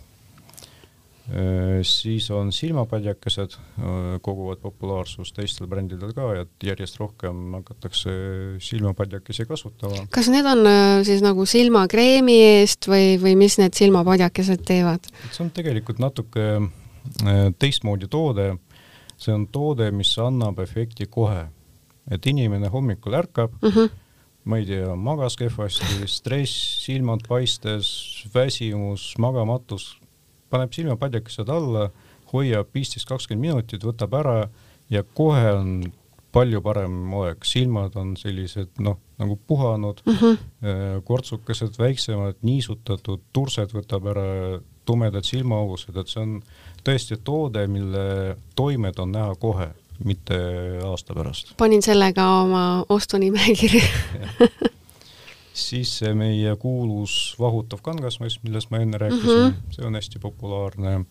Äh, 1.26 1.80
siis 1.88 2.28
on 2.30 2.52
silmapadjakesed, 2.54 3.56
koguvad 4.22 4.60
populaarsust 4.62 5.34
teistel 5.40 5.66
brändidel 5.72 6.12
ka 6.14 6.28
ja 6.36 6.44
järjest 6.68 7.00
rohkem 7.00 7.56
hakatakse 7.56 8.12
silmapadjakesi 8.62 9.48
kasutama. 9.48 10.04
kas 10.14 10.28
need 10.30 10.46
on 10.46 10.62
siis 11.08 11.24
nagu 11.24 11.48
silmakreemi 11.48 12.36
eest 12.60 12.86
või, 12.92 13.16
või 13.18 13.34
mis 13.40 13.56
need 13.58 13.74
silmapadjakesed 13.74 14.62
teevad? 14.68 15.08
see 15.32 15.42
on 15.48 15.50
tegelikult 15.56 15.98
natuke 16.04 16.46
teistmoodi 17.58 18.06
toode 18.10 18.52
see 19.16 19.34
on 19.34 19.46
toode, 19.52 19.90
mis 19.90 20.12
annab 20.22 20.58
efekti 20.64 21.06
kohe. 21.10 21.46
et 22.10 22.26
inimene 22.26 22.68
hommikul 22.70 23.14
ärkab 23.18 23.50
mm, 23.62 23.68
-hmm. 23.68 23.90
ma 24.44 24.56
ei 24.56 24.66
tea, 24.66 24.94
magas 24.94 25.36
kehvasti, 25.36 26.06
stress, 26.06 26.84
silmad 26.84 27.20
paistes, 27.28 27.88
väsimus, 28.34 29.14
magamatus, 29.18 29.98
paneb 30.50 30.72
silmapadjakesed 30.72 31.48
alla, 31.48 31.90
hoiab 32.32 32.68
viisteist, 32.74 33.08
kakskümmend 33.08 33.48
minutit, 33.48 33.82
võtab 33.82 34.14
ära 34.14 34.48
ja 34.90 35.02
kohe 35.02 35.52
on 35.52 35.92
palju 36.36 36.60
parem 36.62 37.14
olek, 37.16 37.44
silmad 37.48 37.96
on 37.96 38.14
sellised 38.16 38.80
noh, 38.84 38.98
nagu 39.18 39.38
puhanud 39.48 40.02
mm, 40.04 40.16
-hmm. 40.20 41.02
kortsukesed 41.04 41.78
väiksemad, 41.78 42.36
niisutatud, 42.42 43.22
tursed 43.32 43.72
võtab 43.72 44.10
ära, 44.12 44.26
tumedad 44.84 45.24
silmaaugused, 45.24 45.96
et 45.96 46.08
see 46.12 46.22
on 46.22 46.42
tõesti 46.86 47.18
toode, 47.24 47.66
mille 47.66 48.36
toimed 48.56 48.98
on 49.02 49.12
näha 49.12 49.34
kohe, 49.42 49.68
mitte 50.04 50.38
aasta 50.84 51.14
pärast. 51.16 51.54
panin 51.56 51.82
selle 51.82 52.12
ka 52.12 52.26
oma 52.42 52.64
ostunimekirja 52.88 53.84
siis 55.56 56.00
meie 56.14 56.56
kuulus 56.60 57.34
vahutav 57.40 57.80
kangasmask, 57.84 58.42
millest 58.44 58.70
ma 58.70 58.82
enne 58.84 58.98
rääkisin 59.00 59.38
mm, 59.38 59.48
-hmm. 59.48 59.76
see 59.76 59.86
on 59.86 59.94
hästi 59.94 60.18
populaarne. 60.18 61.04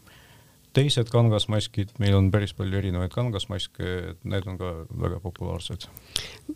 teised 0.75 1.07
kangasmaskid, 1.07 1.89
meil 1.99 2.15
on 2.15 2.31
päris 2.31 2.53
palju 2.53 2.77
erinevaid 2.77 3.11
kangasmaske, 3.11 3.83
need 4.23 4.47
on 4.47 4.57
ka 4.57 4.71
väga 5.01 5.19
populaarsed. 5.19 5.87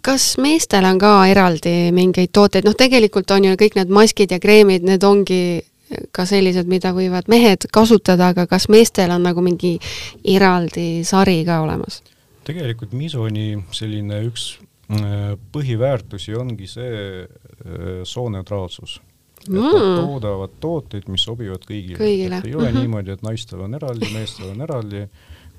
kas 0.02 0.38
meestel 0.38 0.86
on 0.86 1.00
ka 1.00 1.26
eraldi 1.28 1.92
mingeid 1.92 2.30
tooteid, 2.34 2.66
noh, 2.66 2.76
tegelikult 2.76 3.32
on 3.32 3.46
ju 3.46 3.54
kõik 3.56 3.76
need 3.76 3.90
maskid 3.90 4.32
ja 4.32 4.40
kreemid, 4.40 4.84
need 4.84 5.04
ongi 5.04 5.64
ka 6.12 6.26
sellised, 6.30 6.70
mida 6.70 6.94
võivad 6.96 7.30
mehed 7.32 7.68
kasutada, 7.74 8.32
aga 8.34 8.46
kas 8.50 8.70
meestel 8.70 9.12
on 9.16 9.26
nagu 9.26 9.44
mingi 9.46 9.78
eraldi 10.24 11.04
sari 11.08 11.42
ka 11.48 11.62
olemas? 11.66 12.02
tegelikult 12.50 12.96
Misoni 12.98 13.60
selline 13.76 14.24
üks 14.26 14.56
äh, 14.90 15.36
põhiväärtusi 15.54 16.34
ongi 16.38 16.70
see 16.70 17.24
äh, 17.24 18.02
sooneutraalsus. 18.04 19.00
et 19.46 19.52
mm. 19.54 19.66
nad 19.66 20.00
toodavad 20.02 20.56
tooteid, 20.60 21.10
mis 21.10 21.24
sobivad 21.24 21.66
kõigile, 21.68 22.00
kõigile.. 22.00 22.42
ei 22.46 22.56
ole 22.56 22.70
mm 22.70 22.76
-hmm. 22.76 22.80
niimoodi, 22.82 23.12
et 23.12 23.22
naistel 23.22 23.62
on 23.66 23.74
eraldi, 23.74 24.10
meestel 24.14 24.50
on 24.50 24.62
eraldi 24.62 25.06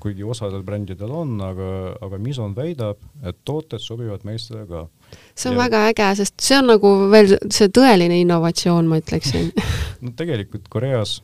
kuigi 0.01 0.25
osadel 0.27 0.63
brändidel 0.65 1.11
on, 1.13 1.35
aga, 1.45 1.69
aga 2.03 2.19
Mison 2.21 2.55
väidab, 2.57 3.01
et 3.25 3.37
tooted 3.47 3.83
sobivad 3.83 4.25
meestele 4.27 4.65
ka. 4.69 4.85
see 5.35 5.51
on 5.51 5.57
ja... 5.57 5.63
väga 5.65 5.83
äge, 5.91 6.09
sest 6.21 6.39
see 6.41 6.57
on 6.59 6.71
nagu 6.73 6.93
veel 7.11 7.35
see 7.49 7.69
tõeline 7.73 8.21
innovatsioon, 8.23 8.89
ma 8.89 9.01
ütleksin 9.01 9.51
no 10.03 10.13
tegelikult 10.17 10.69
Koreas 10.71 11.19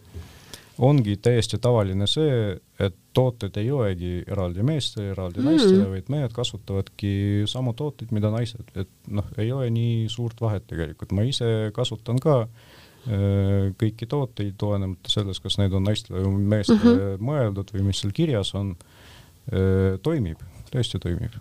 ongi 0.77 1.15
täiesti 1.17 1.57
tavaline 1.57 2.05
see, 2.09 2.55
et 2.79 2.95
tooted 3.17 3.55
ei 3.57 3.71
olegi 3.73 4.19
eraldi 4.29 4.65
meestele, 4.65 5.09
eraldi 5.15 5.41
mm. 5.41 5.47
naistele, 5.49 5.85
vaid 5.95 6.11
mehed 6.13 6.35
kasutavadki 6.35 7.13
samu 7.49 7.73
tooteid, 7.77 8.13
mida 8.13 8.29
naised, 8.29 8.67
et 8.77 8.91
noh, 9.09 9.25
ei 9.41 9.49
ole 9.51 9.71
nii 9.73 10.03
suurt 10.13 10.41
vahet 10.43 10.67
tegelikult, 10.69 11.15
ma 11.17 11.25
ise 11.25 11.71
kasutan 11.73 12.21
ka 12.21 12.43
äh, 12.43 12.75
kõiki 13.05 14.07
tooteid, 14.09 14.55
olenemata 14.63 15.11
sellest, 15.11 15.43
kas 15.43 15.57
need 15.61 15.73
on 15.73 15.85
naistele 15.87 16.23
või 16.25 16.47
meestele 16.55 16.79
mm 16.79 16.97
-hmm. 16.97 17.27
mõeldud 17.29 17.71
või 17.73 17.85
mis 17.89 18.01
seal 18.01 18.11
kirjas 18.15 18.53
on, 18.55 18.73
äh, 19.51 19.99
toimib, 20.03 20.41
tõesti 20.71 20.99
toimib 20.99 21.37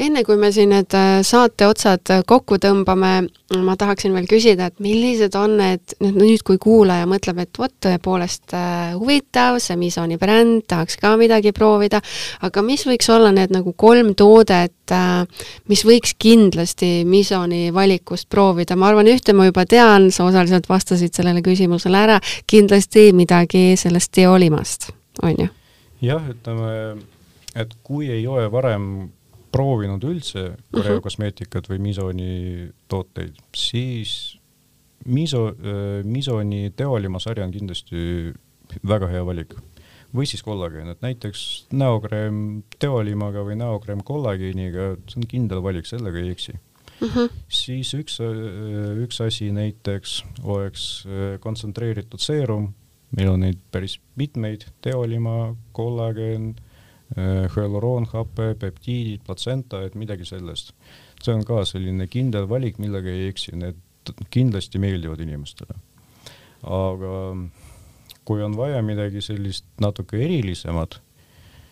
enne 0.00 0.22
kui 0.24 0.38
me 0.40 0.48
siin 0.52 0.72
need 0.72 0.94
äh, 0.96 1.20
saate 1.26 1.66
otsad 1.68 2.10
äh, 2.12 2.22
kokku 2.26 2.56
tõmbame, 2.62 3.12
ma 3.62 3.74
tahaksin 3.78 4.14
veel 4.16 4.26
küsida, 4.30 4.70
et 4.70 4.80
millised 4.82 5.36
on 5.36 5.58
need, 5.60 5.94
nüüd 6.00 6.44
kui 6.46 6.58
kuulaja 6.62 7.06
mõtleb, 7.10 7.42
et 7.44 7.60
vot 7.60 7.74
tõepoolest 7.84 8.54
äh, 8.56 8.94
huvitav, 8.96 9.58
see 9.62 9.76
Misoni 9.80 10.18
bränd, 10.20 10.64
tahaks 10.70 10.96
ka 11.00 11.14
midagi 11.20 11.52
proovida, 11.56 12.00
aga 12.46 12.64
mis 12.64 12.86
võiks 12.88 13.10
olla 13.12 13.32
need 13.34 13.52
nagu 13.52 13.74
kolm 13.76 14.14
toodet, 14.18 14.72
mis 15.70 15.84
võiks 15.88 16.16
kindlasti 16.20 17.04
Misoni 17.08 17.70
valikust 17.74 18.28
proovida, 18.32 18.76
ma 18.76 18.90
arvan, 18.90 19.08
ühte 19.12 19.36
ma 19.36 19.48
juba 19.48 19.66
tean, 19.68 20.10
sa 20.12 20.26
osaliselt 20.28 20.68
vastasid 20.68 21.14
sellele 21.14 21.44
küsimusele 21.44 22.04
ära, 22.08 22.20
kindlasti 22.50 23.10
midagi 23.16 23.72
sellest 23.80 24.12
teolimast, 24.16 24.92
on 25.22 25.36
ju? 25.36 25.48
jah, 26.02 26.22
ütleme, 26.32 27.02
et 27.54 27.74
kui 27.86 28.08
ei 28.10 28.24
ole 28.26 28.48
varem 28.50 28.88
proovinud 29.52 30.04
üldse 30.04 30.56
Korea 30.72 30.92
mhm. 30.92 30.98
-huh. 30.98 31.02
kosmeetikat 31.02 31.68
või 31.70 31.78
Misoni 31.78 32.70
tooteid, 32.88 33.36
siis 33.56 34.38
Miso, 35.04 35.48
äh, 35.48 36.04
Misoni 36.04 36.70
teolimasarja 36.76 37.44
on 37.44 37.52
kindlasti 37.52 38.32
väga 38.88 39.10
hea 39.10 39.26
valik. 39.26 39.54
või 40.12 40.26
siis 40.28 40.42
kollageen, 40.44 40.90
et 40.92 41.00
näiteks 41.00 41.68
näokreem 41.72 42.62
teolimaga 42.78 43.40
või 43.46 43.54
näokreem 43.56 44.02
kollageeniga, 44.04 44.90
see 45.08 45.22
on 45.22 45.24
kindel 45.24 45.62
valik, 45.64 45.86
sellega 45.88 46.18
ei 46.20 46.34
eksi. 46.34 46.52
Mhm. 47.00 47.08
-huh. 47.08 47.30
siis 47.48 47.94
üks, 47.94 48.20
äh, 48.20 48.98
üks 49.04 49.20
asi 49.24 49.50
näiteks 49.52 50.24
oleks 50.44 51.06
äh, 51.06 51.40
kontsentreeritud 51.40 52.20
seerum, 52.20 52.74
meil 53.16 53.28
on 53.28 53.40
neid 53.40 53.58
päris 53.72 54.00
mitmeid, 54.16 54.66
teolima, 54.82 55.56
kollageen 55.72 56.54
Äh, 57.12 57.44
hüaluroonhape, 57.52 58.54
peptiidid, 58.56 59.20
platsenta, 59.26 59.82
et 59.84 59.96
midagi 59.98 60.24
sellest. 60.24 60.72
see 61.22 61.34
on 61.34 61.44
ka 61.46 61.60
selline 61.68 62.08
kindel 62.10 62.48
valik, 62.50 62.78
millega 62.82 63.10
ei 63.12 63.28
eksi, 63.28 63.52
need 63.54 63.76
kindlasti 64.32 64.80
meeldivad 64.82 65.20
inimestele. 65.20 65.76
aga 66.62 67.12
kui 68.24 68.42
on 68.42 68.56
vaja 68.56 68.80
midagi 68.82 69.20
sellist 69.20 69.66
natuke 69.82 70.18
erilisemat, 70.24 71.00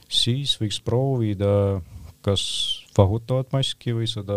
siis 0.09 0.59
võiks 0.61 0.81
proovida 0.85 1.81
kas 2.21 2.45
vahutavat 2.99 3.55
maski 3.57 3.95
või 3.97 4.11
seda 4.11 4.37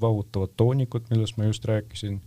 vahutavat 0.00 0.56
toonikut, 0.56 1.10
millest 1.10 1.36
ma 1.36 1.50
just 1.50 1.66
rääkisin 1.68 2.22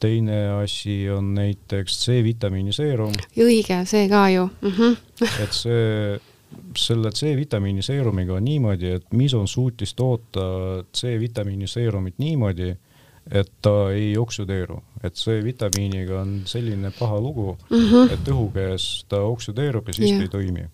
teine 0.00 0.62
asi 0.62 1.10
on 1.10 1.34
näiteks 1.36 2.06
C-vitamiini 2.06 2.72
seerum. 2.72 3.12
õige, 3.36 3.84
see 3.84 4.08
ka 4.08 4.28
ju 4.32 4.48
mm. 4.48 4.70
-hmm. 4.70 5.42
et 5.44 5.52
see 5.52 6.20
selle 6.78 7.10
C-vitamiini 7.10 7.82
seerumiga 7.82 8.34
on 8.34 8.44
niimoodi, 8.44 8.90
et 8.98 9.12
Mison 9.12 9.48
suutis 9.48 9.94
toota 9.94 10.84
C-vitamiini 10.96 11.66
seerumit 11.70 12.18
niimoodi, 12.18 12.70
et 13.30 13.50
ta 13.62 13.90
ei 13.92 14.16
oksüdeeru, 14.18 14.78
et 15.02 15.16
C-vitamiiniga 15.16 16.20
on 16.20 16.40
selline 16.48 16.92
paha 16.98 17.20
lugu 17.20 17.56
mm, 17.70 17.76
-hmm. 17.76 18.12
et 18.12 18.28
õhu 18.28 18.50
käes 18.52 19.04
ta 19.08 19.20
oksüdeerub 19.24 19.88
ja 19.88 19.94
siis 19.94 20.10
yeah. 20.10 20.18
ta 20.18 20.24
ei 20.24 20.28
toimi. 20.28 20.66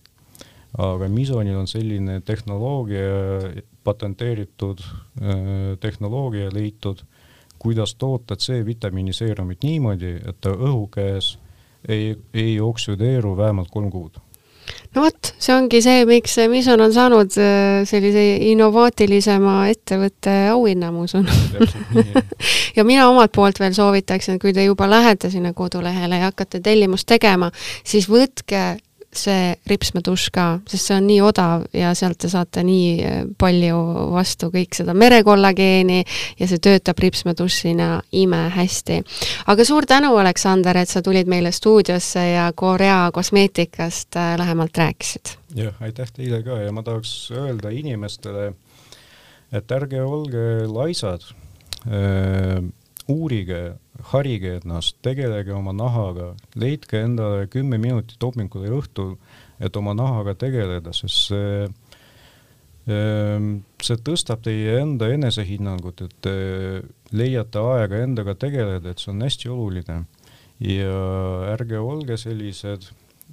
aga 0.79 1.09
Misonil 1.09 1.57
on 1.57 1.67
selline 1.67 2.21
tehnoloogia, 2.21 3.01
patenteeritud 3.85 4.79
äh, 4.81 5.79
tehnoloogia 5.81 6.51
leitud, 6.53 6.99
kuidas 7.59 7.95
toota 7.95 8.37
C-vitamiini 8.37 9.13
seerumit 9.13 9.63
niimoodi, 9.63 10.17
et 10.29 10.41
ta 10.41 10.51
õhu 10.51 10.89
käes 10.91 11.39
ei, 11.89 12.17
ei 12.35 12.61
oksüdeeru 12.61 13.37
vähemalt 13.37 13.71
kolm 13.71 13.91
kuud 13.91 14.19
no 14.95 15.05
vot, 15.05 15.33
see 15.39 15.55
ongi 15.55 15.81
see, 15.85 16.05
miks 16.09 16.37
Mison 16.51 16.83
on 16.85 16.93
saanud 16.95 17.37
äh, 17.41 17.81
sellise 17.89 18.25
innovaatilisema 18.51 19.57
ettevõtte 19.73 20.37
auhinna, 20.53 20.91
ma 20.95 21.07
usun. 21.07 21.29
ja 22.77 22.85
mina 22.87 23.09
omalt 23.11 23.35
poolt 23.37 23.61
veel 23.63 23.75
soovitaksin, 23.77 24.37
et 24.39 24.43
kui 24.43 24.55
te 24.57 24.65
juba 24.67 24.89
lähete 24.91 25.31
sinna 25.31 25.55
kodulehele 25.57 26.21
ja 26.21 26.31
hakkate 26.31 26.63
tellimust 26.65 27.09
tegema, 27.11 27.51
siis 27.85 28.11
võtke 28.11 28.65
see 29.13 29.55
ripsmedušš 29.67 30.29
ka, 30.35 30.45
sest 30.71 30.87
see 30.89 30.97
on 30.97 31.07
nii 31.11 31.19
odav 31.27 31.65
ja 31.75 31.91
sealt 31.99 32.21
te 32.23 32.31
saate 32.31 32.63
nii 32.67 32.91
eh, 33.03 33.19
palju 33.39 33.81
vastu 34.15 34.51
kõik 34.55 34.77
seda 34.79 34.95
merekollageeni 34.95 36.05
ja 36.39 36.49
see 36.51 36.63
töötab 36.63 37.01
ripsmeduššina 37.03 37.91
imehästi. 38.23 39.01
aga 39.51 39.67
suur 39.67 39.87
tänu, 39.91 40.15
Aleksander, 40.21 40.79
et 40.79 40.89
sa 40.89 41.03
tulid 41.03 41.31
meile 41.31 41.53
stuudiosse 41.53 42.25
ja 42.31 42.51
Korea 42.55 43.11
kosmeetikast 43.13 44.17
eh, 44.17 44.35
lähemalt 44.39 44.79
rääkisid. 44.79 45.37
jah, 45.59 45.75
aitäh 45.81 46.13
teile 46.15 46.43
ka 46.47 46.61
ja 46.63 46.73
ma 46.73 46.83
tahaks 46.87 47.31
öelda 47.35 47.75
inimestele, 47.75 48.53
et 49.53 49.73
ärge 49.75 50.03
olge 50.03 50.67
laisad 50.71 51.27
äh, 51.87 52.63
uurige, 53.11 53.75
harige 54.13 54.57
ennast, 54.61 54.97
tegelege 55.05 55.53
oma 55.55 55.73
nahaga, 55.77 56.33
leidke 56.59 57.03
endale 57.05 57.47
kümme 57.51 57.79
minutit 57.81 58.23
hommikul 58.23 58.67
ja 58.67 58.75
õhtul, 58.79 59.15
et 59.61 59.77
oma 59.77 59.95
nahaga 59.97 60.35
tegeleda, 60.39 60.93
sest 60.97 61.31
see 61.31 61.67
ehm, 62.91 63.51
see 63.83 64.01
tõstab 64.07 64.43
teie 64.47 64.79
enda 64.81 65.11
enesehinnangut, 65.13 66.03
et 66.07 66.17
te 66.25 66.35
leiate 67.13 67.63
aega 67.75 68.03
endaga 68.07 68.35
tegeleda, 68.35 68.91
et 68.91 69.03
see 69.03 69.13
on 69.13 69.23
hästi 69.27 69.53
oluline. 69.53 70.05
ja 70.61 70.97
ärge 71.55 71.79
olge 71.81 72.19
sellised 72.21 72.91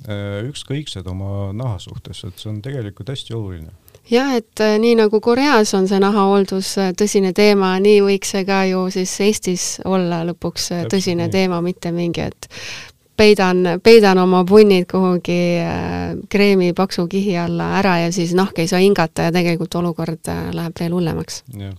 eh, 0.08 0.46
ükskõiksed 0.48 1.08
oma 1.12 1.52
naha 1.52 1.80
suhtes, 1.84 2.24
et 2.24 2.40
see 2.40 2.50
on 2.54 2.62
tegelikult 2.64 3.10
hästi 3.12 3.36
oluline 3.36 3.74
jah, 4.12 4.36
et 4.38 4.60
äh, 4.64 4.76
nii 4.80 4.96
nagu 5.00 5.22
Koreas 5.22 5.74
on 5.78 5.88
see 5.90 6.00
nahahooldus 6.02 6.74
äh, 6.82 6.92
tõsine 6.98 7.34
teema, 7.38 7.76
nii 7.84 8.02
võiks 8.06 8.36
see 8.36 8.46
ka 8.48 8.64
ju 8.70 8.86
siis 8.94 9.16
Eestis 9.26 9.66
olla 9.86 10.24
lõpuks 10.28 10.70
äh, 10.76 10.86
tõsine 10.92 11.30
teema, 11.34 11.62
mitte 11.66 11.92
mingi, 11.96 12.28
et 12.28 12.50
peidan, 13.18 13.80
peidan 13.84 14.22
oma 14.22 14.44
punnid 14.48 14.86
kuhugi 14.92 15.40
kreemi 16.30 16.72
paksu 16.78 17.08
kihi 17.10 17.38
alla 17.42 17.74
ära 17.80 17.98
ja 18.06 18.14
siis 18.14 18.36
nahk 18.38 18.60
ei 18.62 18.70
saa 18.70 18.84
hingata 18.84 19.28
ja 19.28 19.36
tegelikult 19.36 19.76
olukord 19.82 20.30
läheb 20.54 20.80
veel 20.80 20.94
hullemaks. 21.00 21.44
jah 21.58 21.76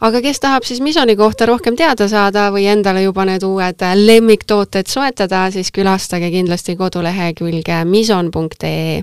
aga 0.00 0.20
kes 0.22 0.40
tahab 0.40 0.64
siis 0.64 0.80
Misoni 0.80 1.16
kohta 1.16 1.46
rohkem 1.46 1.76
teada 1.76 2.08
saada 2.08 2.48
või 2.52 2.66
endale 2.70 3.02
juba 3.02 3.24
need 3.28 3.42
uued 3.42 3.84
lemmiktooted 3.94 4.86
soetada, 4.86 5.50
siis 5.50 5.72
külastage 5.72 6.30
kindlasti 6.30 6.76
kodulehekülge 6.76 7.84
mison.ee. 7.84 9.02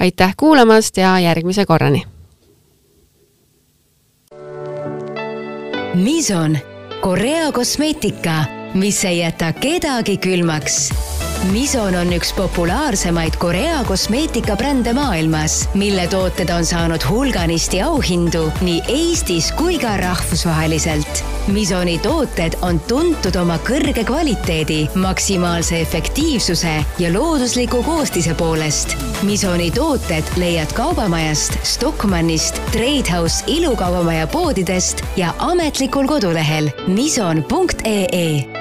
aitäh 0.00 0.34
kuulamast 0.36 0.96
ja 0.96 1.18
järgmise 1.18 1.66
korrani! 1.66 2.04
Mison, 5.94 6.58
Korea 7.00 7.52
kosmeetika, 7.52 8.44
mis 8.74 9.04
ei 9.04 9.18
jäta 9.18 9.52
kedagi 9.52 10.16
külmaks 10.16 10.92
Mison 11.48 11.94
on 11.96 12.10
üks 12.12 12.34
populaarsemaid 12.36 13.38
Korea 13.40 13.78
kosmeetikabrände 13.88 14.92
maailmas, 14.92 15.68
mille 15.74 16.04
tooted 16.12 16.52
on 16.52 16.66
saanud 16.68 17.00
hulganisti 17.08 17.80
auhindu 17.82 18.42
nii 18.60 18.82
Eestis 18.92 19.48
kui 19.56 19.78
ka 19.80 19.96
rahvusvaheliselt. 19.96 21.24
Misoni 21.48 21.96
tooted 22.04 22.58
on 22.62 22.80
tuntud 22.84 23.40
oma 23.40 23.56
kõrge 23.64 24.04
kvaliteedi, 24.04 24.82
maksimaalse 25.00 25.80
efektiivsuse 25.80 26.76
ja 27.00 27.12
loodusliku 27.16 27.82
koostise 27.88 28.36
poolest. 28.36 28.94
Misoni 29.24 29.70
tooted 29.72 30.36
leiad 30.36 30.76
Kaubamajast, 30.76 31.56
Stockmannist, 31.64 32.60
Tradehouse 32.70 33.48
ilukaubamaja 33.48 34.28
poodidest 34.28 35.04
ja 35.16 35.32
ametlikul 35.48 36.06
kodulehel 36.06 36.68
mison.ee 36.86 38.59